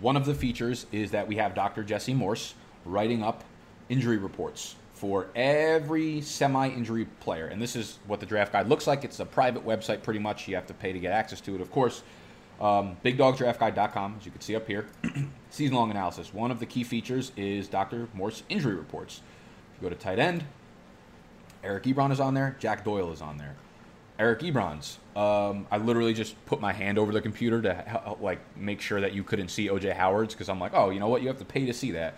one 0.00 0.16
of 0.16 0.26
the 0.26 0.34
features 0.34 0.86
is 0.92 1.10
that 1.12 1.26
we 1.26 1.36
have 1.36 1.54
Dr. 1.54 1.82
Jesse 1.82 2.14
Morse 2.14 2.54
writing 2.84 3.22
up 3.22 3.44
injury 3.88 4.18
reports 4.18 4.76
for 4.94 5.28
every 5.34 6.20
semi 6.20 6.68
injury 6.68 7.06
player. 7.20 7.46
And 7.46 7.60
this 7.60 7.76
is 7.76 7.98
what 8.06 8.20
the 8.20 8.26
draft 8.26 8.52
guide 8.52 8.68
looks 8.68 8.86
like. 8.86 9.04
It's 9.04 9.20
a 9.20 9.26
private 9.26 9.64
website, 9.64 10.02
pretty 10.02 10.20
much. 10.20 10.48
You 10.48 10.54
have 10.54 10.66
to 10.66 10.74
pay 10.74 10.92
to 10.92 10.98
get 10.98 11.12
access 11.12 11.40
to 11.42 11.54
it, 11.54 11.60
of 11.60 11.70
course. 11.70 12.02
Um, 12.60 12.96
BigDogDraftGuide.com, 13.04 14.16
as 14.18 14.24
you 14.24 14.32
can 14.32 14.40
see 14.40 14.56
up 14.56 14.66
here. 14.66 14.86
Season 15.50 15.74
long 15.74 15.90
analysis. 15.90 16.32
One 16.32 16.50
of 16.50 16.58
the 16.58 16.66
key 16.66 16.84
features 16.84 17.32
is 17.36 17.68
Dr. 17.68 18.08
Morse 18.14 18.42
injury 18.48 18.74
reports. 18.74 19.20
If 19.74 19.82
you 19.82 19.88
go 19.90 19.94
to 19.94 20.00
tight 20.00 20.18
end, 20.18 20.44
Eric 21.62 21.84
Ebron 21.84 22.12
is 22.12 22.20
on 22.20 22.34
there, 22.34 22.56
Jack 22.58 22.84
Doyle 22.84 23.12
is 23.12 23.20
on 23.20 23.36
there. 23.36 23.56
Eric 24.18 24.40
Ebron's. 24.40 24.98
Um, 25.14 25.66
I 25.70 25.78
literally 25.78 26.14
just 26.14 26.34
put 26.46 26.60
my 26.60 26.72
hand 26.72 26.98
over 26.98 27.12
the 27.12 27.20
computer 27.20 27.60
to 27.62 27.74
help, 27.74 28.20
like 28.20 28.40
make 28.56 28.80
sure 28.80 29.00
that 29.00 29.12
you 29.12 29.22
couldn't 29.22 29.48
see 29.48 29.68
OJ 29.68 29.94
Howard's 29.94 30.34
because 30.34 30.48
I'm 30.48 30.60
like, 30.60 30.72
oh, 30.74 30.90
you 30.90 31.00
know 31.00 31.08
what? 31.08 31.22
You 31.22 31.28
have 31.28 31.38
to 31.38 31.44
pay 31.44 31.66
to 31.66 31.72
see 31.72 31.92
that. 31.92 32.14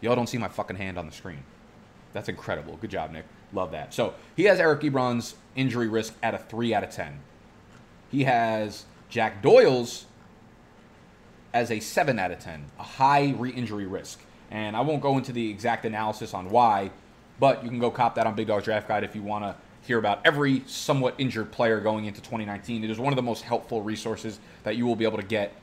Y'all 0.00 0.14
don't 0.14 0.28
see 0.28 0.38
my 0.38 0.48
fucking 0.48 0.76
hand 0.76 0.98
on 0.98 1.06
the 1.06 1.12
screen. 1.12 1.42
That's 2.12 2.28
incredible. 2.28 2.76
Good 2.76 2.90
job, 2.90 3.10
Nick. 3.10 3.24
Love 3.52 3.72
that. 3.72 3.92
So 3.94 4.14
he 4.36 4.44
has 4.44 4.60
Eric 4.60 4.80
Ebron's 4.82 5.34
injury 5.56 5.88
risk 5.88 6.14
at 6.22 6.34
a 6.34 6.38
three 6.38 6.74
out 6.74 6.84
of 6.84 6.90
ten. 6.90 7.20
He 8.10 8.24
has 8.24 8.84
Jack 9.08 9.42
Doyle's 9.42 10.06
as 11.52 11.70
a 11.70 11.80
seven 11.80 12.18
out 12.18 12.30
of 12.30 12.38
ten, 12.38 12.66
a 12.78 12.82
high 12.82 13.34
re-injury 13.36 13.86
risk. 13.86 14.20
And 14.50 14.76
I 14.76 14.80
won't 14.80 15.02
go 15.02 15.18
into 15.18 15.32
the 15.32 15.50
exact 15.50 15.84
analysis 15.84 16.32
on 16.32 16.50
why, 16.50 16.90
but 17.38 17.62
you 17.62 17.68
can 17.68 17.78
go 17.78 17.90
cop 17.90 18.14
that 18.16 18.26
on 18.26 18.34
Big 18.34 18.46
Dog 18.46 18.64
Draft 18.64 18.88
Guide 18.88 19.04
if 19.04 19.14
you 19.14 19.22
want 19.22 19.44
to 19.44 19.54
hear 19.82 19.98
about 19.98 20.20
every 20.24 20.62
somewhat 20.66 21.14
injured 21.18 21.50
player 21.50 21.80
going 21.80 22.04
into 22.04 22.20
2019. 22.20 22.84
It 22.84 22.90
is 22.90 22.98
one 22.98 23.12
of 23.12 23.16
the 23.16 23.22
most 23.22 23.42
helpful 23.42 23.82
resources 23.82 24.38
that 24.64 24.76
you 24.76 24.86
will 24.86 24.96
be 24.96 25.04
able 25.04 25.18
to 25.18 25.24
get 25.24 25.54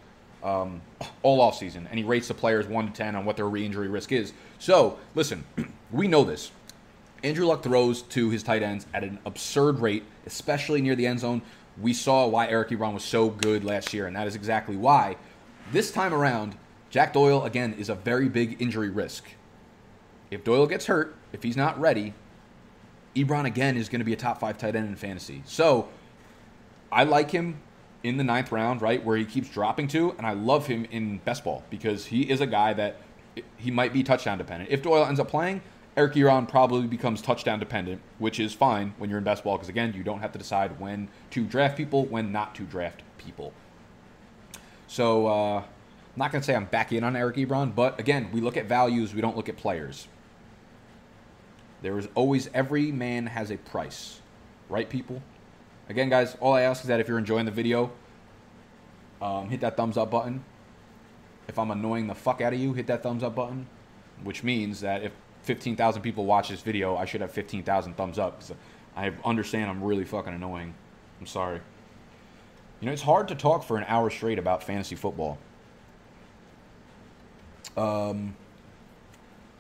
um, 0.43 0.81
all 1.23 1.41
off 1.41 1.57
season, 1.57 1.87
and 1.89 1.97
he 1.97 2.05
rates 2.05 2.27
the 2.27 2.33
players 2.33 2.67
one 2.67 2.87
to 2.87 2.93
ten 2.93 3.15
on 3.15 3.25
what 3.25 3.35
their 3.35 3.47
re-injury 3.47 3.87
risk 3.87 4.11
is. 4.11 4.33
So, 4.59 4.99
listen, 5.15 5.43
we 5.91 6.07
know 6.07 6.23
this. 6.23 6.51
Andrew 7.23 7.45
Luck 7.47 7.63
throws 7.63 8.03
to 8.03 8.29
his 8.29 8.43
tight 8.43 8.61
ends 8.61 8.85
at 8.93 9.03
an 9.03 9.17
absurd 9.25 9.79
rate, 9.79 10.03
especially 10.27 10.81
near 10.81 10.95
the 10.95 11.07
end 11.07 11.19
zone. 11.19 11.41
We 11.81 11.93
saw 11.93 12.27
why 12.27 12.47
Eric 12.47 12.69
Ebron 12.69 12.93
was 12.93 13.03
so 13.03 13.29
good 13.29 13.63
last 13.63 13.93
year, 13.93 14.05
and 14.05 14.15
that 14.15 14.27
is 14.27 14.35
exactly 14.35 14.77
why. 14.77 15.17
This 15.71 15.91
time 15.91 16.13
around, 16.13 16.55
Jack 16.91 17.13
Doyle 17.13 17.43
again 17.43 17.73
is 17.73 17.89
a 17.89 17.95
very 17.95 18.29
big 18.29 18.61
injury 18.61 18.89
risk. 18.89 19.25
If 20.29 20.43
Doyle 20.43 20.67
gets 20.67 20.85
hurt, 20.85 21.15
if 21.33 21.43
he's 21.43 21.57
not 21.57 21.79
ready, 21.79 22.13
Ebron 23.15 23.45
again 23.45 23.77
is 23.77 23.89
going 23.89 23.99
to 23.99 24.05
be 24.05 24.13
a 24.13 24.17
top 24.17 24.39
five 24.39 24.57
tight 24.57 24.75
end 24.75 24.87
in 24.87 24.95
fantasy. 24.95 25.41
So, 25.45 25.89
I 26.91 27.03
like 27.03 27.31
him 27.31 27.61
in 28.03 28.17
the 28.17 28.23
ninth 28.23 28.51
round, 28.51 28.81
right, 28.81 29.03
where 29.03 29.17
he 29.17 29.25
keeps 29.25 29.49
dropping 29.49 29.87
to, 29.89 30.11
and 30.17 30.27
I 30.27 30.33
love 30.33 30.67
him 30.67 30.85
in 30.91 31.17
best 31.19 31.43
ball 31.43 31.63
because 31.69 32.05
he 32.05 32.29
is 32.29 32.41
a 32.41 32.45
guy 32.45 32.73
that 32.73 32.97
he 33.57 33.71
might 33.71 33.93
be 33.93 34.03
touchdown 34.03 34.37
dependent. 34.37 34.71
If 34.71 34.81
Doyle 34.81 35.05
ends 35.05 35.19
up 35.19 35.27
playing, 35.27 35.61
Eric 35.97 36.13
Ebron 36.13 36.47
probably 36.47 36.87
becomes 36.87 37.21
touchdown 37.21 37.59
dependent, 37.59 38.01
which 38.19 38.39
is 38.39 38.53
fine 38.53 38.93
when 38.97 39.09
you're 39.09 39.19
in 39.19 39.23
best 39.23 39.43
ball 39.43 39.55
because 39.55 39.69
again, 39.69 39.93
you 39.93 40.03
don't 40.03 40.19
have 40.19 40.31
to 40.33 40.37
decide 40.37 40.79
when 40.79 41.07
to 41.31 41.43
draft 41.45 41.77
people, 41.77 42.05
when 42.05 42.31
not 42.31 42.53
to 42.55 42.63
draft 42.63 43.01
people. 43.17 43.53
So, 44.87 45.27
uh, 45.27 45.57
I'm 45.59 46.19
not 46.19 46.31
going 46.31 46.41
to 46.41 46.45
say 46.45 46.55
I'm 46.55 46.65
back 46.65 46.93
in 46.93 47.03
on 47.03 47.15
Eric 47.15 47.37
Ebron, 47.37 47.73
but 47.75 47.99
again, 47.99 48.29
we 48.31 48.39
look 48.39 48.55
at 48.55 48.67
values, 48.67 49.13
we 49.13 49.21
don't 49.21 49.35
look 49.35 49.49
at 49.49 49.57
players. 49.57 50.07
There 51.81 51.97
is 51.97 52.07
always 52.15 52.49
every 52.53 52.91
man 52.91 53.27
has 53.27 53.51
a 53.51 53.57
price, 53.57 54.19
right, 54.69 54.89
people? 54.89 55.21
Again, 55.89 56.09
guys, 56.09 56.35
all 56.39 56.53
I 56.53 56.61
ask 56.61 56.83
is 56.83 56.87
that 56.87 56.99
if 56.99 57.07
you're 57.07 57.19
enjoying 57.19 57.45
the 57.45 57.51
video, 57.51 57.91
um, 59.21 59.49
hit 59.49 59.61
that 59.61 59.77
thumbs 59.77 59.97
up 59.97 60.09
button. 60.11 60.43
If 61.47 61.59
I'm 61.59 61.69
annoying 61.69 62.07
the 62.07 62.15
fuck 62.15 62.41
out 62.41 62.53
of 62.53 62.59
you, 62.59 62.73
hit 62.73 62.87
that 62.87 63.03
thumbs 63.03 63.23
up 63.23 63.35
button, 63.35 63.67
which 64.23 64.43
means 64.43 64.81
that 64.81 65.03
if 65.03 65.11
15,000 65.43 66.01
people 66.01 66.25
watch 66.25 66.49
this 66.49 66.61
video, 66.61 66.97
I 66.97 67.05
should 67.05 67.21
have 67.21 67.31
15,000 67.31 67.95
thumbs 67.95 68.17
up 68.17 68.41
I 68.95 69.11
understand 69.23 69.69
I'm 69.69 69.83
really 69.83 70.05
fucking 70.05 70.33
annoying. 70.33 70.73
I'm 71.19 71.27
sorry. 71.27 71.59
You 72.79 72.87
know, 72.87 72.91
it's 72.91 73.01
hard 73.01 73.27
to 73.27 73.35
talk 73.35 73.63
for 73.63 73.77
an 73.77 73.85
hour 73.87 74.09
straight 74.09 74.39
about 74.39 74.63
fantasy 74.63 74.95
football. 74.95 75.37
Um, 77.75 78.35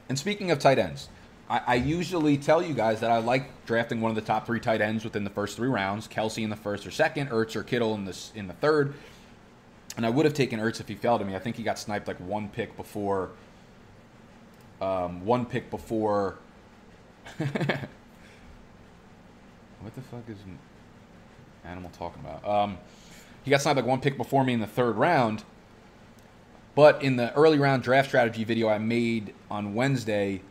and 0.07 0.17
speaking 0.17 0.51
of 0.51 0.59
tight 0.59 0.79
ends, 0.79 1.09
I, 1.49 1.61
I, 1.67 1.75
usually 1.75 2.37
tell 2.37 2.61
you 2.61 2.73
guys 2.73 3.01
that 3.01 3.11
I 3.11 3.17
like 3.19 3.65
drafting 3.65 4.01
one 4.01 4.09
of 4.09 4.15
the 4.15 4.21
top 4.21 4.47
three 4.47 4.59
tight 4.59 4.81
ends 4.81 5.03
within 5.03 5.23
the 5.23 5.29
first 5.29 5.55
three 5.55 5.69
rounds. 5.69 6.07
Kelsey 6.07 6.43
in 6.43 6.49
the 6.49 6.55
first 6.55 6.87
or 6.87 6.91
second, 6.91 7.29
Ertz 7.29 7.55
or 7.55 7.63
Kittle 7.63 7.93
in 7.93 8.05
the 8.05 8.17
in 8.33 8.47
the 8.47 8.53
third. 8.53 8.95
And 9.95 10.05
I 10.05 10.09
would 10.09 10.25
have 10.25 10.33
taken 10.33 10.59
Ertz 10.59 10.79
if 10.79 10.87
he 10.87 10.95
fell 10.95 11.19
to 11.19 11.25
me. 11.25 11.35
I 11.35 11.39
think 11.39 11.55
he 11.55 11.63
got 11.63 11.77
sniped 11.77 12.07
like 12.07 12.17
one 12.17 12.49
pick 12.49 12.75
before. 12.75 13.29
Um, 14.81 15.23
one 15.25 15.45
pick 15.45 15.69
before. 15.69 16.37
what 17.37 17.49
the 19.95 20.01
fuck 20.01 20.23
is 20.27 20.37
animal 21.63 21.91
talking 21.97 22.21
about? 22.23 22.47
Um, 22.47 22.77
he 23.43 23.51
got 23.51 23.61
sniped 23.61 23.77
like 23.77 23.85
one 23.85 24.01
pick 24.01 24.17
before 24.17 24.43
me 24.43 24.53
in 24.53 24.59
the 24.59 24.67
third 24.67 24.95
round. 24.95 25.43
But 26.73 27.01
in 27.03 27.15
the 27.15 27.33
early 27.35 27.59
round 27.59 27.83
draft 27.83 28.09
strategy 28.09 28.43
video 28.43 28.67
I 28.67 28.79
made 28.79 29.33
on 29.49 29.75
Wednesday, 29.75 30.41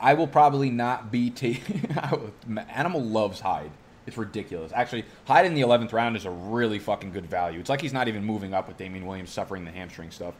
I 0.00 0.14
will 0.14 0.26
probably 0.26 0.70
not 0.70 1.10
be 1.10 1.30
taking. 1.30 1.90
Animal 2.74 3.02
loves 3.02 3.40
Hyde. 3.40 3.70
It's 4.06 4.16
ridiculous. 4.16 4.72
Actually, 4.74 5.04
Hyde 5.26 5.46
in 5.46 5.54
the 5.54 5.60
11th 5.62 5.92
round 5.92 6.16
is 6.16 6.24
a 6.24 6.30
really 6.30 6.78
fucking 6.78 7.12
good 7.12 7.26
value. 7.26 7.60
It's 7.60 7.68
like 7.68 7.80
he's 7.80 7.92
not 7.92 8.08
even 8.08 8.24
moving 8.24 8.54
up 8.54 8.68
with 8.68 8.76
Damien 8.76 9.06
Williams 9.06 9.30
suffering 9.30 9.64
the 9.64 9.70
hamstring 9.70 10.10
stuff. 10.10 10.34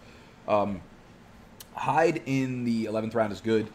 Um, 0.46 0.80
Hyde 1.74 2.22
in 2.26 2.64
the 2.64 2.86
11th 2.86 3.14
round 3.14 3.32
is 3.32 3.40
good. 3.40 3.68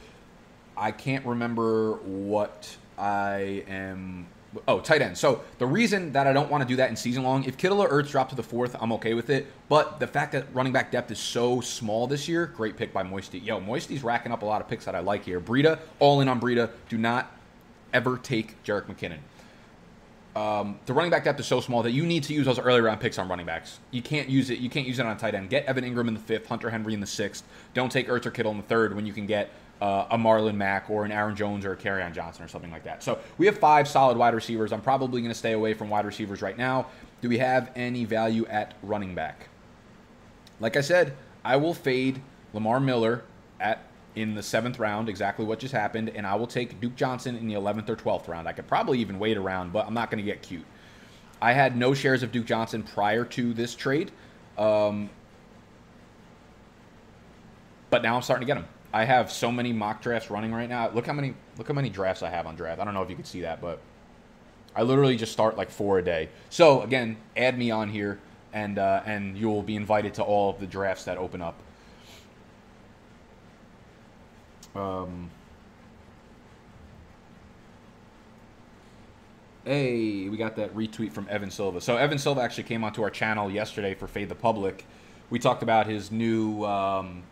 I 0.75 0.91
can't 0.91 1.25
remember 1.25 1.93
what 1.97 2.75
I 2.97 3.63
am 3.67 4.27
Oh, 4.67 4.79
tight 4.79 5.01
end. 5.01 5.17
So 5.17 5.41
the 5.57 5.65
reason 5.65 6.11
that 6.13 6.27
I 6.27 6.33
don't 6.33 6.49
want 6.49 6.61
to 6.61 6.67
do 6.67 6.75
that 6.75 6.89
in 6.89 6.95
season 6.95 7.23
long, 7.23 7.43
if 7.45 7.57
Kittle 7.57 7.81
or 7.81 7.89
Ertz 7.89 8.11
drop 8.11 8.29
to 8.29 8.35
the 8.35 8.43
fourth, 8.43 8.75
I'm 8.79 8.91
okay 8.93 9.13
with 9.13 9.29
it. 9.29 9.47
But 9.69 9.99
the 9.99 10.07
fact 10.07 10.31
that 10.33 10.45
running 10.53 10.73
back 10.73 10.91
depth 10.91 11.11
is 11.11 11.19
so 11.19 11.61
small 11.61 12.07
this 12.07 12.27
year, 12.27 12.45
great 12.45 12.77
pick 12.77 12.93
by 12.93 13.03
Moisty. 13.03 13.39
Yo, 13.39 13.59
Moisty's 13.59 14.03
racking 14.03 14.31
up 14.31 14.41
a 14.43 14.45
lot 14.45 14.61
of 14.61 14.67
picks 14.67 14.85
that 14.85 14.95
I 14.95 14.99
like 14.99 15.25
here. 15.25 15.39
Breida, 15.39 15.79
all 15.99 16.21
in 16.21 16.27
on 16.27 16.39
Breida. 16.39 16.69
Do 16.89 16.97
not 16.97 17.31
ever 17.93 18.17
take 18.17 18.61
Jerick 18.63 18.85
McKinnon. 18.85 19.19
Um, 20.35 20.79
the 20.87 20.93
running 20.93 21.11
back 21.11 21.25
depth 21.25 21.39
is 21.39 21.45
so 21.45 21.61
small 21.61 21.83
that 21.83 21.91
you 21.91 22.05
need 22.05 22.23
to 22.23 22.33
use 22.33 22.45
those 22.45 22.57
early 22.57 22.81
round 22.81 22.99
picks 22.99 23.19
on 23.19 23.29
running 23.29 23.45
backs. 23.45 23.79
You 23.91 24.01
can't 24.01 24.29
use 24.29 24.49
it. 24.49 24.57
You 24.59 24.69
can't 24.69 24.87
use 24.87 24.97
it 24.97 25.05
on 25.05 25.15
tight 25.17 25.35
end. 25.35 25.49
Get 25.49 25.65
Evan 25.65 25.83
Engram 25.83 26.07
in 26.07 26.15
the 26.15 26.19
fifth, 26.19 26.47
Hunter 26.47 26.71
Henry 26.71 26.93
in 26.93 26.99
the 26.99 27.07
sixth. 27.07 27.43
Don't 27.75 27.91
take 27.91 28.07
Ertz 28.07 28.25
or 28.25 28.31
Kittle 28.31 28.51
in 28.51 28.57
the 28.57 28.63
third 28.63 28.95
when 28.95 29.05
you 29.05 29.13
can 29.13 29.27
get 29.27 29.51
uh, 29.83 30.07
a 30.11 30.17
Marlon 30.17 30.55
Mack 30.55 30.89
or 30.89 31.03
an 31.03 31.11
Aaron 31.11 31.35
Jones 31.35 31.65
or 31.65 31.73
a 31.73 31.75
Kerryon 31.75 32.13
Johnson 32.13 32.45
or 32.45 32.47
something 32.47 32.71
like 32.71 32.85
that. 32.85 33.03
So 33.03 33.19
we 33.37 33.45
have 33.47 33.57
five 33.59 33.85
solid 33.85 34.15
wide 34.15 34.33
receivers. 34.33 34.71
I'm 34.71 34.79
probably 34.79 35.19
going 35.19 35.33
to 35.33 35.37
stay 35.37 35.51
away 35.51 35.73
from 35.73 35.89
wide 35.89 36.05
receivers 36.05 36.41
right 36.41 36.57
now. 36.57 36.87
Do 37.19 37.27
we 37.27 37.37
have 37.39 37.69
any 37.75 38.05
value 38.05 38.45
at 38.45 38.75
running 38.81 39.13
back? 39.13 39.49
Like 40.61 40.77
I 40.77 40.81
said, 40.81 41.17
I 41.43 41.57
will 41.57 41.73
fade 41.73 42.21
Lamar 42.53 42.79
Miller 42.79 43.25
at 43.59 43.83
in 44.15 44.35
the 44.35 44.43
seventh 44.43 44.79
round, 44.79 45.09
exactly 45.09 45.43
what 45.43 45.59
just 45.59 45.73
happened, 45.73 46.09
and 46.09 46.25
I 46.25 46.35
will 46.35 46.47
take 46.47 46.79
Duke 46.79 46.95
Johnson 46.95 47.35
in 47.35 47.47
the 47.47 47.55
11th 47.55 47.89
or 47.89 47.95
12th 47.97 48.27
round. 48.29 48.47
I 48.47 48.53
could 48.53 48.67
probably 48.67 48.99
even 48.99 49.17
wait 49.19 49.35
around, 49.37 49.73
but 49.73 49.87
I'm 49.87 49.93
not 49.95 50.11
going 50.11 50.23
to 50.23 50.31
get 50.31 50.43
cute. 50.43 50.65
I 51.41 51.51
had 51.51 51.75
no 51.75 51.95
shares 51.95 52.21
of 52.23 52.31
Duke 52.31 52.45
Johnson 52.45 52.83
prior 52.83 53.25
to 53.25 53.53
this 53.55 53.73
trade, 53.75 54.11
um, 54.57 55.09
but 57.89 58.03
now 58.03 58.15
I'm 58.15 58.21
starting 58.21 58.47
to 58.47 58.53
get 58.53 58.61
him. 58.61 58.67
I 58.93 59.05
have 59.05 59.31
so 59.31 59.51
many 59.51 59.73
mock 59.73 60.03
drafts 60.03 60.29
running 60.29 60.53
right 60.53 60.69
now. 60.69 60.91
Look 60.91 61.07
how 61.07 61.13
many 61.13 61.33
look 61.57 61.67
how 61.67 61.73
many 61.73 61.89
drafts 61.89 62.21
I 62.21 62.29
have 62.29 62.45
on 62.45 62.55
draft. 62.55 62.79
I 62.79 62.85
don't 62.85 62.93
know 62.93 63.01
if 63.01 63.09
you 63.09 63.15
can 63.15 63.25
see 63.25 63.41
that, 63.41 63.59
but 63.59 63.79
I 64.75 64.83
literally 64.83 65.17
just 65.17 65.31
start 65.31 65.57
like 65.57 65.71
four 65.71 65.97
a 65.97 66.03
day. 66.03 66.29
So 66.51 66.83
again, 66.83 67.17
add 67.35 67.57
me 67.57 67.71
on 67.71 67.89
here, 67.89 68.19
and 68.53 68.77
uh, 68.77 69.01
and 69.05 69.35
you 69.35 69.49
will 69.49 69.63
be 69.63 69.75
invited 69.75 70.13
to 70.15 70.23
all 70.23 70.51
of 70.51 70.59
the 70.59 70.67
drafts 70.67 71.05
that 71.05 71.17
open 71.17 71.41
up. 71.41 71.55
Um. 74.75 75.31
Hey, 79.65 80.27
we 80.27 80.35
got 80.35 80.57
that 80.57 80.75
retweet 80.75 81.13
from 81.13 81.25
Evan 81.29 81.49
Silva. 81.49 81.79
So 81.79 81.95
Evan 81.95 82.17
Silva 82.17 82.41
actually 82.41 82.65
came 82.65 82.83
onto 82.83 83.01
our 83.01 83.09
channel 83.09 83.49
yesterday 83.49 83.93
for 83.95 84.07
Fade 84.07 84.27
the 84.27 84.35
Public. 84.35 84.85
We 85.29 85.39
talked 85.39 85.63
about 85.63 85.87
his 85.87 86.11
new 86.11 86.65
um, 86.65 87.23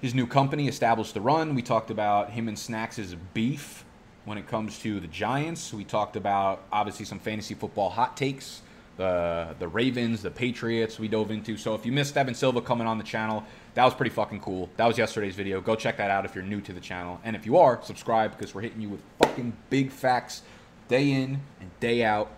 his 0.00 0.14
new 0.14 0.26
company 0.26 0.68
established 0.68 1.14
the 1.14 1.20
run. 1.20 1.54
We 1.54 1.62
talked 1.62 1.90
about 1.90 2.30
him 2.30 2.48
and 2.48 2.58
Snacks' 2.58 3.14
beef 3.34 3.84
when 4.24 4.38
it 4.38 4.46
comes 4.46 4.78
to 4.80 5.00
the 5.00 5.06
Giants. 5.06 5.72
We 5.74 5.84
talked 5.84 6.16
about 6.16 6.62
obviously 6.72 7.04
some 7.04 7.18
fantasy 7.18 7.54
football 7.54 7.90
hot 7.90 8.16
takes, 8.16 8.62
the 8.96 9.54
the 9.58 9.68
Ravens, 9.68 10.22
the 10.22 10.30
Patriots. 10.30 10.98
We 10.98 11.08
dove 11.08 11.30
into. 11.30 11.56
So 11.56 11.74
if 11.74 11.84
you 11.84 11.92
missed 11.92 12.16
Evan 12.16 12.34
Silva 12.34 12.60
coming 12.62 12.86
on 12.86 12.98
the 12.98 13.04
channel, 13.04 13.44
that 13.74 13.84
was 13.84 13.94
pretty 13.94 14.10
fucking 14.10 14.40
cool. 14.40 14.70
That 14.76 14.86
was 14.86 14.96
yesterday's 14.96 15.34
video. 15.34 15.60
Go 15.60 15.76
check 15.76 15.96
that 15.98 16.10
out 16.10 16.24
if 16.24 16.34
you're 16.34 16.44
new 16.44 16.60
to 16.62 16.72
the 16.72 16.80
channel, 16.80 17.20
and 17.24 17.36
if 17.36 17.44
you 17.44 17.58
are, 17.58 17.80
subscribe 17.82 18.36
because 18.36 18.54
we're 18.54 18.62
hitting 18.62 18.80
you 18.80 18.88
with 18.88 19.00
fucking 19.18 19.52
big 19.68 19.90
facts 19.90 20.42
day 20.88 21.12
in 21.12 21.40
and 21.60 21.70
day 21.78 22.02
out, 22.04 22.32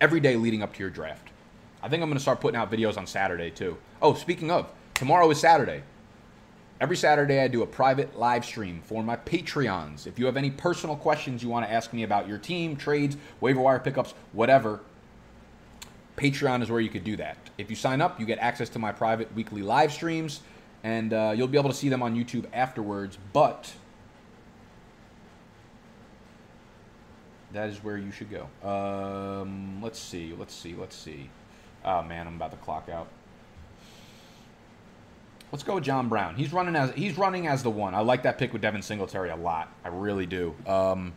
every 0.00 0.20
day 0.20 0.36
leading 0.36 0.62
up 0.62 0.72
to 0.74 0.80
your 0.80 0.90
draft. 0.90 1.28
I 1.82 1.88
think 1.88 2.02
I'm 2.02 2.10
gonna 2.10 2.20
start 2.20 2.40
putting 2.40 2.60
out 2.60 2.70
videos 2.70 2.96
on 2.98 3.06
Saturday 3.06 3.50
too. 3.50 3.76
Oh, 4.02 4.14
speaking 4.14 4.50
of, 4.50 4.70
tomorrow 4.94 5.30
is 5.30 5.40
Saturday. 5.40 5.82
Every 6.80 6.96
Saturday, 6.96 7.40
I 7.40 7.48
do 7.48 7.60
a 7.60 7.66
private 7.66 8.18
live 8.18 8.42
stream 8.42 8.80
for 8.82 9.02
my 9.02 9.14
Patreons. 9.14 10.06
If 10.06 10.18
you 10.18 10.24
have 10.24 10.38
any 10.38 10.50
personal 10.50 10.96
questions 10.96 11.42
you 11.42 11.50
want 11.50 11.66
to 11.66 11.70
ask 11.70 11.92
me 11.92 12.04
about 12.04 12.26
your 12.26 12.38
team, 12.38 12.74
trades, 12.74 13.18
waiver 13.38 13.60
wire 13.60 13.78
pickups, 13.78 14.14
whatever, 14.32 14.80
Patreon 16.16 16.62
is 16.62 16.70
where 16.70 16.80
you 16.80 16.88
could 16.88 17.04
do 17.04 17.16
that. 17.16 17.36
If 17.58 17.68
you 17.68 17.76
sign 17.76 18.00
up, 18.00 18.18
you 18.18 18.24
get 18.24 18.38
access 18.38 18.70
to 18.70 18.78
my 18.78 18.92
private 18.92 19.34
weekly 19.34 19.60
live 19.60 19.92
streams, 19.92 20.40
and 20.82 21.12
uh, 21.12 21.34
you'll 21.36 21.48
be 21.48 21.58
able 21.58 21.68
to 21.68 21.76
see 21.76 21.90
them 21.90 22.02
on 22.02 22.16
YouTube 22.16 22.46
afterwards. 22.50 23.18
But 23.34 23.74
that 27.52 27.68
is 27.68 27.84
where 27.84 27.98
you 27.98 28.10
should 28.10 28.30
go. 28.30 28.48
Um, 28.66 29.82
let's 29.82 29.98
see, 29.98 30.32
let's 30.32 30.54
see, 30.54 30.74
let's 30.74 30.96
see. 30.96 31.28
Oh 31.84 32.02
man, 32.02 32.26
I'm 32.26 32.36
about 32.36 32.52
to 32.52 32.56
clock 32.56 32.88
out. 32.88 33.08
Let's 35.52 35.64
go 35.64 35.74
with 35.74 35.84
John 35.84 36.08
Brown. 36.08 36.36
He's 36.36 36.52
running 36.52 36.76
as 36.76 36.92
he's 36.92 37.18
running 37.18 37.48
as 37.48 37.62
the 37.62 37.70
one. 37.70 37.94
I 37.94 38.00
like 38.00 38.22
that 38.22 38.38
pick 38.38 38.52
with 38.52 38.62
Devin 38.62 38.82
Singletary 38.82 39.30
a 39.30 39.36
lot. 39.36 39.72
I 39.84 39.88
really 39.88 40.26
do. 40.26 40.54
Um, 40.66 41.12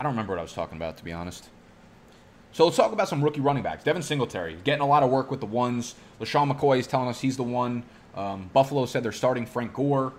I 0.00 0.02
don't 0.02 0.12
remember 0.12 0.32
what 0.32 0.38
I 0.38 0.42
was 0.42 0.54
talking 0.54 0.76
about 0.76 0.96
to 0.96 1.04
be 1.04 1.12
honest. 1.12 1.50
So 2.52 2.64
let's 2.64 2.76
talk 2.76 2.92
about 2.92 3.08
some 3.08 3.22
rookie 3.22 3.40
running 3.40 3.62
backs. 3.62 3.84
Devin 3.84 4.02
Singletary 4.02 4.58
getting 4.64 4.82
a 4.82 4.86
lot 4.86 5.02
of 5.02 5.10
work 5.10 5.30
with 5.30 5.40
the 5.40 5.46
ones. 5.46 5.94
LeSean 6.20 6.50
McCoy 6.52 6.78
is 6.78 6.86
telling 6.86 7.08
us 7.08 7.20
he's 7.20 7.36
the 7.36 7.42
one. 7.42 7.82
Um, 8.14 8.50
Buffalo 8.52 8.84
said 8.84 9.02
they're 9.02 9.12
starting 9.12 9.46
Frank 9.46 9.72
Gore 9.72 10.12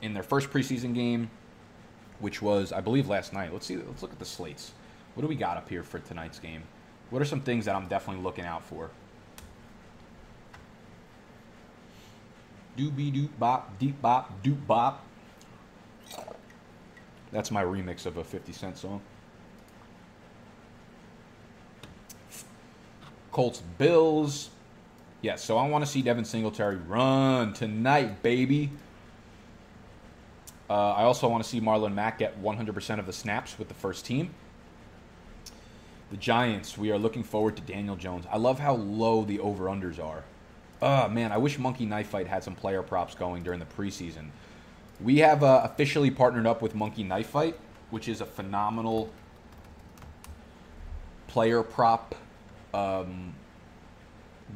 in 0.00 0.14
their 0.14 0.22
first 0.22 0.50
preseason 0.50 0.94
game, 0.94 1.30
which 2.20 2.42
was 2.42 2.70
I 2.70 2.80
believe 2.80 3.08
last 3.08 3.32
night. 3.32 3.52
Let's 3.52 3.66
see. 3.66 3.76
Let's 3.76 4.02
look 4.02 4.12
at 4.12 4.18
the 4.18 4.24
slates. 4.24 4.72
What 5.14 5.22
do 5.22 5.28
we 5.28 5.36
got 5.36 5.56
up 5.56 5.68
here 5.68 5.82
for 5.82 6.00
tonight's 6.00 6.38
game? 6.38 6.62
What 7.08 7.22
are 7.22 7.26
some 7.26 7.40
things 7.40 7.64
that 7.64 7.74
I'm 7.76 7.86
definitely 7.86 8.22
looking 8.22 8.44
out 8.44 8.62
for? 8.62 8.90
Doobie 12.76 13.12
doop 13.12 13.30
bop, 13.38 13.78
deep 13.78 14.00
bop, 14.02 14.42
doop 14.42 14.66
bop. 14.66 15.04
That's 17.30 17.50
my 17.50 17.62
remix 17.64 18.06
of 18.06 18.16
a 18.16 18.24
50 18.24 18.52
Cent 18.52 18.78
song. 18.78 19.00
Colts 23.32 23.62
Bills. 23.78 24.50
Yeah, 25.20 25.36
so 25.36 25.56
I 25.56 25.66
want 25.68 25.84
to 25.84 25.90
see 25.90 26.02
Devin 26.02 26.24
Singletary 26.24 26.76
run 26.76 27.52
tonight, 27.52 28.22
baby. 28.22 28.70
Uh, 30.68 30.92
I 30.92 31.02
also 31.02 31.28
want 31.28 31.42
to 31.42 31.48
see 31.48 31.60
Marlon 31.60 31.94
Mack 31.94 32.18
get 32.18 32.40
100% 32.42 32.98
of 32.98 33.06
the 33.06 33.12
snaps 33.12 33.58
with 33.58 33.68
the 33.68 33.74
first 33.74 34.06
team. 34.06 34.30
The 36.10 36.16
Giants, 36.16 36.78
we 36.78 36.90
are 36.90 36.98
looking 36.98 37.24
forward 37.24 37.56
to 37.56 37.62
Daniel 37.62 37.96
Jones. 37.96 38.24
I 38.30 38.38
love 38.38 38.58
how 38.58 38.74
low 38.74 39.24
the 39.24 39.40
over 39.40 39.64
unders 39.64 40.02
are. 40.02 40.24
Oh, 40.86 41.08
man, 41.08 41.32
I 41.32 41.38
wish 41.38 41.58
Monkey 41.58 41.86
Knife 41.86 42.08
Fight 42.08 42.26
had 42.26 42.44
some 42.44 42.54
player 42.54 42.82
props 42.82 43.14
going 43.14 43.42
during 43.42 43.58
the 43.58 43.64
preseason. 43.64 44.28
We 45.00 45.20
have 45.20 45.42
uh, 45.42 45.62
officially 45.64 46.10
partnered 46.10 46.46
up 46.46 46.60
with 46.60 46.74
Monkey 46.74 47.02
Knife 47.02 47.28
Fight, 47.28 47.58
which 47.88 48.06
is 48.06 48.20
a 48.20 48.26
phenomenal 48.26 49.08
player 51.26 51.62
prop 51.62 52.14
um, 52.74 53.32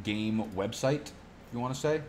game 0.05 0.53
website, 0.55 1.13
you 1.51 1.61
want 1.61 1.73
to 1.73 1.81
say. 1.81 2.03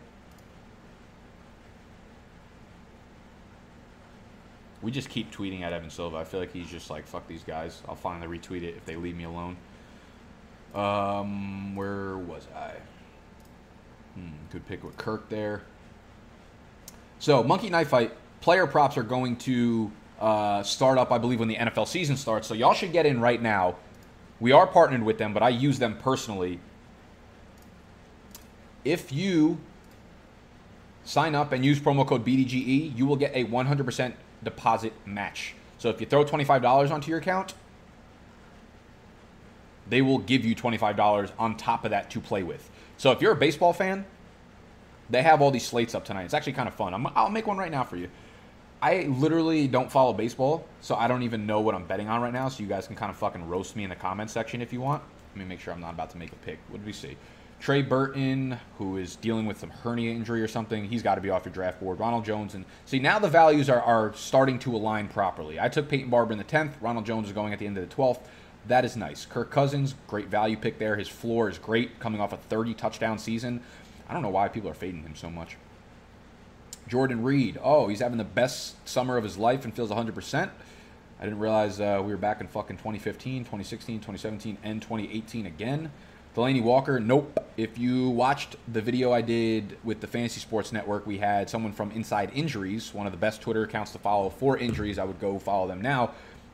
We 4.81 4.91
just 4.91 5.07
keep 5.07 5.31
tweeting 5.33 5.61
at 5.61 5.71
Evan 5.71 5.89
Silva. 5.89 6.17
I 6.17 6.25
feel 6.25 6.41
like 6.41 6.51
he's 6.51 6.69
just 6.69 6.89
like, 6.89 7.07
fuck 7.07 7.25
these 7.29 7.43
guys. 7.43 7.81
I'll 7.87 7.95
finally 7.95 8.37
retweet 8.37 8.63
it 8.63 8.75
if 8.75 8.83
they 8.83 8.97
leave 8.97 9.15
me 9.15 9.23
alone. 9.23 9.55
Um, 10.75 11.77
where 11.77 12.17
was 12.17 12.45
I? 12.53 12.73
Hmm, 14.15 14.29
good 14.51 14.65
pick 14.67 14.83
with 14.83 14.97
Kirk 14.97 15.29
there. 15.29 15.63
So, 17.19 17.43
Monkey 17.43 17.69
Knife 17.69 17.89
Fight, 17.89 18.13
player 18.41 18.65
props 18.65 18.97
are 18.97 19.03
going 19.03 19.35
to 19.37 19.91
uh, 20.19 20.63
start 20.63 20.97
up, 20.97 21.11
I 21.11 21.17
believe, 21.17 21.39
when 21.39 21.47
the 21.47 21.55
NFL 21.55 21.87
season 21.87 22.15
starts. 22.17 22.47
So, 22.47 22.53
y'all 22.53 22.73
should 22.73 22.91
get 22.91 23.05
in 23.05 23.19
right 23.19 23.41
now. 23.41 23.75
We 24.39 24.51
are 24.51 24.65
partnered 24.65 25.03
with 25.03 25.17
them, 25.17 25.33
but 25.33 25.43
I 25.43 25.49
use 25.49 25.79
them 25.79 25.97
personally. 25.97 26.59
If 28.85 29.11
you 29.11 29.59
sign 31.03 31.35
up 31.35 31.51
and 31.51 31.65
use 31.65 31.79
promo 31.79 32.07
code 32.07 32.25
BDGE, 32.25 32.95
you 32.95 33.05
will 33.05 33.15
get 33.15 33.35
a 33.35 33.43
100% 33.45 34.13
deposit 34.43 34.93
match. 35.05 35.55
So 35.77 35.89
if 35.89 35.99
you 35.99 36.07
throw 36.07 36.23
$25 36.23 36.91
onto 36.91 37.09
your 37.09 37.19
account, 37.19 37.53
they 39.89 40.01
will 40.01 40.19
give 40.19 40.45
you 40.45 40.55
$25 40.55 41.31
on 41.39 41.57
top 41.57 41.83
of 41.83 41.91
that 41.91 42.09
to 42.11 42.19
play 42.19 42.43
with. 42.43 42.69
So 42.99 43.11
if 43.11 43.21
you're 43.21 43.31
a 43.31 43.35
baseball 43.35 43.71
fan, 43.71 44.05
they 45.09 45.23
have 45.23 45.41
all 45.41 45.51
these 45.51 45.65
slates 45.65 45.95
up 45.95 46.03
tonight. 46.03 46.25
It's 46.25 46.33
actually 46.33 46.53
kind 46.53 46.67
of 46.67 46.75
fun. 46.75 46.93
i 46.93 47.23
will 47.23 47.29
make 47.29 47.47
one 47.47 47.57
right 47.57 47.71
now 47.71 47.85
for 47.85 47.95
you. 47.95 48.09
I 48.81 49.03
literally 49.03 49.69
don't 49.69 49.89
follow 49.89 50.11
baseball, 50.11 50.65
so 50.81 50.95
I 50.95 51.07
don't 51.07 51.23
even 51.23 51.45
know 51.45 51.61
what 51.61 51.75
I'm 51.75 51.85
betting 51.85 52.09
on 52.09 52.21
right 52.21 52.33
now. 52.33 52.49
So 52.49 52.61
you 52.61 52.67
guys 52.67 52.87
can 52.87 52.97
kind 52.97 53.09
of 53.09 53.15
fucking 53.15 53.47
roast 53.47 53.77
me 53.77 53.85
in 53.85 53.89
the 53.89 53.95
comment 53.95 54.29
section 54.29 54.61
if 54.61 54.73
you 54.73 54.81
want. 54.81 55.01
Let 55.31 55.39
me 55.39 55.45
make 55.45 55.61
sure 55.61 55.73
I'm 55.73 55.79
not 55.79 55.93
about 55.93 56.09
to 56.09 56.17
make 56.17 56.33
a 56.33 56.35
pick. 56.35 56.59
What 56.67 56.79
did 56.79 56.85
we 56.85 56.91
see? 56.91 57.15
Trey 57.61 57.81
Burton, 57.81 58.59
who 58.77 58.97
is 58.97 59.15
dealing 59.15 59.45
with 59.45 59.57
some 59.57 59.69
hernia 59.69 60.11
injury 60.11 60.41
or 60.41 60.49
something, 60.49 60.83
he's 60.83 61.01
got 61.01 61.15
to 61.15 61.21
be 61.21 61.29
off 61.29 61.45
your 61.45 61.53
draft 61.53 61.79
board. 61.79 61.99
Ronald 61.99 62.25
Jones 62.25 62.53
and 62.53 62.65
see 62.85 62.99
now 62.99 63.17
the 63.17 63.29
values 63.29 63.69
are, 63.69 63.81
are 63.81 64.13
starting 64.13 64.59
to 64.59 64.75
align 64.75 65.07
properly. 65.07 65.57
I 65.57 65.69
took 65.69 65.87
Peyton 65.87 66.09
Barber 66.09 66.33
in 66.33 66.37
the 66.37 66.43
tenth. 66.43 66.75
Ronald 66.81 67.05
Jones 67.05 67.27
is 67.27 67.33
going 67.33 67.53
at 67.53 67.59
the 67.59 67.65
end 67.67 67.77
of 67.77 67.87
the 67.87 67.95
twelfth. 67.95 68.27
That 68.67 68.85
is 68.85 68.95
nice. 68.95 69.25
Kirk 69.25 69.51
Cousins, 69.51 69.95
great 70.07 70.27
value 70.27 70.57
pick 70.57 70.77
there. 70.79 70.95
His 70.95 71.07
floor 71.07 71.49
is 71.49 71.57
great, 71.57 71.99
coming 71.99 72.21
off 72.21 72.33
a 72.33 72.37
30 72.37 72.73
touchdown 72.73 73.17
season. 73.17 73.61
I 74.07 74.13
don't 74.13 74.21
know 74.21 74.29
why 74.29 74.47
people 74.47 74.69
are 74.69 74.75
fading 74.75 75.03
him 75.03 75.15
so 75.15 75.29
much. 75.29 75.57
Jordan 76.87 77.23
Reed, 77.23 77.59
oh, 77.63 77.87
he's 77.87 77.99
having 77.99 78.17
the 78.17 78.23
best 78.23 78.75
summer 78.87 79.17
of 79.17 79.23
his 79.23 79.37
life 79.37 79.63
and 79.63 79.73
feels 79.73 79.91
100%. 79.91 80.49
I 81.19 81.23
didn't 81.23 81.39
realize 81.39 81.79
uh, 81.79 82.01
we 82.03 82.11
were 82.11 82.17
back 82.17 82.41
in 82.41 82.47
fucking 82.47 82.77
2015, 82.77 83.43
2016, 83.43 83.97
2017, 83.97 84.57
and 84.63 84.81
2018 84.81 85.45
again. 85.45 85.91
Delanie 86.35 86.63
Walker, 86.63 86.99
nope. 86.99 87.45
If 87.57 87.77
you 87.77 88.09
watched 88.09 88.55
the 88.71 88.81
video 88.81 89.11
I 89.11 89.21
did 89.21 89.77
with 89.83 89.99
the 89.99 90.07
Fantasy 90.07 90.39
Sports 90.39 90.71
Network, 90.71 91.05
we 91.05 91.17
had 91.17 91.49
someone 91.49 91.73
from 91.73 91.91
Inside 91.91 92.31
Injuries, 92.33 92.93
one 92.93 93.05
of 93.05 93.11
the 93.11 93.17
best 93.17 93.41
Twitter 93.41 93.63
accounts 93.63 93.91
to 93.91 93.99
follow 93.99 94.29
for 94.29 94.57
injuries. 94.57 94.97
I 94.97 95.03
would 95.03 95.19
go 95.19 95.37
follow 95.39 95.67
them 95.67 95.81
now. 95.81 96.11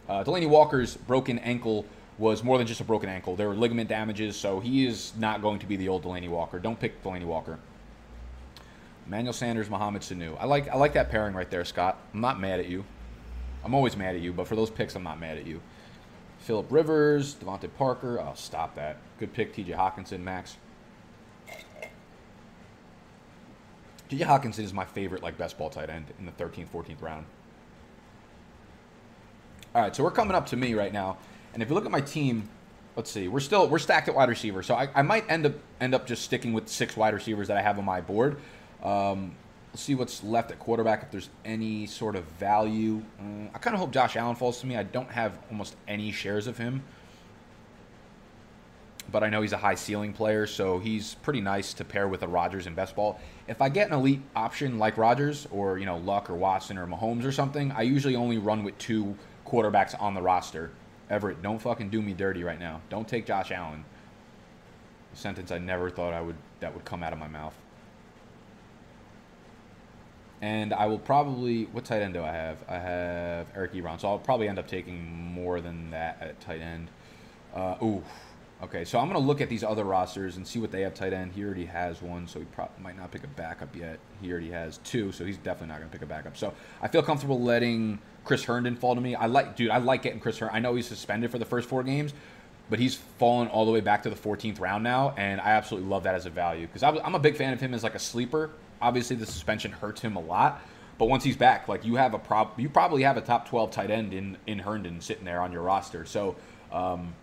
Uh, 0.07 0.23
Delanie 0.23 0.49
Walker's 0.49 0.95
broken 0.95 1.39
ankle 1.39 1.85
was 2.17 2.43
more 2.43 2.57
than 2.57 2.67
just 2.67 2.79
a 2.79 2.83
broken 2.83 3.09
ankle. 3.09 3.35
There 3.35 3.49
were 3.49 3.55
ligament 3.55 3.89
damages, 3.89 4.35
so 4.35 4.59
he 4.59 4.85
is 4.85 5.13
not 5.17 5.41
going 5.41 5.59
to 5.59 5.65
be 5.65 5.75
the 5.75 5.89
old 5.89 6.03
Delanie 6.03 6.29
Walker. 6.29 6.59
Don't 6.59 6.79
pick 6.79 7.03
Delanie 7.03 7.25
Walker. 7.25 7.59
Emmanuel 9.07 9.33
Sanders, 9.33 9.69
Mohamed 9.69 10.01
Sanu. 10.01 10.35
I 10.39 10.45
like 10.45 10.67
I 10.67 10.75
like 10.75 10.93
that 10.93 11.11
pairing 11.11 11.35
right 11.35 11.49
there, 11.49 11.65
Scott. 11.65 11.99
I'm 12.13 12.21
not 12.21 12.39
mad 12.39 12.59
at 12.59 12.67
you. 12.67 12.85
I'm 13.63 13.73
always 13.73 13.97
mad 13.97 14.15
at 14.15 14.21
you, 14.21 14.31
but 14.31 14.47
for 14.47 14.55
those 14.55 14.69
picks, 14.69 14.95
I'm 14.95 15.03
not 15.03 15.19
mad 15.19 15.37
at 15.37 15.45
you. 15.45 15.61
Philip 16.39 16.67
Rivers, 16.69 17.35
DeVante 17.35 17.69
Parker. 17.77 18.19
I'll 18.19 18.29
oh, 18.29 18.35
stop 18.35 18.75
that. 18.75 18.97
Good 19.19 19.33
pick, 19.33 19.53
T.J. 19.53 19.73
Hockenson, 19.73 20.19
Max. 20.19 20.57
T.J. 24.09 24.23
Hockenson 24.23 24.59
is 24.59 24.71
my 24.71 24.85
favorite, 24.85 25.23
like 25.23 25.37
best 25.37 25.57
ball 25.57 25.71
tight 25.71 25.89
end 25.89 26.05
in 26.19 26.27
the 26.27 26.31
13th, 26.31 26.67
14th 26.69 27.01
round. 27.01 27.25
All 29.75 29.81
right, 29.81 29.93
so 29.93 30.05
we're 30.05 30.11
coming 30.11 30.35
up 30.35 30.45
to 30.47 30.55
me 30.55 30.73
right 30.73 30.93
now, 30.93 31.17
and 31.53 31.61
if 31.61 31.67
you 31.67 31.75
look 31.75 31.83
at 31.83 31.91
my 31.91 31.99
team, 31.99 32.47
let's 32.95 33.11
see, 33.11 33.27
we're 33.27 33.41
still 33.41 33.67
we're 33.67 33.77
stacked 33.77 34.07
at 34.07 34.15
wide 34.15 34.29
receiver, 34.29 34.63
so 34.63 34.73
I, 34.73 34.87
I 34.95 35.01
might 35.01 35.29
end 35.29 35.45
up 35.45 35.51
end 35.81 35.93
up 35.93 36.07
just 36.07 36.23
sticking 36.23 36.53
with 36.53 36.69
six 36.69 36.95
wide 36.95 37.13
receivers 37.13 37.49
that 37.49 37.57
I 37.57 37.61
have 37.61 37.77
on 37.77 37.83
my 37.83 37.99
board. 37.99 38.37
Um, 38.81 39.35
let's 39.73 39.83
see 39.83 39.93
what's 39.93 40.23
left 40.23 40.49
at 40.51 40.59
quarterback 40.59 41.03
if 41.03 41.11
there's 41.11 41.29
any 41.43 41.87
sort 41.87 42.15
of 42.15 42.23
value. 42.39 43.03
Uh, 43.19 43.49
I 43.53 43.57
kind 43.57 43.73
of 43.73 43.81
hope 43.81 43.91
Josh 43.91 44.15
Allen 44.15 44.37
falls 44.37 44.61
to 44.61 44.65
me. 44.65 44.77
I 44.77 44.83
don't 44.83 45.11
have 45.11 45.37
almost 45.51 45.75
any 45.89 46.13
shares 46.13 46.47
of 46.47 46.57
him, 46.57 46.81
but 49.11 49.23
I 49.23 49.29
know 49.29 49.41
he's 49.41 49.51
a 49.51 49.57
high 49.57 49.75
ceiling 49.75 50.13
player, 50.13 50.47
so 50.47 50.79
he's 50.79 51.15
pretty 51.15 51.41
nice 51.41 51.73
to 51.73 51.83
pair 51.83 52.07
with 52.07 52.23
a 52.23 52.29
Rodgers 52.29 52.65
in 52.65 52.75
best 52.75 52.95
ball. 52.95 53.19
If 53.49 53.61
I 53.61 53.67
get 53.67 53.89
an 53.89 53.93
elite 53.95 54.21
option 54.37 54.79
like 54.79 54.97
Rodgers 54.97 55.49
or 55.51 55.77
you 55.77 55.85
know 55.85 55.97
Luck 55.97 56.29
or 56.29 56.35
Watson 56.35 56.77
or 56.77 56.87
Mahomes 56.87 57.25
or 57.25 57.33
something, 57.33 57.73
I 57.73 57.81
usually 57.81 58.15
only 58.15 58.37
run 58.37 58.63
with 58.63 58.77
two 58.77 59.17
quarterbacks 59.45 59.99
on 60.01 60.13
the 60.13 60.21
roster. 60.21 60.71
Everett, 61.09 61.41
don't 61.41 61.59
fucking 61.59 61.89
do 61.89 62.01
me 62.01 62.13
dirty 62.13 62.43
right 62.43 62.59
now. 62.59 62.81
Don't 62.89 63.07
take 63.07 63.25
Josh 63.25 63.51
Allen. 63.51 63.85
A 65.13 65.17
sentence 65.17 65.51
I 65.51 65.59
never 65.59 65.89
thought 65.89 66.13
I 66.13 66.21
would 66.21 66.35
that 66.59 66.73
would 66.73 66.85
come 66.85 67.03
out 67.03 67.13
of 67.13 67.19
my 67.19 67.27
mouth. 67.27 67.55
And 70.41 70.73
I 70.73 70.87
will 70.87 70.99
probably 70.99 71.65
what 71.65 71.85
tight 71.85 72.01
end 72.01 72.13
do 72.15 72.23
I 72.23 72.31
have? 72.31 72.57
I 72.67 72.77
have 72.77 73.47
Eric 73.55 73.73
Ebron, 73.73 73.99
so 73.99 74.09
I'll 74.09 74.19
probably 74.19 74.47
end 74.47 74.59
up 74.59 74.67
taking 74.67 75.05
more 75.33 75.61
than 75.61 75.91
that 75.91 76.17
at 76.21 76.39
tight 76.41 76.61
end. 76.61 76.89
Uh, 77.53 77.75
ooh, 77.81 78.03
okay. 78.63 78.85
So 78.85 78.99
I'm 78.99 79.07
gonna 79.07 79.19
look 79.19 79.41
at 79.41 79.49
these 79.49 79.63
other 79.63 79.83
rosters 79.83 80.37
and 80.37 80.47
see 80.47 80.59
what 80.59 80.71
they 80.71 80.81
have 80.81 80.93
tight 80.93 81.13
end. 81.13 81.31
He 81.33 81.43
already 81.43 81.65
has 81.65 82.01
one, 82.01 82.27
so 82.27 82.39
he 82.39 82.45
might 82.81 82.97
not 82.97 83.11
pick 83.11 83.23
a 83.23 83.27
backup 83.27 83.75
yet. 83.75 83.99
He 84.21 84.31
already 84.31 84.51
has 84.51 84.77
two, 84.79 85.11
so 85.11 85.25
he's 85.25 85.37
definitely 85.37 85.67
not 85.67 85.79
gonna 85.79 85.91
pick 85.91 86.01
a 86.01 86.07
backup. 86.07 86.37
So 86.37 86.53
I 86.81 86.87
feel 86.87 87.03
comfortable 87.03 87.41
letting 87.41 87.99
Chris 88.23 88.43
Herndon 88.43 88.75
fall 88.75 88.95
to 88.95 89.01
me. 89.01 89.15
I 89.15 89.27
like, 89.27 89.55
dude, 89.55 89.69
I 89.69 89.77
like 89.77 90.01
getting 90.01 90.19
Chris 90.19 90.39
Herndon. 90.39 90.55
I 90.55 90.59
know 90.59 90.75
he's 90.75 90.87
suspended 90.87 91.31
for 91.31 91.37
the 91.37 91.45
first 91.45 91.69
four 91.69 91.83
games, 91.83 92.13
but 92.69 92.79
he's 92.79 92.95
fallen 92.95 93.47
all 93.47 93.65
the 93.65 93.71
way 93.71 93.81
back 93.81 94.03
to 94.03 94.09
the 94.09 94.15
14th 94.15 94.59
round 94.59 94.83
now, 94.83 95.13
and 95.17 95.39
I 95.39 95.51
absolutely 95.51 95.89
love 95.89 96.03
that 96.03 96.15
as 96.15 96.25
a 96.25 96.29
value 96.29 96.67
because 96.67 96.83
I'm 96.83 97.15
a 97.15 97.19
big 97.19 97.35
fan 97.35 97.53
of 97.53 97.61
him 97.61 97.73
as 97.73 97.83
like 97.83 97.95
a 97.95 97.99
sleeper. 97.99 98.51
Obviously, 98.81 99.15
the 99.15 99.25
suspension 99.25 99.71
hurts 99.71 100.01
him 100.01 100.15
a 100.15 100.19
lot, 100.21 100.61
but 100.97 101.05
once 101.05 101.23
he's 101.23 101.37
back, 101.37 101.67
like 101.67 101.85
you 101.85 101.95
have 101.95 102.13
a 102.13 102.19
prob, 102.19 102.53
you 102.57 102.69
probably 102.69 103.03
have 103.03 103.17
a 103.17 103.21
top 103.21 103.47
12 103.47 103.71
tight 103.71 103.91
end 103.91 104.13
in 104.13 104.37
in 104.47 104.59
Herndon 104.59 105.01
sitting 105.01 105.25
there 105.25 105.41
on 105.41 105.51
your 105.51 105.61
roster. 105.61 106.05
So 106.05 106.35
um, 106.71 107.13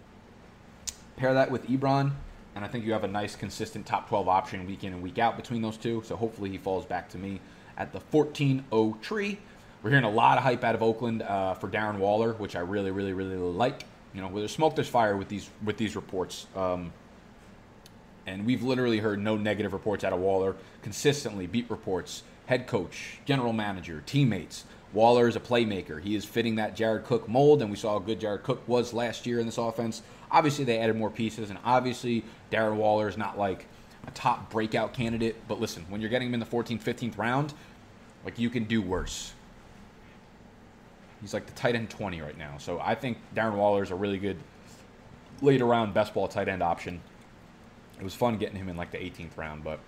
pair 1.17 1.35
that 1.35 1.51
with 1.51 1.67
Ebron, 1.69 2.13
and 2.55 2.65
I 2.65 2.69
think 2.69 2.85
you 2.85 2.93
have 2.93 3.05
a 3.05 3.09
nice, 3.09 3.37
consistent 3.37 3.87
top 3.87 4.09
12 4.09 4.29
option 4.29 4.67
week 4.67 4.85
in 4.85 4.93
and 4.93 5.03
week 5.03 5.19
out 5.19 5.37
between 5.37 5.63
those 5.63 5.77
two. 5.77 6.03
So 6.05 6.17
hopefully 6.17 6.51
he 6.51 6.59
falls 6.59 6.85
back 6.85 7.09
to 7.11 7.19
me 7.19 7.41
at 7.77 7.93
the 7.93 8.01
14-0 8.13 9.01
tree. 9.01 9.39
We're 9.83 9.91
hearing 9.91 10.05
a 10.05 10.11
lot 10.11 10.39
of 10.39 10.45
hype 10.45 10.63
out 10.63 10.75
of 10.75 10.83
Oakland 10.83 11.23
uh, 11.23 11.55
for 11.55 11.69
Darren 11.69 11.99
Waller, 11.99 12.35
which 12.35 12.55
I 12.55 12.61
really, 12.61 12.91
really, 12.91 13.13
really 13.13 13.37
like. 13.37 13.85
You 14.15 14.21
know, 14.21 14.29
where 14.29 14.41
there's 14.41 14.53
smoke, 14.53 14.75
there's 14.75 14.89
fire 14.89 15.17
with 15.17 15.29
these 15.29 15.49
with 15.65 15.77
these 15.79 15.97
reports. 15.97 16.47
Um, 16.55 16.93
and 18.27 18.47
we've 18.47 18.63
literally 18.63 18.99
heard 18.99 19.19
no 19.19 19.37
negative 19.37 19.73
reports 19.73 20.05
out 20.05 20.13
of 20.13 20.21
Waller. 20.21 20.55
Consistently, 20.83 21.47
beat 21.47 21.69
reports, 21.71 22.23
head 22.47 22.67
coach, 22.67 23.19
general 23.25 23.53
manager, 23.53 24.03
teammates. 24.07 24.65
Waller 24.93 25.27
is 25.27 25.37
a 25.37 25.41
playmaker. 25.41 26.01
He 26.01 26.15
is 26.15 26.25
fitting 26.25 26.57
that 26.57 26.77
Jared 26.77 27.05
Cook 27.05 27.29
mold, 27.29 27.63
and 27.63 27.71
we 27.71 27.77
saw 27.77 27.95
how 27.95 27.99
good 27.99 28.21
Jared 28.21 28.43
Cook 28.43 28.63
was 28.69 28.93
last 28.93 29.27
year 29.27 29.41
in 29.41 29.47
this 29.47 29.59
offense. 29.59 30.03
Obviously, 30.33 30.65
they 30.65 30.79
added 30.79 30.97
more 30.97 31.11
pieces, 31.11 31.51
and 31.51 31.59
obviously, 31.65 32.25
Darren 32.51 32.77
Waller 32.77 33.07
is 33.07 33.17
not 33.17 33.39
like 33.39 33.67
a 34.07 34.11
top 34.11 34.51
breakout 34.51 34.95
candidate. 34.95 35.37
But 35.47 35.61
listen, 35.61 35.85
when 35.89 36.01
you're 36.01 36.11
getting 36.11 36.29
him 36.29 36.35
in 36.35 36.41
the 36.41 36.47
14th, 36.47 36.83
15th 36.83 37.19
round, 37.19 37.53
like 38.25 38.39
you 38.39 38.51
can 38.51 38.65
do 38.65 38.81
worse. 38.81 39.35
He's 41.21 41.35
like 41.35 41.47
the 41.47 41.53
tight 41.53 41.77
end 41.77 41.91
20 41.91 42.21
right 42.21 42.37
now. 42.37 42.57
So 42.59 42.81
I 42.81 42.95
think 42.95 43.19
Darren 43.35 43.55
Waller 43.55 43.83
is 43.83 43.91
a 43.91 43.95
really 43.95 44.19
good 44.19 44.39
later 45.41 45.67
round 45.67 45.95
best 45.95 46.15
ball 46.15 46.27
tight 46.27 46.49
end 46.49 46.63
option. 46.63 47.01
It 47.99 48.03
was 48.03 48.15
fun 48.15 48.39
getting 48.39 48.57
him 48.57 48.69
in 48.69 48.77
like 48.77 48.91
the 48.91 48.99
18th 48.99 49.37
round, 49.37 49.63
but 49.63 49.79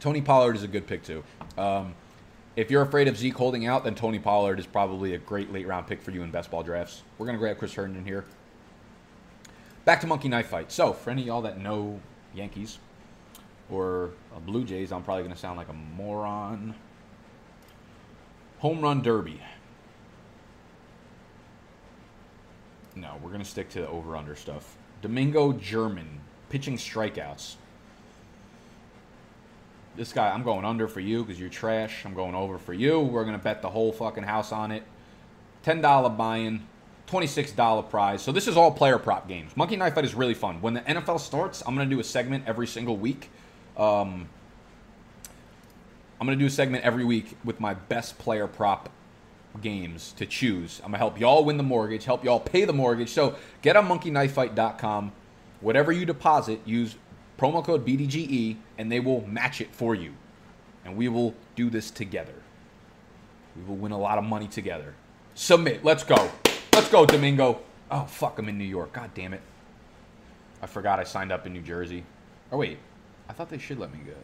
Tony 0.00 0.20
Pollard 0.20 0.56
is 0.56 0.62
a 0.62 0.68
good 0.68 0.86
pick 0.86 1.04
too. 1.04 1.22
Um, 1.56 1.94
if 2.56 2.70
you're 2.70 2.82
afraid 2.82 3.08
of 3.08 3.16
Zeke 3.16 3.34
holding 3.34 3.66
out, 3.66 3.84
then 3.84 3.94
Tony 3.94 4.18
Pollard 4.18 4.58
is 4.58 4.66
probably 4.66 5.14
a 5.14 5.18
great 5.18 5.52
late 5.52 5.66
round 5.66 5.86
pick 5.86 6.00
for 6.00 6.10
you 6.10 6.22
in 6.22 6.30
best 6.30 6.50
ball 6.50 6.62
drafts. 6.62 7.02
We're 7.18 7.26
gonna 7.26 7.38
grab 7.38 7.58
Chris 7.58 7.74
Herndon 7.74 8.04
here. 8.04 8.24
Back 9.84 10.00
to 10.00 10.06
Monkey 10.06 10.28
Knife 10.28 10.48
Fight. 10.48 10.70
So 10.72 10.92
for 10.92 11.10
any 11.10 11.22
of 11.22 11.26
y'all 11.26 11.42
that 11.42 11.58
know 11.58 12.00
Yankees 12.34 12.78
or 13.70 14.10
uh, 14.34 14.40
Blue 14.40 14.64
Jays, 14.64 14.92
I'm 14.92 15.02
probably 15.02 15.24
gonna 15.24 15.36
sound 15.36 15.56
like 15.56 15.68
a 15.68 15.72
moron. 15.72 16.74
Home 18.60 18.80
Run 18.80 19.02
Derby. 19.02 19.40
No, 22.94 23.18
we're 23.22 23.30
gonna 23.30 23.44
stick 23.44 23.68
to 23.70 23.80
the 23.80 23.88
over/under 23.88 24.36
stuff. 24.36 24.76
Domingo 25.02 25.52
German 25.52 26.20
pitching 26.48 26.76
strikeouts. 26.76 27.56
This 29.96 30.12
guy, 30.12 30.28
I'm 30.30 30.42
going 30.42 30.64
under 30.64 30.88
for 30.88 30.98
you 30.98 31.22
because 31.22 31.38
you're 31.38 31.48
trash. 31.48 32.04
I'm 32.04 32.14
going 32.14 32.34
over 32.34 32.58
for 32.58 32.72
you. 32.74 32.98
We're 33.00 33.24
gonna 33.24 33.38
bet 33.38 33.62
the 33.62 33.70
whole 33.70 33.92
fucking 33.92 34.24
house 34.24 34.50
on 34.50 34.72
it. 34.72 34.82
Ten 35.62 35.80
dollar 35.80 36.08
buy-in, 36.10 36.66
twenty-six 37.06 37.52
dollar 37.52 37.82
prize. 37.82 38.20
So 38.20 38.32
this 38.32 38.48
is 38.48 38.56
all 38.56 38.72
player 38.72 38.98
prop 38.98 39.28
games. 39.28 39.56
Monkey 39.56 39.76
Knife 39.76 39.94
Fight 39.94 40.04
is 40.04 40.14
really 40.14 40.34
fun. 40.34 40.60
When 40.60 40.74
the 40.74 40.80
NFL 40.80 41.20
starts, 41.20 41.62
I'm 41.64 41.76
gonna 41.76 41.88
do 41.88 42.00
a 42.00 42.04
segment 42.04 42.44
every 42.46 42.66
single 42.66 42.96
week. 42.96 43.30
Um, 43.76 44.28
I'm 46.20 46.26
gonna 46.26 46.36
do 46.36 46.46
a 46.46 46.50
segment 46.50 46.84
every 46.84 47.04
week 47.04 47.36
with 47.44 47.60
my 47.60 47.74
best 47.74 48.18
player 48.18 48.48
prop 48.48 48.88
games 49.62 50.12
to 50.14 50.26
choose. 50.26 50.80
I'm 50.80 50.88
gonna 50.88 50.98
help 50.98 51.20
y'all 51.20 51.44
win 51.44 51.56
the 51.56 51.62
mortgage, 51.62 52.04
help 52.04 52.24
y'all 52.24 52.40
pay 52.40 52.64
the 52.64 52.72
mortgage. 52.72 53.10
So 53.10 53.36
get 53.62 53.76
on 53.76 53.86
monkeyknifefight.com. 53.86 55.12
Whatever 55.60 55.92
you 55.92 56.04
deposit, 56.04 56.60
use 56.64 56.96
promo 57.38 57.64
code 57.64 57.86
BDGE, 57.86 58.56
and 58.78 58.90
they 58.90 59.00
will 59.00 59.26
match 59.26 59.60
it 59.60 59.74
for 59.74 59.94
you. 59.94 60.12
And 60.84 60.96
we 60.96 61.08
will 61.08 61.34
do 61.56 61.70
this 61.70 61.90
together. 61.90 62.34
We 63.56 63.64
will 63.64 63.76
win 63.76 63.92
a 63.92 63.98
lot 63.98 64.18
of 64.18 64.24
money 64.24 64.48
together. 64.48 64.94
Submit. 65.34 65.84
Let's 65.84 66.04
go. 66.04 66.30
Let's 66.72 66.88
go, 66.88 67.06
Domingo. 67.06 67.60
Oh 67.90 68.04
fuck, 68.04 68.38
I'm 68.38 68.48
in 68.48 68.58
New 68.58 68.64
York. 68.64 68.92
God 68.92 69.10
damn 69.14 69.34
it. 69.34 69.40
I 70.62 70.66
forgot 70.66 70.98
I 70.98 71.04
signed 71.04 71.32
up 71.32 71.46
in 71.46 71.52
New 71.52 71.62
Jersey. 71.62 72.04
Oh 72.50 72.56
wait, 72.56 72.78
I 73.28 73.32
thought 73.32 73.48
they 73.48 73.58
should 73.58 73.78
let 73.78 73.92
me 73.92 74.00
go. 74.04 74.14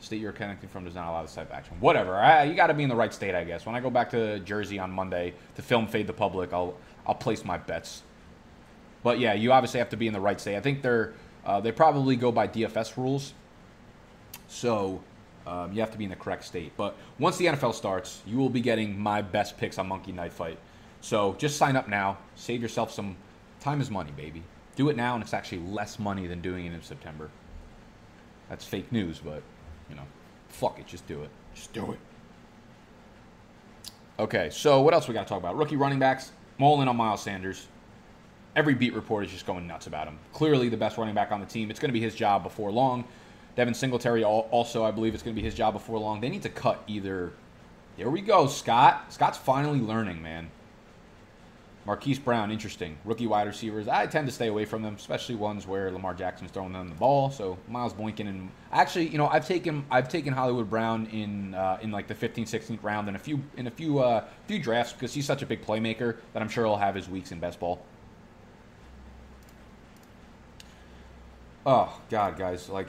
State 0.00 0.20
you're 0.20 0.32
connecting 0.32 0.68
from 0.68 0.84
does 0.84 0.94
not 0.94 1.08
allow 1.08 1.22
this 1.22 1.34
type 1.34 1.48
of 1.48 1.52
action. 1.52 1.76
Whatever. 1.80 2.16
I, 2.16 2.44
you 2.44 2.54
got 2.54 2.68
to 2.68 2.74
be 2.74 2.82
in 2.82 2.88
the 2.88 2.96
right 2.96 3.12
state, 3.12 3.34
I 3.34 3.44
guess. 3.44 3.66
When 3.66 3.74
I 3.74 3.80
go 3.80 3.90
back 3.90 4.10
to 4.10 4.38
Jersey 4.40 4.78
on 4.78 4.90
Monday 4.90 5.34
to 5.56 5.62
film 5.62 5.86
Fade 5.86 6.06
the 6.06 6.12
Public, 6.12 6.52
I'll 6.52 6.74
I'll 7.06 7.14
place 7.14 7.44
my 7.44 7.58
bets. 7.58 8.02
But 9.02 9.18
yeah, 9.18 9.34
you 9.34 9.52
obviously 9.52 9.78
have 9.78 9.88
to 9.90 9.96
be 9.96 10.06
in 10.06 10.12
the 10.12 10.20
right 10.20 10.40
state. 10.40 10.56
I 10.56 10.60
think 10.60 10.82
they're 10.82 11.12
uh, 11.44 11.60
they 11.60 11.72
probably 11.72 12.16
go 12.16 12.30
by 12.30 12.46
DFS 12.46 12.96
rules, 12.96 13.32
so 14.48 15.02
um, 15.46 15.72
you 15.72 15.80
have 15.80 15.90
to 15.90 15.98
be 15.98 16.04
in 16.04 16.10
the 16.10 16.16
correct 16.16 16.44
state. 16.44 16.72
But 16.76 16.96
once 17.18 17.38
the 17.38 17.46
NFL 17.46 17.74
starts, 17.74 18.22
you 18.26 18.36
will 18.36 18.50
be 18.50 18.60
getting 18.60 18.98
my 18.98 19.22
best 19.22 19.56
picks 19.56 19.78
on 19.78 19.88
Monkey 19.88 20.12
Knife 20.12 20.34
Fight. 20.34 20.58
So 21.00 21.34
just 21.38 21.56
sign 21.56 21.76
up 21.76 21.88
now. 21.88 22.18
Save 22.34 22.60
yourself 22.60 22.92
some 22.92 23.16
time 23.58 23.80
is 23.80 23.90
money, 23.90 24.12
baby. 24.16 24.42
Do 24.76 24.88
it 24.90 24.96
now, 24.96 25.14
and 25.14 25.22
it's 25.22 25.34
actually 25.34 25.62
less 25.62 25.98
money 25.98 26.26
than 26.26 26.40
doing 26.40 26.66
it 26.66 26.72
in 26.72 26.82
September. 26.82 27.30
That's 28.48 28.64
fake 28.64 28.90
news, 28.92 29.18
but 29.18 29.42
you 29.88 29.96
know, 29.96 30.06
fuck 30.48 30.78
it, 30.78 30.86
just 30.86 31.06
do 31.06 31.22
it. 31.22 31.30
Just 31.54 31.72
do 31.72 31.92
it. 31.92 31.98
Okay, 34.18 34.50
so 34.50 34.82
what 34.82 34.92
else 34.92 35.08
we 35.08 35.14
got 35.14 35.22
to 35.22 35.28
talk 35.28 35.38
about? 35.38 35.56
Rookie 35.56 35.76
running 35.76 35.98
backs. 35.98 36.32
Mullen 36.58 36.88
on 36.88 36.96
Miles 36.96 37.22
Sanders. 37.22 37.66
Every 38.56 38.74
beat 38.74 38.94
report 38.94 39.24
is 39.24 39.30
just 39.30 39.46
going 39.46 39.66
nuts 39.66 39.86
about 39.86 40.08
him. 40.08 40.18
Clearly 40.32 40.68
the 40.68 40.76
best 40.76 40.98
running 40.98 41.14
back 41.14 41.30
on 41.30 41.40
the 41.40 41.46
team. 41.46 41.70
It's 41.70 41.78
going 41.78 41.90
to 41.90 41.92
be 41.92 42.00
his 42.00 42.14
job 42.14 42.42
before 42.42 42.72
long. 42.72 43.04
Devin 43.56 43.74
Singletary 43.74 44.24
also, 44.24 44.84
I 44.84 44.90
believe, 44.90 45.14
it's 45.14 45.22
going 45.22 45.34
to 45.34 45.40
be 45.40 45.44
his 45.44 45.54
job 45.54 45.74
before 45.74 45.98
long. 45.98 46.20
They 46.20 46.28
need 46.28 46.42
to 46.42 46.48
cut 46.48 46.82
either. 46.86 47.32
There 47.96 48.10
we 48.10 48.20
go, 48.22 48.46
Scott. 48.46 49.12
Scott's 49.12 49.38
finally 49.38 49.80
learning, 49.80 50.22
man. 50.22 50.50
Marquise 51.86 52.18
Brown, 52.18 52.50
interesting. 52.50 52.96
Rookie 53.04 53.26
wide 53.26 53.46
receivers. 53.46 53.88
I 53.88 54.06
tend 54.06 54.26
to 54.28 54.32
stay 54.32 54.48
away 54.48 54.64
from 54.64 54.82
them, 54.82 54.94
especially 54.96 55.34
ones 55.34 55.66
where 55.66 55.90
Lamar 55.90 56.14
Jackson's 56.14 56.50
throwing 56.50 56.72
them 56.72 56.88
the 56.88 56.94
ball. 56.94 57.30
So 57.30 57.58
Miles 57.68 57.92
Boykin 57.92 58.26
and 58.26 58.50
actually, 58.70 59.08
you 59.08 59.18
know, 59.18 59.28
I've 59.28 59.46
taken 59.46 59.84
I've 59.90 60.08
taken 60.08 60.32
Hollywood 60.32 60.68
Brown 60.68 61.06
in 61.06 61.54
uh, 61.54 61.78
in 61.80 61.90
like 61.90 62.06
the 62.06 62.14
15th, 62.14 62.50
16th 62.50 62.82
round 62.82 63.08
in 63.08 63.16
a 63.16 63.18
few 63.18 63.40
in 63.56 63.66
a 63.66 63.70
few 63.70 63.98
uh, 63.98 64.24
few 64.46 64.58
drafts 64.58 64.92
because 64.92 65.14
he's 65.14 65.26
such 65.26 65.42
a 65.42 65.46
big 65.46 65.64
playmaker 65.64 66.16
that 66.32 66.42
I'm 66.42 66.48
sure 66.48 66.64
he'll 66.64 66.76
have 66.76 66.94
his 66.94 67.08
weeks 67.08 67.32
in 67.32 67.40
best 67.40 67.58
ball. 67.58 67.82
Oh 71.70 72.00
God, 72.10 72.36
guys, 72.36 72.68
like 72.68 72.88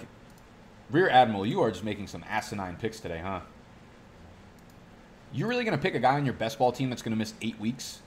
Rear 0.89 1.09
Admiral, 1.09 1.45
you 1.45 1.61
are 1.61 1.69
just 1.69 1.83
making 1.83 2.07
some 2.07 2.23
asinine 2.27 2.77
picks 2.77 2.99
today, 2.99 3.19
huh? 3.19 3.41
You're 5.33 5.47
really 5.47 5.63
gonna 5.63 5.77
pick 5.77 5.95
a 5.95 5.99
guy 5.99 6.15
on 6.15 6.25
your 6.25 6.33
best 6.33 6.57
ball 6.57 6.71
team 6.71 6.89
that's 6.89 7.01
gonna 7.01 7.15
miss 7.15 7.33
eight 7.41 7.59
weeks? 7.59 8.01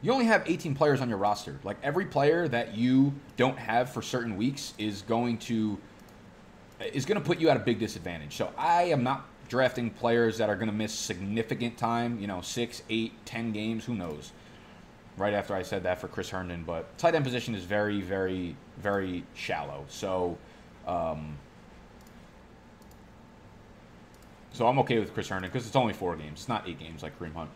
you 0.00 0.12
only 0.12 0.26
have 0.26 0.42
18 0.46 0.74
players 0.74 1.00
on 1.00 1.08
your 1.08 1.18
roster. 1.18 1.58
Like 1.64 1.76
every 1.82 2.06
player 2.06 2.46
that 2.48 2.76
you 2.76 3.12
don't 3.36 3.58
have 3.58 3.90
for 3.92 4.02
certain 4.02 4.36
weeks 4.36 4.74
is 4.78 5.02
going 5.02 5.38
to 5.38 5.78
is 6.92 7.04
going 7.04 7.20
to 7.20 7.26
put 7.26 7.40
you 7.40 7.48
at 7.48 7.56
a 7.56 7.60
big 7.60 7.80
disadvantage. 7.80 8.36
So 8.36 8.52
I 8.56 8.84
am 8.84 9.02
not 9.02 9.26
drafting 9.48 9.90
players 9.90 10.38
that 10.38 10.48
are 10.48 10.54
going 10.54 10.68
to 10.68 10.74
miss 10.74 10.92
significant 10.92 11.76
time. 11.76 12.20
You 12.20 12.28
know, 12.28 12.40
six, 12.40 12.82
eight, 12.88 13.12
ten 13.24 13.50
games. 13.50 13.84
Who 13.84 13.94
knows? 13.94 14.32
Right 15.16 15.34
after 15.34 15.54
I 15.54 15.62
said 15.62 15.82
that 15.82 16.00
for 16.00 16.06
Chris 16.06 16.30
Herndon, 16.30 16.62
but 16.62 16.96
tight 16.96 17.16
end 17.16 17.24
position 17.24 17.56
is 17.56 17.64
very, 17.64 18.00
very, 18.00 18.54
very 18.80 19.24
shallow. 19.34 19.84
So. 19.88 20.38
Um, 20.86 21.36
so 24.52 24.66
I'm 24.66 24.78
okay 24.80 24.98
with 24.98 25.14
Chris 25.14 25.28
Herndon 25.28 25.50
because 25.50 25.66
it's 25.66 25.76
only 25.76 25.92
four 25.92 26.16
games. 26.16 26.40
It's 26.40 26.48
not 26.48 26.68
eight 26.68 26.80
games 26.80 27.02
like 27.02 27.16
Kareem 27.18 27.34
Hunt. 27.34 27.50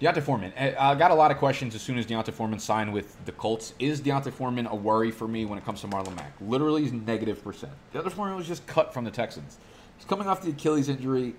D'Onta 0.00 0.22
Foreman. 0.22 0.52
Eh, 0.56 0.74
I 0.78 0.94
got 0.94 1.10
a 1.10 1.14
lot 1.14 1.30
of 1.30 1.36
questions 1.36 1.74
as 1.74 1.82
soon 1.82 1.98
as 1.98 2.06
D'Onta 2.06 2.32
Foreman 2.32 2.58
signed 2.58 2.92
with 2.92 3.22
the 3.26 3.32
Colts. 3.32 3.74
Is 3.78 4.00
D'Onta 4.00 4.32
Foreman 4.32 4.66
a 4.66 4.74
worry 4.74 5.10
for 5.10 5.28
me 5.28 5.44
when 5.44 5.58
it 5.58 5.64
comes 5.64 5.82
to 5.82 5.88
Marlon 5.88 6.16
Mack? 6.16 6.32
Literally, 6.40 6.82
he's 6.82 6.92
negative 6.92 7.44
percent. 7.44 7.72
D'Onta 7.92 8.10
Foreman 8.10 8.36
was 8.36 8.46
just 8.46 8.66
cut 8.66 8.94
from 8.94 9.04
the 9.04 9.10
Texans. 9.10 9.58
He's 9.96 10.06
coming 10.06 10.26
off 10.26 10.40
the 10.40 10.50
Achilles 10.50 10.88
injury, 10.88 11.34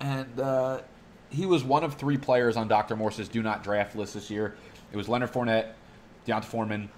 and 0.00 0.38
uh, 0.38 0.80
he 1.30 1.46
was 1.46 1.64
one 1.64 1.84
of 1.84 1.94
three 1.94 2.18
players 2.18 2.56
on 2.56 2.68
Dr. 2.68 2.96
Morse's 2.96 3.28
do 3.28 3.42
not 3.42 3.64
draft 3.64 3.96
list 3.96 4.12
this 4.12 4.30
year. 4.30 4.54
It 4.92 4.96
was 4.96 5.08
Leonard 5.08 5.32
Fournette, 5.32 5.68
D'Onta 6.26 6.44
Foreman. 6.44 6.88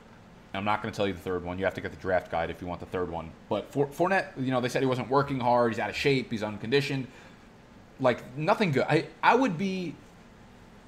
I'm 0.55 0.65
not 0.65 0.83
going 0.83 0.91
to 0.91 0.97
tell 0.97 1.07
you 1.07 1.13
the 1.13 1.21
third 1.21 1.45
one. 1.45 1.59
You 1.59 1.65
have 1.67 1.75
to 1.75 1.83
get 1.83 1.91
the 1.91 1.99
draft 1.99 2.31
guide 2.31 2.49
if 2.49 2.63
you 2.63 2.67
want 2.67 2.81
the 2.81 2.87
third 2.87 3.11
one. 3.11 3.31
But 3.51 3.71
for, 3.71 3.87
Fournette, 3.89 4.29
you 4.39 4.51
know, 4.51 4.61
they 4.63 4.71
said 4.71 4.81
he 4.81 4.87
wasn't 4.87 5.11
working 5.11 5.39
hard. 5.39 5.73
He's 5.73 5.79
out 5.79 5.91
of 5.91 5.97
shape. 5.97 6.31
He's 6.31 6.43
unconditioned 6.43 7.07
like 8.01 8.37
nothing 8.37 8.73
good. 8.73 8.85
I 8.89 9.07
I 9.23 9.35
would 9.35 9.57
be, 9.57 9.95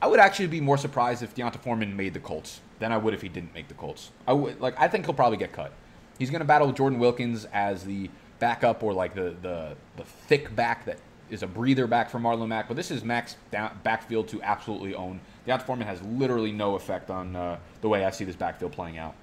I 0.01 0.07
would 0.07 0.21
actually 0.21 0.49
be 0.49 0.61
more 0.61 0.77
surprised 0.77 1.23
if 1.23 1.35
D'Onta 1.35 1.59
Foreman 1.59 1.97
made 1.97 2.15
the 2.15 2.21
Colts 2.21 2.61
than 2.79 2.93
I 2.93 2.97
would 2.97 3.15
if 3.15 3.23
he 3.23 3.29
didn't 3.29 3.55
make 3.55 3.69
the 3.69 3.75
Colts. 3.75 4.11
I 4.27 4.33
would 4.33 4.61
like 4.61 4.75
I 4.79 4.89
think 4.89 5.07
he'll 5.07 5.15
probably 5.15 5.39
get 5.39 5.53
cut. 5.53 5.73
He's 6.19 6.31
going 6.31 6.41
to 6.41 6.47
battle 6.47 6.73
Jordan 6.73 6.99
Wilkins 6.99 7.47
as 7.53 7.85
the 7.85 8.11
backup 8.39 8.83
or 8.83 8.93
like 8.93 9.15
the 9.15 9.35
the 9.43 9.77
the 9.97 10.05
thick 10.05 10.55
back 10.55 10.85
that 10.85 10.99
is 11.31 11.43
a 11.43 11.47
breather 11.47 11.87
back 11.87 12.11
for 12.11 12.19
Marlon 12.19 12.49
Mack. 12.49 12.69
But 12.69 12.77
this 12.77 12.91
is 12.91 13.05
Mack's 13.05 13.37
backfield 13.83 14.29
to 14.29 14.43
absolutely 14.43 14.95
own. 14.95 15.21
D'Onta 15.49 15.65
Foreman 15.65 15.87
has 15.87 16.03
literally 16.03 16.53
no 16.53 16.75
effect 16.75 17.09
on 17.09 17.35
uh, 17.35 17.59
the 17.81 17.89
way 17.89 18.05
I 18.05 18.11
see 18.11 18.25
this 18.25 18.37
backfield 18.37 18.73
playing 18.73 18.99
out. 18.99 19.15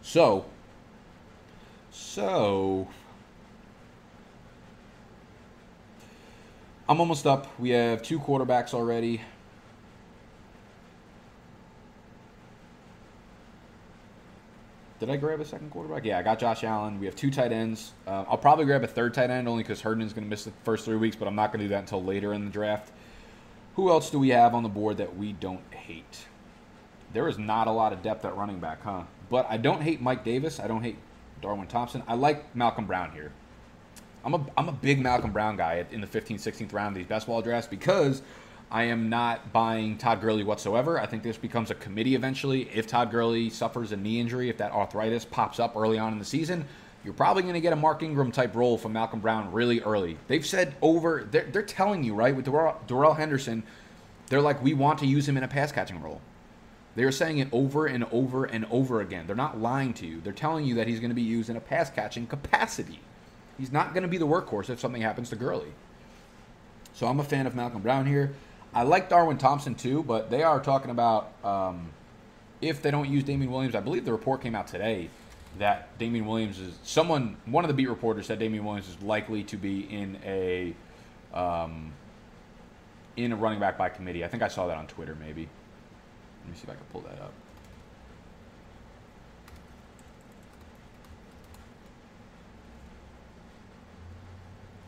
So, 0.00 0.46
so 1.90 2.86
I'm 6.88 7.00
almost 7.00 7.26
up. 7.26 7.48
We 7.58 7.70
have 7.70 8.00
two 8.00 8.20
quarterbacks 8.20 8.74
already. 8.74 9.20
Did 15.00 15.10
I 15.10 15.16
grab 15.16 15.40
a 15.40 15.44
second 15.44 15.70
quarterback? 15.70 16.04
Yeah, 16.04 16.20
I 16.20 16.22
got 16.22 16.38
Josh 16.38 16.62
Allen. 16.62 17.00
We 17.00 17.06
have 17.06 17.16
two 17.16 17.32
tight 17.32 17.50
ends. 17.50 17.92
Uh, 18.06 18.24
I'll 18.28 18.38
probably 18.38 18.66
grab 18.66 18.84
a 18.84 18.86
third 18.86 19.14
tight 19.14 19.30
end 19.30 19.48
only 19.48 19.64
because 19.64 19.80
Herndon's 19.80 20.12
going 20.12 20.22
to 20.22 20.30
miss 20.30 20.44
the 20.44 20.52
first 20.62 20.84
three 20.84 20.94
weeks, 20.94 21.16
but 21.16 21.26
I'm 21.26 21.34
not 21.34 21.50
going 21.50 21.58
to 21.58 21.64
do 21.64 21.70
that 21.70 21.80
until 21.80 22.04
later 22.04 22.34
in 22.34 22.44
the 22.44 22.52
draft. 22.52 22.92
Who 23.76 23.88
else 23.88 24.10
do 24.10 24.18
we 24.18 24.30
have 24.30 24.54
on 24.54 24.62
the 24.62 24.68
board 24.68 24.98
that 24.98 25.16
we 25.16 25.32
don't 25.32 25.62
hate? 25.70 26.26
There 27.12 27.28
is 27.28 27.38
not 27.38 27.68
a 27.68 27.70
lot 27.70 27.92
of 27.92 28.02
depth 28.02 28.24
at 28.24 28.36
running 28.36 28.58
back, 28.58 28.82
huh? 28.82 29.04
But 29.30 29.46
I 29.48 29.56
don't 29.56 29.82
hate 29.82 30.00
Mike 30.00 30.24
Davis. 30.24 30.60
I 30.60 30.66
don't 30.66 30.82
hate 30.82 30.96
Darwin 31.40 31.66
Thompson. 31.66 32.02
I 32.06 32.14
like 32.14 32.54
Malcolm 32.54 32.86
Brown 32.86 33.12
here. 33.12 33.32
I'm 34.24 34.34
a 34.34 34.46
I'm 34.56 34.68
a 34.68 34.72
big 34.72 35.00
Malcolm 35.00 35.32
Brown 35.32 35.56
guy 35.56 35.84
in 35.90 36.00
the 36.00 36.06
15th, 36.06 36.40
16th 36.40 36.72
round 36.72 36.94
of 36.94 36.98
these 36.98 37.06
best 37.06 37.26
ball 37.26 37.42
drafts 37.42 37.66
because 37.66 38.22
I 38.70 38.84
am 38.84 39.08
not 39.08 39.52
buying 39.52 39.98
Todd 39.98 40.20
Gurley 40.20 40.44
whatsoever. 40.44 41.00
I 41.00 41.06
think 41.06 41.22
this 41.22 41.36
becomes 41.36 41.70
a 41.70 41.74
committee 41.74 42.14
eventually. 42.14 42.70
If 42.72 42.86
Todd 42.86 43.10
Gurley 43.10 43.50
suffers 43.50 43.92
a 43.92 43.96
knee 43.96 44.20
injury, 44.20 44.48
if 44.48 44.58
that 44.58 44.72
arthritis 44.72 45.24
pops 45.24 45.58
up 45.58 45.76
early 45.76 45.98
on 45.98 46.12
in 46.12 46.18
the 46.18 46.24
season, 46.24 46.66
you're 47.04 47.14
probably 47.14 47.42
going 47.42 47.54
to 47.54 47.60
get 47.60 47.72
a 47.72 47.76
Mark 47.76 48.02
Ingram 48.02 48.30
type 48.30 48.54
role 48.54 48.78
from 48.78 48.92
Malcolm 48.92 49.20
Brown 49.20 49.50
really 49.52 49.80
early. 49.80 50.16
They've 50.28 50.46
said 50.46 50.74
over, 50.80 51.26
they're, 51.30 51.44
they're 51.44 51.62
telling 51.62 52.04
you, 52.04 52.14
right, 52.14 52.34
with 52.34 52.44
Darrell, 52.44 53.14
Henderson, 53.14 53.64
they're 54.28 54.40
like, 54.40 54.62
we 54.62 54.72
want 54.74 55.00
to 55.00 55.06
use 55.06 55.28
him 55.28 55.36
in 55.36 55.42
a 55.42 55.48
pass 55.48 55.72
catching 55.72 56.00
role. 56.00 56.20
They're 56.94 57.10
saying 57.10 57.38
it 57.38 57.48
over 57.52 57.86
and 57.86 58.04
over 58.12 58.44
and 58.44 58.66
over 58.70 59.00
again. 59.00 59.26
They're 59.26 59.34
not 59.34 59.58
lying 59.58 59.94
to 59.94 60.06
you. 60.06 60.20
They're 60.20 60.32
telling 60.32 60.64
you 60.64 60.74
that 60.76 60.86
he's 60.86 61.00
going 61.00 61.10
to 61.10 61.14
be 61.14 61.22
used 61.22 61.50
in 61.50 61.56
a 61.56 61.60
pass 61.60 61.90
catching 61.90 62.26
capacity. 62.26 63.00
He's 63.58 63.72
not 63.72 63.94
going 63.94 64.02
to 64.02 64.08
be 64.08 64.18
the 64.18 64.26
workhorse 64.26 64.70
if 64.70 64.78
something 64.78 65.02
happens 65.02 65.30
to 65.30 65.36
Gurley. 65.36 65.72
So 66.94 67.06
I'm 67.06 67.18
a 67.18 67.24
fan 67.24 67.46
of 67.46 67.54
Malcolm 67.54 67.82
Brown 67.82 68.06
here. 68.06 68.32
I 68.74 68.84
like 68.84 69.08
Darwin 69.08 69.38
Thompson 69.38 69.74
too, 69.74 70.02
but 70.02 70.30
they 70.30 70.42
are 70.42 70.60
talking 70.60 70.90
about 70.90 71.32
um, 71.44 71.90
if 72.60 72.80
they 72.80 72.90
don't 72.90 73.08
use 73.08 73.24
Damien 73.24 73.50
Williams. 73.50 73.74
I 73.74 73.80
believe 73.80 74.04
the 74.04 74.12
report 74.12 74.40
came 74.42 74.54
out 74.54 74.66
today 74.66 75.10
that 75.58 75.96
Damien 75.98 76.26
Williams 76.26 76.58
is 76.58 76.74
someone. 76.82 77.36
One 77.46 77.64
of 77.64 77.68
the 77.68 77.74
beat 77.74 77.88
reporters 77.88 78.26
said 78.26 78.38
Damien 78.38 78.64
Williams 78.64 78.88
is 78.88 79.00
likely 79.02 79.42
to 79.44 79.56
be 79.56 79.80
in 79.80 80.18
a 80.24 80.74
um, 81.34 81.92
in 83.16 83.32
a 83.32 83.36
running 83.36 83.60
back 83.60 83.76
by 83.76 83.88
committee. 83.88 84.24
I 84.24 84.28
think 84.28 84.42
I 84.42 84.48
saw 84.48 84.66
that 84.66 84.76
on 84.76 84.86
Twitter, 84.86 85.16
maybe. 85.20 85.48
Let 86.42 86.50
me 86.50 86.56
see 86.56 86.64
if 86.64 86.70
I 86.70 86.74
can 86.74 86.84
pull 86.92 87.02
that 87.02 87.20
up. 87.20 87.32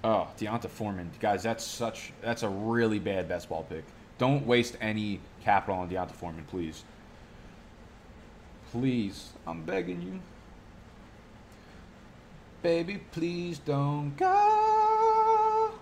Oh, 0.03 0.29
D'Onta 0.37 0.69
Foreman, 0.69 1.11
guys, 1.19 1.43
that's 1.43 1.65
such 1.65 2.12
that's 2.21 2.43
a 2.43 2.49
really 2.49 2.99
bad 2.99 3.27
best 3.27 3.49
ball 3.49 3.65
pick. 3.65 3.85
Don't 4.19 4.47
waste 4.47 4.77
any 4.81 5.21
capital 5.43 5.81
on 5.81 5.89
D'Onta 5.89 6.12
Foreman, 6.12 6.45
please. 6.45 6.85
Please, 8.71 9.31
I'm 9.47 9.62
begging 9.62 10.03
you. 10.03 10.21
Baby, 12.65 12.99
please 13.12 13.59
don't 13.59 14.17
go. 14.17 15.73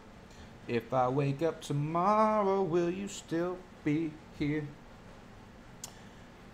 If 0.66 0.93
I 0.93 1.07
wake 1.07 1.41
up 1.41 1.61
tomorrow, 1.61 2.61
will 2.61 2.91
you 2.91 3.07
still 3.07 3.57
be 3.85 4.11
here? 4.37 4.66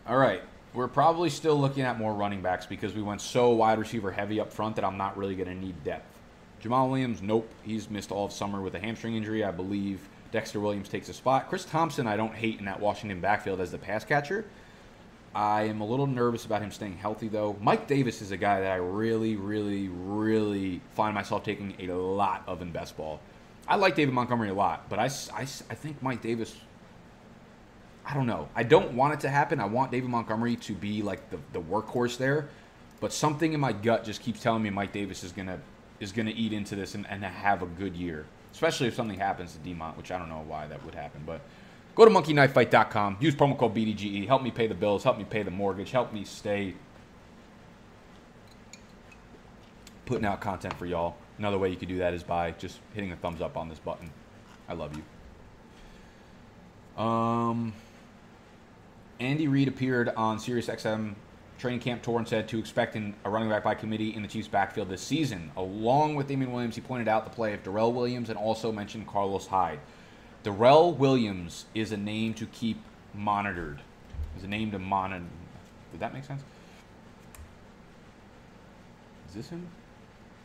All 0.07 0.19
right. 0.19 0.43
We're 0.75 0.87
probably 0.87 1.31
still 1.31 1.59
looking 1.59 1.83
at 1.83 1.99
more 1.99 2.13
running 2.13 2.43
backs 2.43 2.67
because 2.67 2.93
we 2.93 3.01
went 3.01 3.23
so 3.23 3.53
wide 3.53 3.79
receiver 3.79 4.11
heavy 4.11 4.39
up 4.39 4.53
front 4.53 4.77
that 4.77 4.85
I'm 4.85 4.99
not 4.99 5.17
really 5.17 5.35
going 5.35 5.49
to 5.49 5.55
need 5.55 5.83
depth. 5.83 6.19
Jamaal 6.63 6.91
Williams, 6.91 7.23
nope. 7.23 7.49
He's 7.63 7.89
missed 7.89 8.13
all 8.13 8.27
of 8.27 8.33
summer 8.33 8.61
with 8.61 8.75
a 8.75 8.79
hamstring 8.79 9.17
injury, 9.17 9.45
I 9.45 9.51
believe. 9.51 10.07
Dexter 10.31 10.61
Williams 10.61 10.91
takes 10.91 11.09
a 11.09 11.15
spot. 11.15 11.49
Chris 11.49 11.65
Thompson, 11.65 12.07
I 12.07 12.19
don't 12.19 12.35
hate 12.35 12.59
in 12.59 12.67
that 12.67 12.81
Washington 12.81 13.23
backfield 13.23 13.63
as 13.63 13.71
the 13.71 13.79
pass 13.79 14.05
catcher. 14.05 14.45
I 15.35 15.63
am 15.65 15.81
a 15.81 15.87
little 15.87 16.07
nervous 16.07 16.47
about 16.47 16.63
him 16.63 16.71
staying 16.71 16.97
healthy, 16.97 17.29
though. 17.29 17.57
Mike 17.61 17.87
Davis 17.87 18.23
is 18.23 18.31
a 18.31 18.37
guy 18.37 18.61
that 18.61 18.73
I 18.73 18.77
really, 18.77 19.37
really, 19.37 19.89
really 19.89 20.81
find 20.93 21.15
myself 21.15 21.45
taking 21.45 21.75
a 21.81 21.93
lot 21.93 22.43
of 22.47 22.63
in 22.63 22.71
best 22.71 22.97
ball. 22.97 23.21
I 23.67 23.77
like 23.77 23.95
David 23.95 24.15
Montgomery 24.15 24.49
a 24.49 24.55
lot, 24.55 24.89
but 24.89 24.99
I, 24.99 25.11
I, 25.35 25.43
I 25.43 25.45
think 25.45 26.03
Mike 26.03 26.23
Davis, 26.23 26.57
I 28.07 28.15
don't 28.15 28.27
know. 28.27 28.49
I 28.57 28.63
don't 28.63 28.95
want 28.95 29.13
it 29.15 29.21
to 29.21 29.29
happen. 29.29 29.61
I 29.61 29.67
want 29.67 29.93
David 29.93 30.09
Montgomery 30.09 30.57
to 30.57 30.73
be 30.73 31.03
like 31.03 31.29
the, 31.31 31.39
the 31.53 31.61
workhorse 31.61 32.17
there, 32.17 32.49
but 33.01 33.13
something 33.13 33.53
in 33.53 33.61
my 33.61 33.73
gut 33.73 34.05
just 34.05 34.23
keeps 34.23 34.41
telling 34.41 34.63
me 34.63 34.71
Mike 34.71 34.93
Davis 34.93 35.23
is 35.23 35.33
going 35.33 35.49
to 35.49 35.59
is 36.01 36.13
going 36.13 36.27
to 36.27 36.35
eat 36.35 36.53
into 36.53 36.77
this 36.77 36.95
and, 36.95 37.07
and 37.09 37.25
have 37.25 37.61
a 37.61 37.67
good 37.67 37.97
year, 37.97 38.25
especially 38.53 38.87
if 38.87 38.95
something 38.95 39.19
happens 39.19 39.53
to 39.53 39.59
Demont, 39.59 39.97
which 39.97 40.13
I 40.13 40.19
don't 40.19 40.29
know 40.29 40.45
why 40.47 40.69
that 40.69 40.85
would 40.85 40.95
happen. 40.95 41.23
But 41.27 41.41
go 41.99 42.05
to 42.05 42.11
monkeyknifefight.com, 42.13 43.17
use 43.19 43.35
promo 43.35 43.59
code 43.59 43.75
BDGE, 43.75 44.25
help 44.29 44.41
me 44.41 44.53
pay 44.53 44.69
the 44.69 44.75
bills, 44.75 45.03
help 45.03 45.19
me 45.19 45.25
pay 45.25 45.43
the 45.43 45.51
mortgage, 45.51 45.91
help 45.91 46.13
me 46.13 46.23
stay 46.23 46.75
putting 50.07 50.25
out 50.25 50.41
content 50.41 50.73
for 50.75 50.87
y'all. 50.87 51.17
Another 51.39 51.59
way 51.59 51.71
you 51.71 51.77
could 51.77 51.89
do 51.89 51.99
that 51.99 52.15
is 52.15 52.23
by 52.23 52.53
just 52.53 52.79
hitting 52.95 53.11
a 53.11 53.17
thumbs 53.17 53.43
up 53.43 53.57
on 53.57 53.69
this 53.69 53.81
button. 53.81 54.11
I 54.69 54.75
love 54.75 54.97
you. 56.97 57.03
Um, 57.03 57.73
Andy 59.19 59.49
Reid 59.49 59.67
appeared 59.67 60.11
on 60.11 60.39
SiriusXM 60.39 61.15
training 61.59 61.81
camp 61.81 62.03
tour 62.03 62.19
and 62.19 62.29
said 62.29 62.47
to 62.49 62.61
expect 62.61 62.95
a 62.95 63.29
running 63.29 63.49
back 63.49 63.65
by 63.65 63.75
committee 63.75 64.15
in 64.15 64.23
the 64.23 64.29
Chiefs' 64.29 64.47
backfield 64.47 64.89
this 64.89 65.03
season. 65.03 65.51
Along 65.57 66.15
with 66.15 66.29
Damien 66.29 66.53
Williams, 66.53 66.77
he 66.77 66.81
pointed 66.81 67.09
out 67.09 67.25
the 67.25 67.31
play 67.31 67.55
of 67.55 67.65
Darrel 67.65 67.93
Williams 67.93 68.29
and 68.29 68.39
also 68.39 68.71
mentioned 68.71 69.09
Carlos 69.09 69.49
Hyde. 69.49 69.81
Darrel 70.43 70.93
Williams 70.93 71.67
is 71.75 71.93
a 71.93 71.97
name 71.97 72.35
to 72.35 72.47
keep 72.47 72.81
monitored. 73.15 73.81
Is 74.37 74.45
a 74.45 74.49
name 74.49 74.71
to 74.71 74.79
monitor. 74.79 75.25
Did 75.91 76.01
that 76.01 76.13
make 76.13 76.25
sense? 76.25 76.43
Is 79.29 79.35
this 79.35 79.49
him? 79.49 79.67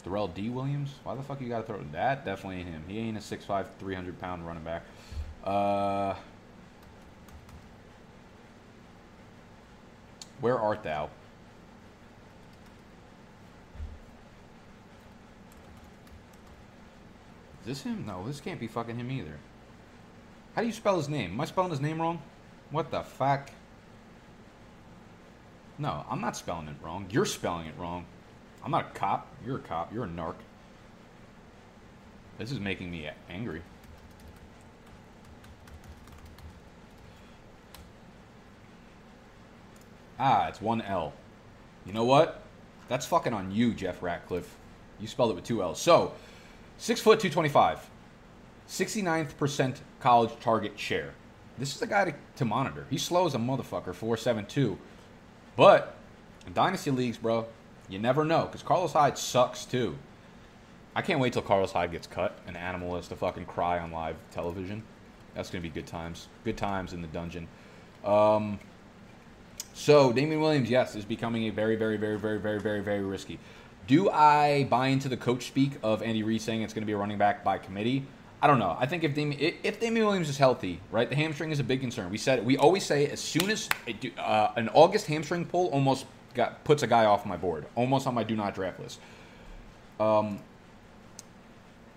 Darrell 0.03 0.27
D. 0.27 0.49
Williams? 0.49 0.95
Why 1.03 1.15
the 1.15 1.21
fuck 1.21 1.39
you 1.39 1.47
gotta 1.47 1.63
throw 1.63 1.81
that? 1.91 2.25
Definitely 2.25 2.59
ain't 2.59 2.69
him. 2.69 2.83
He 2.87 2.97
ain't 2.99 3.17
a 3.17 3.21
6'5", 3.21 3.67
300 3.79 4.19
pound 4.19 4.45
running 4.45 4.63
back. 4.63 4.83
Uh, 5.43 6.15
where 10.41 10.59
art 10.59 10.83
thou? 10.83 11.09
Is 17.61 17.67
this 17.67 17.81
him? 17.83 18.05
No, 18.05 18.27
this 18.27 18.41
can't 18.41 18.59
be 18.59 18.67
fucking 18.67 18.97
him 18.97 19.09
either. 19.09 19.37
How 20.55 20.61
do 20.61 20.67
you 20.67 20.73
spell 20.73 20.97
his 20.97 21.09
name? 21.09 21.31
Am 21.31 21.41
I 21.41 21.45
spelling 21.45 21.71
his 21.71 21.81
name 21.81 21.99
wrong? 21.99 22.21
What 22.69 22.91
the 22.91 23.01
fuck? 23.01 23.49
No, 25.79 26.05
I'm 26.09 26.21
not 26.21 26.37
spelling 26.37 26.67
it 26.67 26.75
wrong. 26.81 27.07
You're 27.09 27.25
spelling 27.25 27.65
it 27.65 27.73
wrong. 27.77 28.05
I'm 28.63 28.71
not 28.71 28.91
a 28.91 28.99
cop. 28.99 29.27
You're 29.45 29.57
a 29.57 29.61
cop. 29.61 29.91
You're 29.91 30.05
a 30.05 30.07
narc. 30.07 30.35
This 32.37 32.51
is 32.51 32.59
making 32.59 32.91
me 32.91 33.09
angry. 33.29 33.61
Ah, 40.19 40.47
it's 40.47 40.61
one 40.61 40.81
L. 40.81 41.13
You 41.85 41.93
know 41.93 42.05
what? 42.05 42.43
That's 42.87 43.05
fucking 43.05 43.33
on 43.33 43.51
you, 43.51 43.73
Jeff 43.73 44.03
Ratcliffe. 44.03 44.55
You 44.99 45.07
spelled 45.07 45.31
it 45.31 45.35
with 45.35 45.43
two 45.43 45.63
L's. 45.63 45.81
So, 45.81 46.13
six 46.77 47.01
foot, 47.01 47.19
225. 47.19 47.89
69th 48.67 49.37
percent 49.37 49.81
college 49.99 50.31
target 50.39 50.79
share. 50.79 51.13
This 51.57 51.73
is 51.73 51.79
the 51.79 51.87
guy 51.87 52.05
to, 52.05 52.13
to 52.37 52.45
monitor. 52.45 52.85
He's 52.89 53.03
slow 53.03 53.25
as 53.25 53.35
a 53.35 53.37
motherfucker, 53.37 53.93
472. 53.93 54.77
But 55.55 55.95
in 56.47 56.53
dynasty 56.53 56.91
leagues, 56.91 57.17
bro, 57.17 57.45
you 57.89 57.99
never 57.99 58.25
know 58.25 58.45
because 58.45 58.63
Carlos 58.63 58.93
Hyde 58.93 59.17
sucks 59.17 59.65
too. 59.65 59.95
I 60.95 61.01
can't 61.01 61.19
wait 61.19 61.33
till 61.33 61.41
Carlos 61.41 61.71
Hyde 61.71 61.91
gets 61.91 62.07
cut 62.07 62.37
and 62.47 62.57
Animal 62.57 62.95
has 62.95 63.07
to 63.09 63.15
fucking 63.15 63.45
cry 63.45 63.79
on 63.79 63.91
live 63.91 64.15
television. 64.31 64.83
That's 65.35 65.49
gonna 65.49 65.61
be 65.61 65.69
good 65.69 65.87
times. 65.87 66.27
Good 66.43 66.57
times 66.57 66.93
in 66.93 67.01
the 67.01 67.07
dungeon. 67.07 67.47
Um, 68.03 68.59
so 69.73 70.11
Damien 70.11 70.39
Williams, 70.39 70.69
yes, 70.69 70.95
is 70.95 71.05
becoming 71.05 71.47
a 71.47 71.49
very, 71.49 71.75
very, 71.75 71.97
very, 71.97 72.17
very, 72.17 72.39
very, 72.39 72.59
very, 72.59 72.81
very 72.81 73.01
risky. 73.03 73.39
Do 73.87 74.09
I 74.09 74.65
buy 74.65 74.87
into 74.87 75.09
the 75.09 75.17
coach 75.17 75.47
speak 75.47 75.73
of 75.81 76.01
Andy 76.01 76.23
Reid 76.23 76.41
saying 76.41 76.61
it's 76.61 76.73
going 76.73 76.83
to 76.83 76.85
be 76.87 76.93
a 76.93 76.97
running 76.97 77.17
back 77.17 77.43
by 77.43 77.57
committee? 77.57 78.05
I 78.43 78.47
don't 78.47 78.59
know. 78.59 78.75
I 78.77 78.85
think 78.87 79.05
if 79.05 79.15
Damien, 79.15 79.53
if 79.63 79.79
Damien 79.79 80.05
Williams 80.05 80.27
is 80.27 80.37
healthy, 80.37 80.81
right, 80.91 81.09
the 81.09 81.15
hamstring 81.15 81.51
is 81.51 81.61
a 81.61 81.63
big 81.63 81.79
concern. 81.79 82.11
We 82.11 82.17
said 82.17 82.45
we 82.45 82.57
always 82.57 82.85
say 82.85 83.07
as 83.07 83.21
soon 83.21 83.49
as 83.49 83.69
it, 83.87 84.19
uh, 84.19 84.49
an 84.57 84.67
August 84.73 85.07
hamstring 85.07 85.45
pull 85.45 85.67
almost 85.67 86.05
got 86.33 86.61
puts 86.65 86.83
a 86.83 86.87
guy 86.87 87.05
off 87.05 87.25
my 87.25 87.37
board, 87.37 87.65
almost 87.75 88.05
on 88.05 88.13
my 88.13 88.23
do 88.23 88.35
not 88.35 88.53
draft 88.53 88.81
list. 88.81 88.99
Um, 89.97 90.41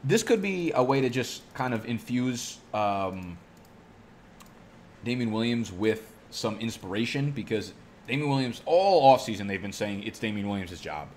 this 0.04 0.22
could 0.22 0.40
be 0.40 0.70
a 0.72 0.84
way 0.84 1.00
to 1.00 1.10
just 1.10 1.42
kind 1.52 1.74
of 1.74 1.84
infuse 1.84 2.58
um, 2.72 3.36
Damien 5.02 5.32
Williams 5.32 5.72
with 5.72 6.12
some 6.30 6.60
inspiration 6.60 7.32
because 7.32 7.72
Damien 8.06 8.30
Williams, 8.30 8.62
all 8.66 9.16
offseason, 9.16 9.48
they've 9.48 9.60
been 9.60 9.72
saying 9.72 10.04
it's 10.04 10.20
Damien 10.20 10.48
Williams' 10.48 10.80
job. 10.80 11.08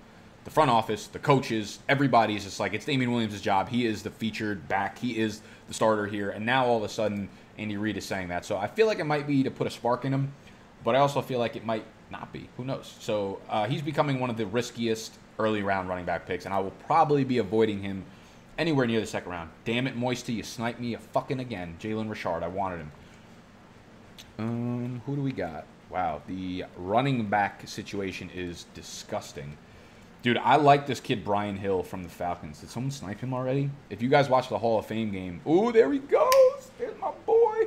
The 0.44 0.50
front 0.50 0.70
office, 0.70 1.06
the 1.06 1.18
coaches, 1.18 1.80
everybody 1.88 2.34
is 2.34 2.44
just 2.44 2.60
like, 2.60 2.72
it's 2.72 2.86
Damien 2.86 3.12
Williams' 3.12 3.40
job. 3.40 3.68
He 3.68 3.84
is 3.86 4.02
the 4.02 4.10
featured 4.10 4.66
back. 4.68 4.98
He 4.98 5.18
is 5.18 5.42
the 5.68 5.74
starter 5.74 6.06
here. 6.06 6.30
And 6.30 6.46
now 6.46 6.66
all 6.66 6.78
of 6.78 6.82
a 6.82 6.88
sudden, 6.88 7.28
Andy 7.58 7.76
Reid 7.76 7.98
is 7.98 8.06
saying 8.06 8.28
that. 8.28 8.44
So 8.44 8.56
I 8.56 8.66
feel 8.66 8.86
like 8.86 8.98
it 8.98 9.04
might 9.04 9.26
be 9.26 9.42
to 9.42 9.50
put 9.50 9.66
a 9.66 9.70
spark 9.70 10.04
in 10.04 10.14
him, 10.14 10.32
but 10.82 10.96
I 10.96 10.98
also 10.98 11.20
feel 11.20 11.38
like 11.38 11.56
it 11.56 11.66
might 11.66 11.84
not 12.10 12.32
be. 12.32 12.48
Who 12.56 12.64
knows? 12.64 12.94
So 13.00 13.38
uh, 13.48 13.66
he's 13.66 13.82
becoming 13.82 14.18
one 14.18 14.30
of 14.30 14.38
the 14.38 14.46
riskiest 14.46 15.14
early 15.38 15.62
round 15.62 15.88
running 15.88 16.06
back 16.06 16.26
picks, 16.26 16.46
and 16.46 16.54
I 16.54 16.58
will 16.58 16.72
probably 16.86 17.22
be 17.22 17.38
avoiding 17.38 17.82
him 17.82 18.04
anywhere 18.58 18.86
near 18.86 19.00
the 19.00 19.06
second 19.06 19.30
round. 19.30 19.50
Damn 19.64 19.86
it, 19.86 19.96
Moisty, 19.96 20.34
you 20.34 20.42
sniped 20.42 20.80
me 20.80 20.94
a 20.94 20.98
fucking 20.98 21.40
again. 21.40 21.76
Jalen 21.80 22.08
Richard, 22.08 22.42
I 22.42 22.48
wanted 22.48 22.78
him. 22.78 22.92
Um, 24.38 25.02
who 25.06 25.16
do 25.16 25.22
we 25.22 25.32
got? 25.32 25.66
Wow, 25.90 26.22
the 26.26 26.64
running 26.76 27.26
back 27.26 27.66
situation 27.66 28.30
is 28.34 28.66
disgusting. 28.74 29.56
Dude, 30.22 30.36
I 30.36 30.56
like 30.56 30.86
this 30.86 31.00
kid 31.00 31.24
Brian 31.24 31.56
Hill 31.56 31.82
from 31.82 32.02
the 32.02 32.08
Falcons. 32.10 32.60
Did 32.60 32.68
someone 32.68 32.90
snipe 32.90 33.20
him 33.20 33.32
already? 33.32 33.70
If 33.88 34.02
you 34.02 34.10
guys 34.10 34.28
watch 34.28 34.50
the 34.50 34.58
Hall 34.58 34.78
of 34.78 34.84
Fame 34.84 35.10
game, 35.10 35.40
ooh, 35.48 35.72
there 35.72 35.90
he 35.90 35.98
goes. 35.98 36.70
There's 36.78 36.98
my 37.00 37.10
boy. 37.24 37.66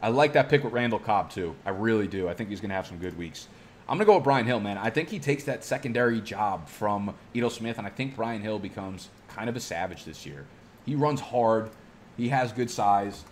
I 0.00 0.08
like 0.08 0.32
that 0.32 0.48
pick 0.48 0.64
with 0.64 0.72
Randall 0.72 0.98
Cobb 0.98 1.30
too. 1.30 1.54
I 1.66 1.70
really 1.70 2.08
do. 2.08 2.26
I 2.26 2.32
think 2.32 2.48
he's 2.48 2.60
gonna 2.60 2.74
have 2.74 2.86
some 2.86 2.96
good 2.96 3.18
weeks. 3.18 3.48
I'm 3.86 3.98
gonna 3.98 4.06
go 4.06 4.14
with 4.14 4.24
Brian 4.24 4.46
Hill, 4.46 4.60
man. 4.60 4.78
I 4.78 4.88
think 4.88 5.10
he 5.10 5.18
takes 5.18 5.44
that 5.44 5.62
secondary 5.62 6.22
job 6.22 6.68
from 6.68 7.14
Ito 7.34 7.50
Smith, 7.50 7.76
and 7.76 7.86
I 7.86 7.90
think 7.90 8.16
Brian 8.16 8.40
Hill 8.40 8.58
becomes 8.58 9.10
kind 9.28 9.50
of 9.50 9.56
a 9.56 9.60
savage 9.60 10.04
this 10.04 10.24
year. 10.24 10.46
He 10.86 10.94
runs 10.94 11.20
hard. 11.20 11.70
He 12.16 12.28
has 12.30 12.50
good 12.52 12.70
size. 12.70 13.24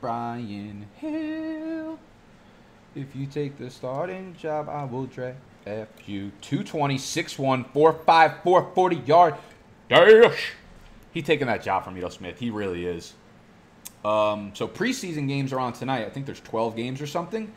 Brian 0.00 0.86
Hill. 0.96 1.98
If 2.96 3.14
you 3.14 3.26
take 3.26 3.58
the 3.58 3.70
starting 3.70 4.34
job, 4.34 4.68
I 4.68 4.84
will 4.84 5.06
draft 5.06 5.38
you. 6.06 6.32
220, 6.40 6.96
6'1, 6.96 7.72
4'5, 7.72 8.42
440 8.42 8.96
yard. 8.96 9.34
Dash. 9.88 10.52
He 11.12 11.22
taking 11.22 11.46
that 11.46 11.62
job 11.62 11.84
from 11.84 11.96
Ito 11.96 12.08
Smith. 12.08 12.38
He 12.38 12.50
really 12.50 12.86
is. 12.86 13.14
Um, 14.04 14.50
so 14.54 14.68
preseason 14.68 15.28
games 15.28 15.52
are 15.52 15.60
on 15.60 15.72
tonight. 15.72 16.04
I 16.04 16.10
think 16.10 16.26
there's 16.26 16.40
12 16.40 16.76
games 16.76 17.00
or 17.00 17.06
something 17.06 17.52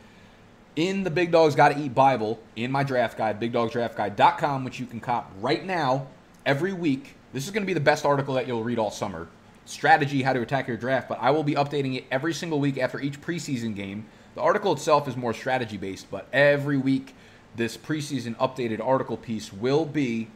in 0.76 1.02
the 1.02 1.10
Big 1.10 1.32
Dogs 1.32 1.56
Gotta 1.56 1.78
Eat 1.78 1.94
Bible 1.94 2.38
in 2.54 2.70
my 2.70 2.84
draft 2.84 3.18
guide, 3.18 3.40
bigdogsdraftguide.com, 3.40 4.64
which 4.64 4.78
you 4.78 4.86
can 4.86 5.00
cop 5.00 5.32
right 5.40 5.64
now 5.64 6.06
every 6.46 6.72
week. 6.72 7.16
This 7.32 7.44
is 7.44 7.50
going 7.50 7.62
to 7.62 7.66
be 7.66 7.74
the 7.74 7.80
best 7.80 8.06
article 8.06 8.34
that 8.34 8.46
you'll 8.46 8.62
read 8.62 8.78
all 8.78 8.90
summer. 8.90 9.28
strategy 9.64 10.22
how 10.22 10.32
to 10.32 10.40
attack 10.40 10.66
your 10.66 10.78
draft, 10.78 11.08
but 11.08 11.18
I 11.20 11.30
will 11.30 11.42
be 11.42 11.54
updating 11.54 11.96
it 11.96 12.04
every 12.10 12.32
single 12.32 12.58
week 12.58 12.78
after 12.78 13.00
each 13.00 13.20
preseason 13.20 13.74
game. 13.74 14.06
The 14.34 14.40
article 14.40 14.72
itself 14.72 15.08
is 15.08 15.16
more 15.16 15.34
strategy 15.34 15.76
based, 15.76 16.10
but 16.10 16.26
every 16.32 16.78
week 16.78 17.14
this 17.58 17.76
preseason 17.76 18.34
updated 18.36 18.80
article 18.82 19.16
piece 19.16 19.52
will 19.52 19.84
be 19.84 20.28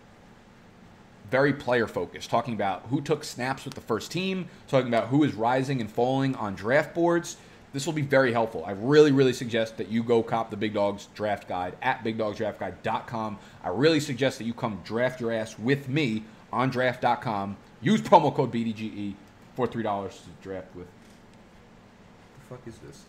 very 1.31 1.55
player 1.55 1.87
focused, 1.87 2.29
talking 2.29 2.53
about 2.53 2.83
who 2.91 3.01
took 3.01 3.25
snaps 3.25 3.65
with 3.65 3.73
the 3.73 3.81
first 3.81 4.13
team, 4.13 4.49
talking 4.69 4.89
about 4.89 5.09
who 5.09 5.25
is 5.25 5.33
rising 5.33 5.81
and 5.81 5.91
falling 5.91 6.35
on 6.35 6.55
draft 6.55 6.95
boards. 6.95 7.39
This 7.73 7.87
will 7.87 7.95
be 7.95 8.03
very 8.03 8.33
helpful. 8.33 8.65
I 8.67 8.73
really, 8.73 9.13
really 9.13 9.33
suggest 9.33 9.79
that 9.79 9.89
you 9.89 10.03
go 10.03 10.23
cop 10.23 10.51
the 10.51 10.59
Big 10.59 10.75
Dogs 10.75 11.09
Draft 11.15 11.49
Guide 11.49 11.75
at 11.81 12.05
BigDogsDraftGuide.com. 12.05 13.39
I 13.65 13.69
really 13.69 14.01
suggest 14.01 14.37
that 14.39 14.45
you 14.45 14.53
come 14.53 14.83
draft 14.85 15.23
your 15.23 15.33
ass 15.33 15.59
with 15.59 15.89
me 15.89 16.25
on 16.53 16.69
draft.com. 16.69 17.57
Use 17.81 18.03
promo 18.03 18.35
code 18.35 18.53
BDGE 18.53 19.15
for 19.55 19.67
$3 19.67 20.11
to 20.11 20.19
draft 20.43 20.75
with. 20.77 20.87
What 20.87 22.41
the 22.41 22.57
fuck 22.57 22.69
is 22.69 22.77
this? 22.87 23.05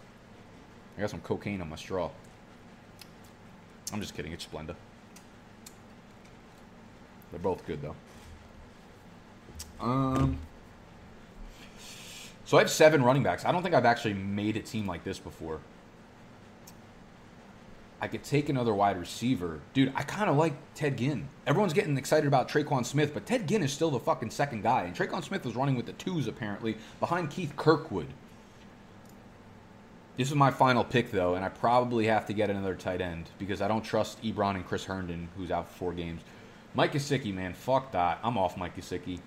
I 0.97 1.01
got 1.01 1.09
some 1.09 1.19
cocaine 1.21 1.59
on 1.59 1.69
my 1.69 1.75
straw. 1.75 2.09
I'm 3.93 4.01
just 4.01 4.15
kidding. 4.15 4.31
It's 4.31 4.45
Splenda. 4.45 4.75
They're 7.31 7.39
both 7.39 7.65
good 7.65 7.79
though. 7.81 7.95
Um. 9.79 10.39
So 12.45 12.57
I 12.57 12.61
have 12.61 12.69
seven 12.69 13.03
running 13.03 13.23
backs. 13.23 13.45
I 13.45 13.51
don't 13.51 13.63
think 13.63 13.73
I've 13.73 13.85
actually 13.85 14.15
made 14.15 14.57
a 14.57 14.61
team 14.61 14.85
like 14.85 15.03
this 15.03 15.19
before. 15.19 15.59
I 18.01 18.07
could 18.07 18.23
take 18.23 18.49
another 18.49 18.73
wide 18.73 18.99
receiver. 18.99 19.61
Dude, 19.73 19.93
I 19.95 20.03
kind 20.03 20.29
of 20.29 20.35
like 20.35 20.53
Ted 20.75 20.97
Ginn. 20.97 21.29
Everyone's 21.47 21.71
getting 21.71 21.97
excited 21.97 22.27
about 22.27 22.49
Tre'Quan 22.49 22.85
Smith, 22.85 23.13
but 23.13 23.25
Ted 23.25 23.47
Ginn 23.47 23.63
is 23.63 23.71
still 23.71 23.91
the 23.91 23.99
fucking 23.99 24.29
second 24.29 24.61
guy. 24.61 24.83
And 24.83 24.93
Tre'Quan 24.93 25.23
Smith 25.23 25.45
was 25.45 25.55
running 25.55 25.75
with 25.75 25.85
the 25.85 25.93
twos, 25.93 26.27
apparently, 26.27 26.75
behind 26.99 27.29
Keith 27.29 27.55
Kirkwood. 27.55 28.07
This 30.15 30.29
is 30.29 30.35
my 30.35 30.51
final 30.51 30.83
pick, 30.83 31.09
though, 31.09 31.33
and 31.33 31.43
I 31.43 31.49
probably 31.49 32.05
have 32.05 32.27
to 32.27 32.33
get 32.33 32.51
another 32.51 32.75
tight 32.75 33.01
end 33.01 33.31
because 33.39 33.63
I 33.63 33.67
don't 33.67 33.83
trust 33.83 34.21
Ebron 34.21 34.55
and 34.55 34.65
Chris 34.65 34.85
Herndon, 34.85 35.27
who's 35.35 35.49
out 35.49 35.67
for 35.67 35.75
four 35.75 35.93
games. 35.93 36.21
Mike 36.75 36.93
Gesicki, 36.93 37.33
man, 37.33 37.53
fuck 37.53 37.91
that. 37.93 38.19
I'm 38.23 38.37
off 38.37 38.55
Mike 38.55 38.75
Gesicki. 38.75 39.19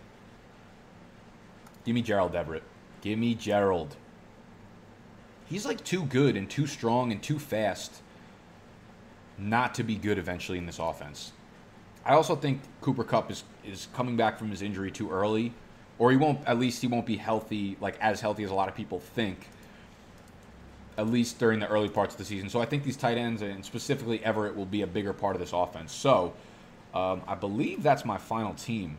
Give 1.84 1.95
me 1.95 2.03
Gerald 2.03 2.37
Everett. 2.37 2.62
Give 3.01 3.18
me 3.18 3.34
Gerald. 3.34 3.97
He's 5.47 5.66
like 5.66 5.82
too 5.82 6.05
good 6.05 6.37
and 6.37 6.49
too 6.49 6.66
strong 6.68 7.11
and 7.11 7.20
too 7.20 7.39
fast 7.39 8.03
not 9.39 9.74
to 9.74 9.82
be 9.82 9.97
good 9.97 10.18
eventually 10.18 10.59
in 10.59 10.66
this 10.66 10.78
offense. 10.78 11.32
I 12.05 12.14
also 12.14 12.37
think 12.37 12.61
Cooper 12.80 13.05
Kupp 13.05 13.30
is 13.30 13.43
is 13.64 13.89
coming 13.93 14.16
back 14.16 14.39
from 14.39 14.51
his 14.51 14.62
injury 14.62 14.91
too 14.91 15.11
early, 15.11 15.53
or 15.99 16.11
he 16.11 16.16
won't. 16.16 16.47
At 16.47 16.59
least 16.59 16.80
he 16.80 16.89
won't 16.89 17.07
be 17.07 17.16
healthy, 17.16 17.76
like 17.80 17.97
as 18.01 18.20
healthy 18.20 18.45
as 18.45 18.51
a 18.51 18.55
lot 18.55 18.68
of 18.68 18.74
people 18.74 19.01
think 19.01 19.49
at 20.99 21.07
least 21.09 21.38
during 21.38 21.61
the 21.61 21.68
early 21.68 21.88
parts 21.88 22.14
of 22.14 22.18
the 22.18 22.24
season. 22.24 22.49
So 22.49 22.61
I 22.61 22.66
think 22.66 22.84
these 22.84 22.97
tight 22.97 23.18
ends 23.18 23.42
and 23.42 23.64
specifically 23.64 24.24
Everett 24.24 24.57
will 24.57 24.66
be 24.66 24.82
a 24.82 24.86
bigger 24.86 25.12
part 25.12 25.36
of 25.36 25.40
this 25.40 25.53
offense. 25.53 25.92
So 25.92 26.32
um, 26.94 27.22
I 27.26 27.34
believe 27.34 27.82
that's 27.82 28.05
my 28.05 28.16
final 28.16 28.55
team. 28.55 28.97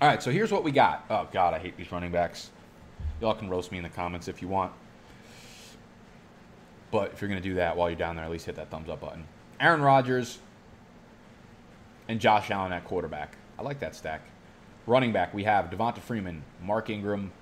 All 0.00 0.08
right, 0.08 0.22
so 0.22 0.30
here's 0.30 0.52
what 0.52 0.62
we 0.62 0.70
got. 0.70 1.04
Oh 1.10 1.26
God, 1.32 1.54
I 1.54 1.58
hate 1.58 1.76
these 1.76 1.90
running 1.90 2.12
backs. 2.12 2.50
Y'all 3.20 3.34
can 3.34 3.48
roast 3.48 3.72
me 3.72 3.78
in 3.78 3.82
the 3.82 3.90
comments 3.90 4.28
if 4.28 4.40
you 4.40 4.46
want. 4.46 4.72
But 6.92 7.12
if 7.12 7.20
you're 7.20 7.28
gonna 7.28 7.40
do 7.40 7.54
that 7.54 7.76
while 7.76 7.90
you're 7.90 7.98
down 7.98 8.14
there, 8.14 8.24
at 8.24 8.30
least 8.30 8.46
hit 8.46 8.54
that 8.56 8.70
thumbs 8.70 8.88
up 8.88 9.00
button. 9.00 9.24
Aaron 9.58 9.82
Rodgers 9.82 10.38
and 12.06 12.20
Josh 12.20 12.50
Allen 12.52 12.72
at 12.72 12.84
quarterback. 12.84 13.36
I 13.58 13.62
like 13.62 13.80
that 13.80 13.96
stack. 13.96 14.22
Running 14.86 15.12
back, 15.12 15.34
we 15.34 15.44
have 15.44 15.68
Devonta 15.68 15.98
Freeman, 15.98 16.44
Mark 16.62 16.88
Ingram, 16.88 17.32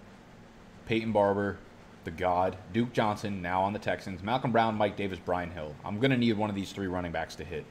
Peyton 0.86 1.12
Barber, 1.12 1.58
the 2.06 2.10
God, 2.12 2.56
Duke 2.72 2.94
Johnson, 2.94 3.42
now 3.42 3.62
on 3.62 3.74
the 3.74 3.78
Texans, 3.78 4.22
Malcolm 4.22 4.52
Brown, 4.52 4.76
Mike 4.76 4.96
Davis, 4.96 5.18
Brian 5.22 5.50
Hill. 5.50 5.74
I'm 5.84 5.98
going 5.98 6.12
to 6.12 6.16
need 6.16 6.38
one 6.38 6.48
of 6.48 6.56
these 6.56 6.72
three 6.72 6.86
running 6.86 7.12
backs 7.12 7.34
to 7.34 7.44
hit. 7.44 7.66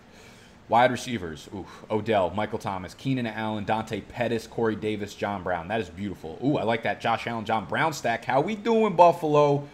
Wide 0.67 0.91
receivers, 0.91 1.47
oof, 1.55 1.85
Odell, 1.89 2.31
Michael 2.31 2.59
Thomas, 2.59 2.93
Keenan 2.93 3.27
Allen, 3.27 3.63
Dante 3.65 4.01
Pettis, 4.01 4.45
Corey 4.45 4.75
Davis, 4.75 5.15
John 5.15 5.41
Brown. 5.41 5.69
That 5.69 5.79
is 5.79 5.89
beautiful. 5.89 6.37
Ooh, 6.43 6.57
I 6.57 6.63
like 6.63 6.83
that 6.83 6.99
Josh 6.99 7.27
Allen, 7.27 7.45
John 7.45 7.65
Brown 7.65 7.93
stack. 7.93 8.25
How 8.25 8.41
we 8.41 8.55
doing, 8.55 8.95
Buffalo? 8.95 9.67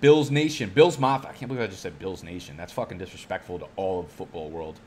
Bills 0.00 0.30
Nation, 0.30 0.70
Bills 0.70 0.98
Mafia. 0.98 1.30
I 1.30 1.32
can't 1.34 1.48
believe 1.48 1.62
I 1.62 1.68
just 1.68 1.82
said 1.82 1.98
Bills 1.98 2.24
Nation. 2.24 2.56
That's 2.56 2.72
fucking 2.72 2.98
disrespectful 2.98 3.60
to 3.60 3.66
all 3.76 4.00
of 4.00 4.06
the 4.06 4.12
football 4.14 4.50
world. 4.50 4.80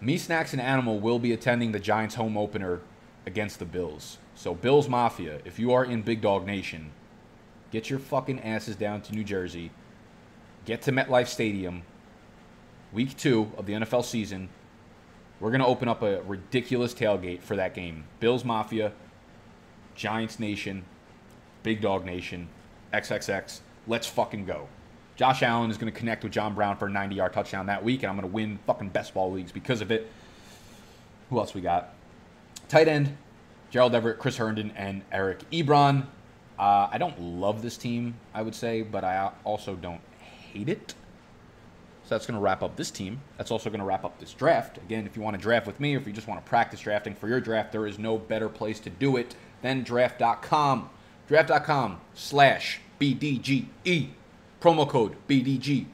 Me, 0.00 0.16
Snacks, 0.16 0.52
and 0.52 0.62
Animal 0.62 1.00
will 1.00 1.18
be 1.18 1.32
attending 1.32 1.72
the 1.72 1.80
Giants 1.80 2.14
home 2.14 2.36
opener 2.36 2.80
against 3.26 3.58
the 3.58 3.64
Bills. 3.64 4.18
So, 4.34 4.54
Bills 4.54 4.88
Mafia, 4.88 5.40
if 5.44 5.58
you 5.58 5.72
are 5.72 5.84
in 5.84 6.02
Big 6.02 6.20
Dog 6.20 6.46
Nation, 6.46 6.92
Get 7.70 7.88
your 7.88 7.98
fucking 7.98 8.40
asses 8.40 8.76
down 8.76 9.00
to 9.02 9.14
New 9.14 9.24
Jersey. 9.24 9.70
Get 10.64 10.82
to 10.82 10.92
MetLife 10.92 11.28
Stadium. 11.28 11.82
Week 12.92 13.16
two 13.16 13.52
of 13.56 13.66
the 13.66 13.74
NFL 13.74 14.04
season. 14.04 14.48
We're 15.38 15.50
going 15.50 15.60
to 15.60 15.66
open 15.66 15.88
up 15.88 16.02
a 16.02 16.20
ridiculous 16.22 16.92
tailgate 16.92 17.42
for 17.42 17.56
that 17.56 17.74
game. 17.74 18.04
Bills 18.18 18.44
Mafia, 18.44 18.92
Giants 19.94 20.38
Nation, 20.38 20.84
Big 21.62 21.80
Dog 21.80 22.04
Nation, 22.04 22.48
XXX. 22.92 23.60
Let's 23.86 24.06
fucking 24.06 24.44
go. 24.44 24.68
Josh 25.16 25.42
Allen 25.42 25.70
is 25.70 25.78
going 25.78 25.92
to 25.92 25.98
connect 25.98 26.24
with 26.24 26.32
John 26.32 26.54
Brown 26.54 26.76
for 26.76 26.86
a 26.86 26.90
90 26.90 27.14
yard 27.14 27.32
touchdown 27.32 27.66
that 27.66 27.84
week, 27.84 28.02
and 28.02 28.10
I'm 28.10 28.16
going 28.16 28.28
to 28.28 28.34
win 28.34 28.58
fucking 28.66 28.88
best 28.88 29.14
ball 29.14 29.30
leagues 29.30 29.52
because 29.52 29.80
of 29.80 29.90
it. 29.90 30.10
Who 31.30 31.38
else 31.38 31.54
we 31.54 31.60
got? 31.60 31.94
Tight 32.68 32.88
end, 32.88 33.16
Gerald 33.70 33.94
Everett, 33.94 34.18
Chris 34.18 34.36
Herndon, 34.36 34.72
and 34.76 35.02
Eric 35.12 35.48
Ebron. 35.50 36.06
Uh, 36.60 36.90
I 36.92 36.98
don't 36.98 37.18
love 37.18 37.62
this 37.62 37.78
team, 37.78 38.16
I 38.34 38.42
would 38.42 38.54
say, 38.54 38.82
but 38.82 39.02
I 39.02 39.32
also 39.44 39.76
don't 39.76 40.02
hate 40.52 40.68
it. 40.68 40.94
So 42.04 42.14
that's 42.14 42.26
going 42.26 42.34
to 42.34 42.40
wrap 42.40 42.62
up 42.62 42.76
this 42.76 42.90
team. 42.90 43.22
That's 43.38 43.50
also 43.50 43.70
going 43.70 43.80
to 43.80 43.86
wrap 43.86 44.04
up 44.04 44.18
this 44.18 44.34
draft. 44.34 44.76
Again, 44.76 45.06
if 45.06 45.16
you 45.16 45.22
want 45.22 45.36
to 45.36 45.42
draft 45.42 45.66
with 45.66 45.80
me 45.80 45.94
or 45.94 45.98
if 45.98 46.06
you 46.06 46.12
just 46.12 46.28
want 46.28 46.44
to 46.44 46.46
practice 46.46 46.80
drafting 46.80 47.14
for 47.14 47.28
your 47.28 47.40
draft, 47.40 47.72
there 47.72 47.86
is 47.86 47.98
no 47.98 48.18
better 48.18 48.50
place 48.50 48.78
to 48.80 48.90
do 48.90 49.16
it 49.16 49.34
than 49.62 49.82
draft.com. 49.82 50.90
Draft.com 51.28 51.98
slash 52.12 52.80
BDGE. 53.00 54.08
Promo 54.60 54.86
code 54.86 55.16
BDGE. 55.28 55.86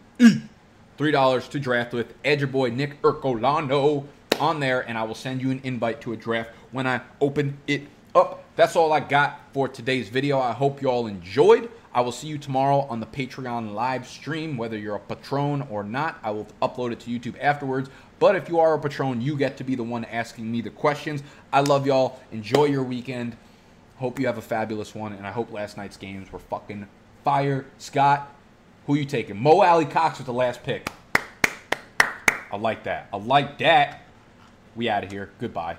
$3 0.98 1.50
to 1.50 1.60
draft 1.60 1.92
with. 1.92 2.12
Your 2.24 2.48
boy 2.48 2.70
Nick 2.70 3.00
Ercolano 3.02 4.04
on 4.40 4.58
there, 4.58 4.80
and 4.80 4.98
I 4.98 5.04
will 5.04 5.14
send 5.14 5.40
you 5.42 5.52
an 5.52 5.60
invite 5.62 6.00
to 6.00 6.12
a 6.12 6.16
draft 6.16 6.50
when 6.72 6.88
I 6.88 7.02
open 7.20 7.58
it 7.68 7.82
up. 8.16 8.42
That's 8.56 8.74
all 8.74 8.92
I 8.92 8.98
got 9.00 9.45
for 9.56 9.68
today's 9.68 10.10
video. 10.10 10.38
I 10.38 10.52
hope 10.52 10.82
you 10.82 10.90
all 10.90 11.06
enjoyed. 11.06 11.70
I 11.94 12.02
will 12.02 12.12
see 12.12 12.26
you 12.26 12.36
tomorrow 12.36 12.80
on 12.90 13.00
the 13.00 13.06
Patreon 13.06 13.72
live 13.72 14.06
stream. 14.06 14.58
Whether 14.58 14.76
you're 14.76 14.96
a 14.96 15.00
patron 15.00 15.66
or 15.70 15.82
not, 15.82 16.18
I 16.22 16.30
will 16.30 16.46
upload 16.60 16.92
it 16.92 17.00
to 17.00 17.10
YouTube 17.10 17.38
afterwards. 17.40 17.88
But 18.18 18.36
if 18.36 18.50
you 18.50 18.60
are 18.60 18.74
a 18.74 18.78
patron, 18.78 19.22
you 19.22 19.34
get 19.34 19.56
to 19.56 19.64
be 19.64 19.74
the 19.74 19.82
one 19.82 20.04
asking 20.04 20.52
me 20.52 20.60
the 20.60 20.68
questions. 20.68 21.22
I 21.54 21.60
love 21.60 21.86
y'all. 21.86 22.20
Enjoy 22.32 22.66
your 22.66 22.82
weekend. 22.82 23.34
Hope 23.96 24.20
you 24.20 24.26
have 24.26 24.36
a 24.36 24.42
fabulous 24.42 24.94
one. 24.94 25.14
And 25.14 25.26
I 25.26 25.30
hope 25.30 25.50
last 25.50 25.78
night's 25.78 25.96
games 25.96 26.30
were 26.30 26.38
fucking 26.38 26.86
fire. 27.24 27.64
Scott, 27.78 28.30
who 28.86 28.94
you 28.94 29.06
taking? 29.06 29.38
Mo 29.38 29.62
Alie-Cox 29.62 30.18
with 30.18 30.26
the 30.26 30.34
last 30.34 30.64
pick. 30.64 30.90
I 32.52 32.58
like 32.58 32.84
that. 32.84 33.08
I 33.10 33.16
like 33.16 33.56
that. 33.60 34.02
We 34.74 34.90
out 34.90 35.02
of 35.02 35.10
here. 35.10 35.30
Goodbye. 35.40 35.78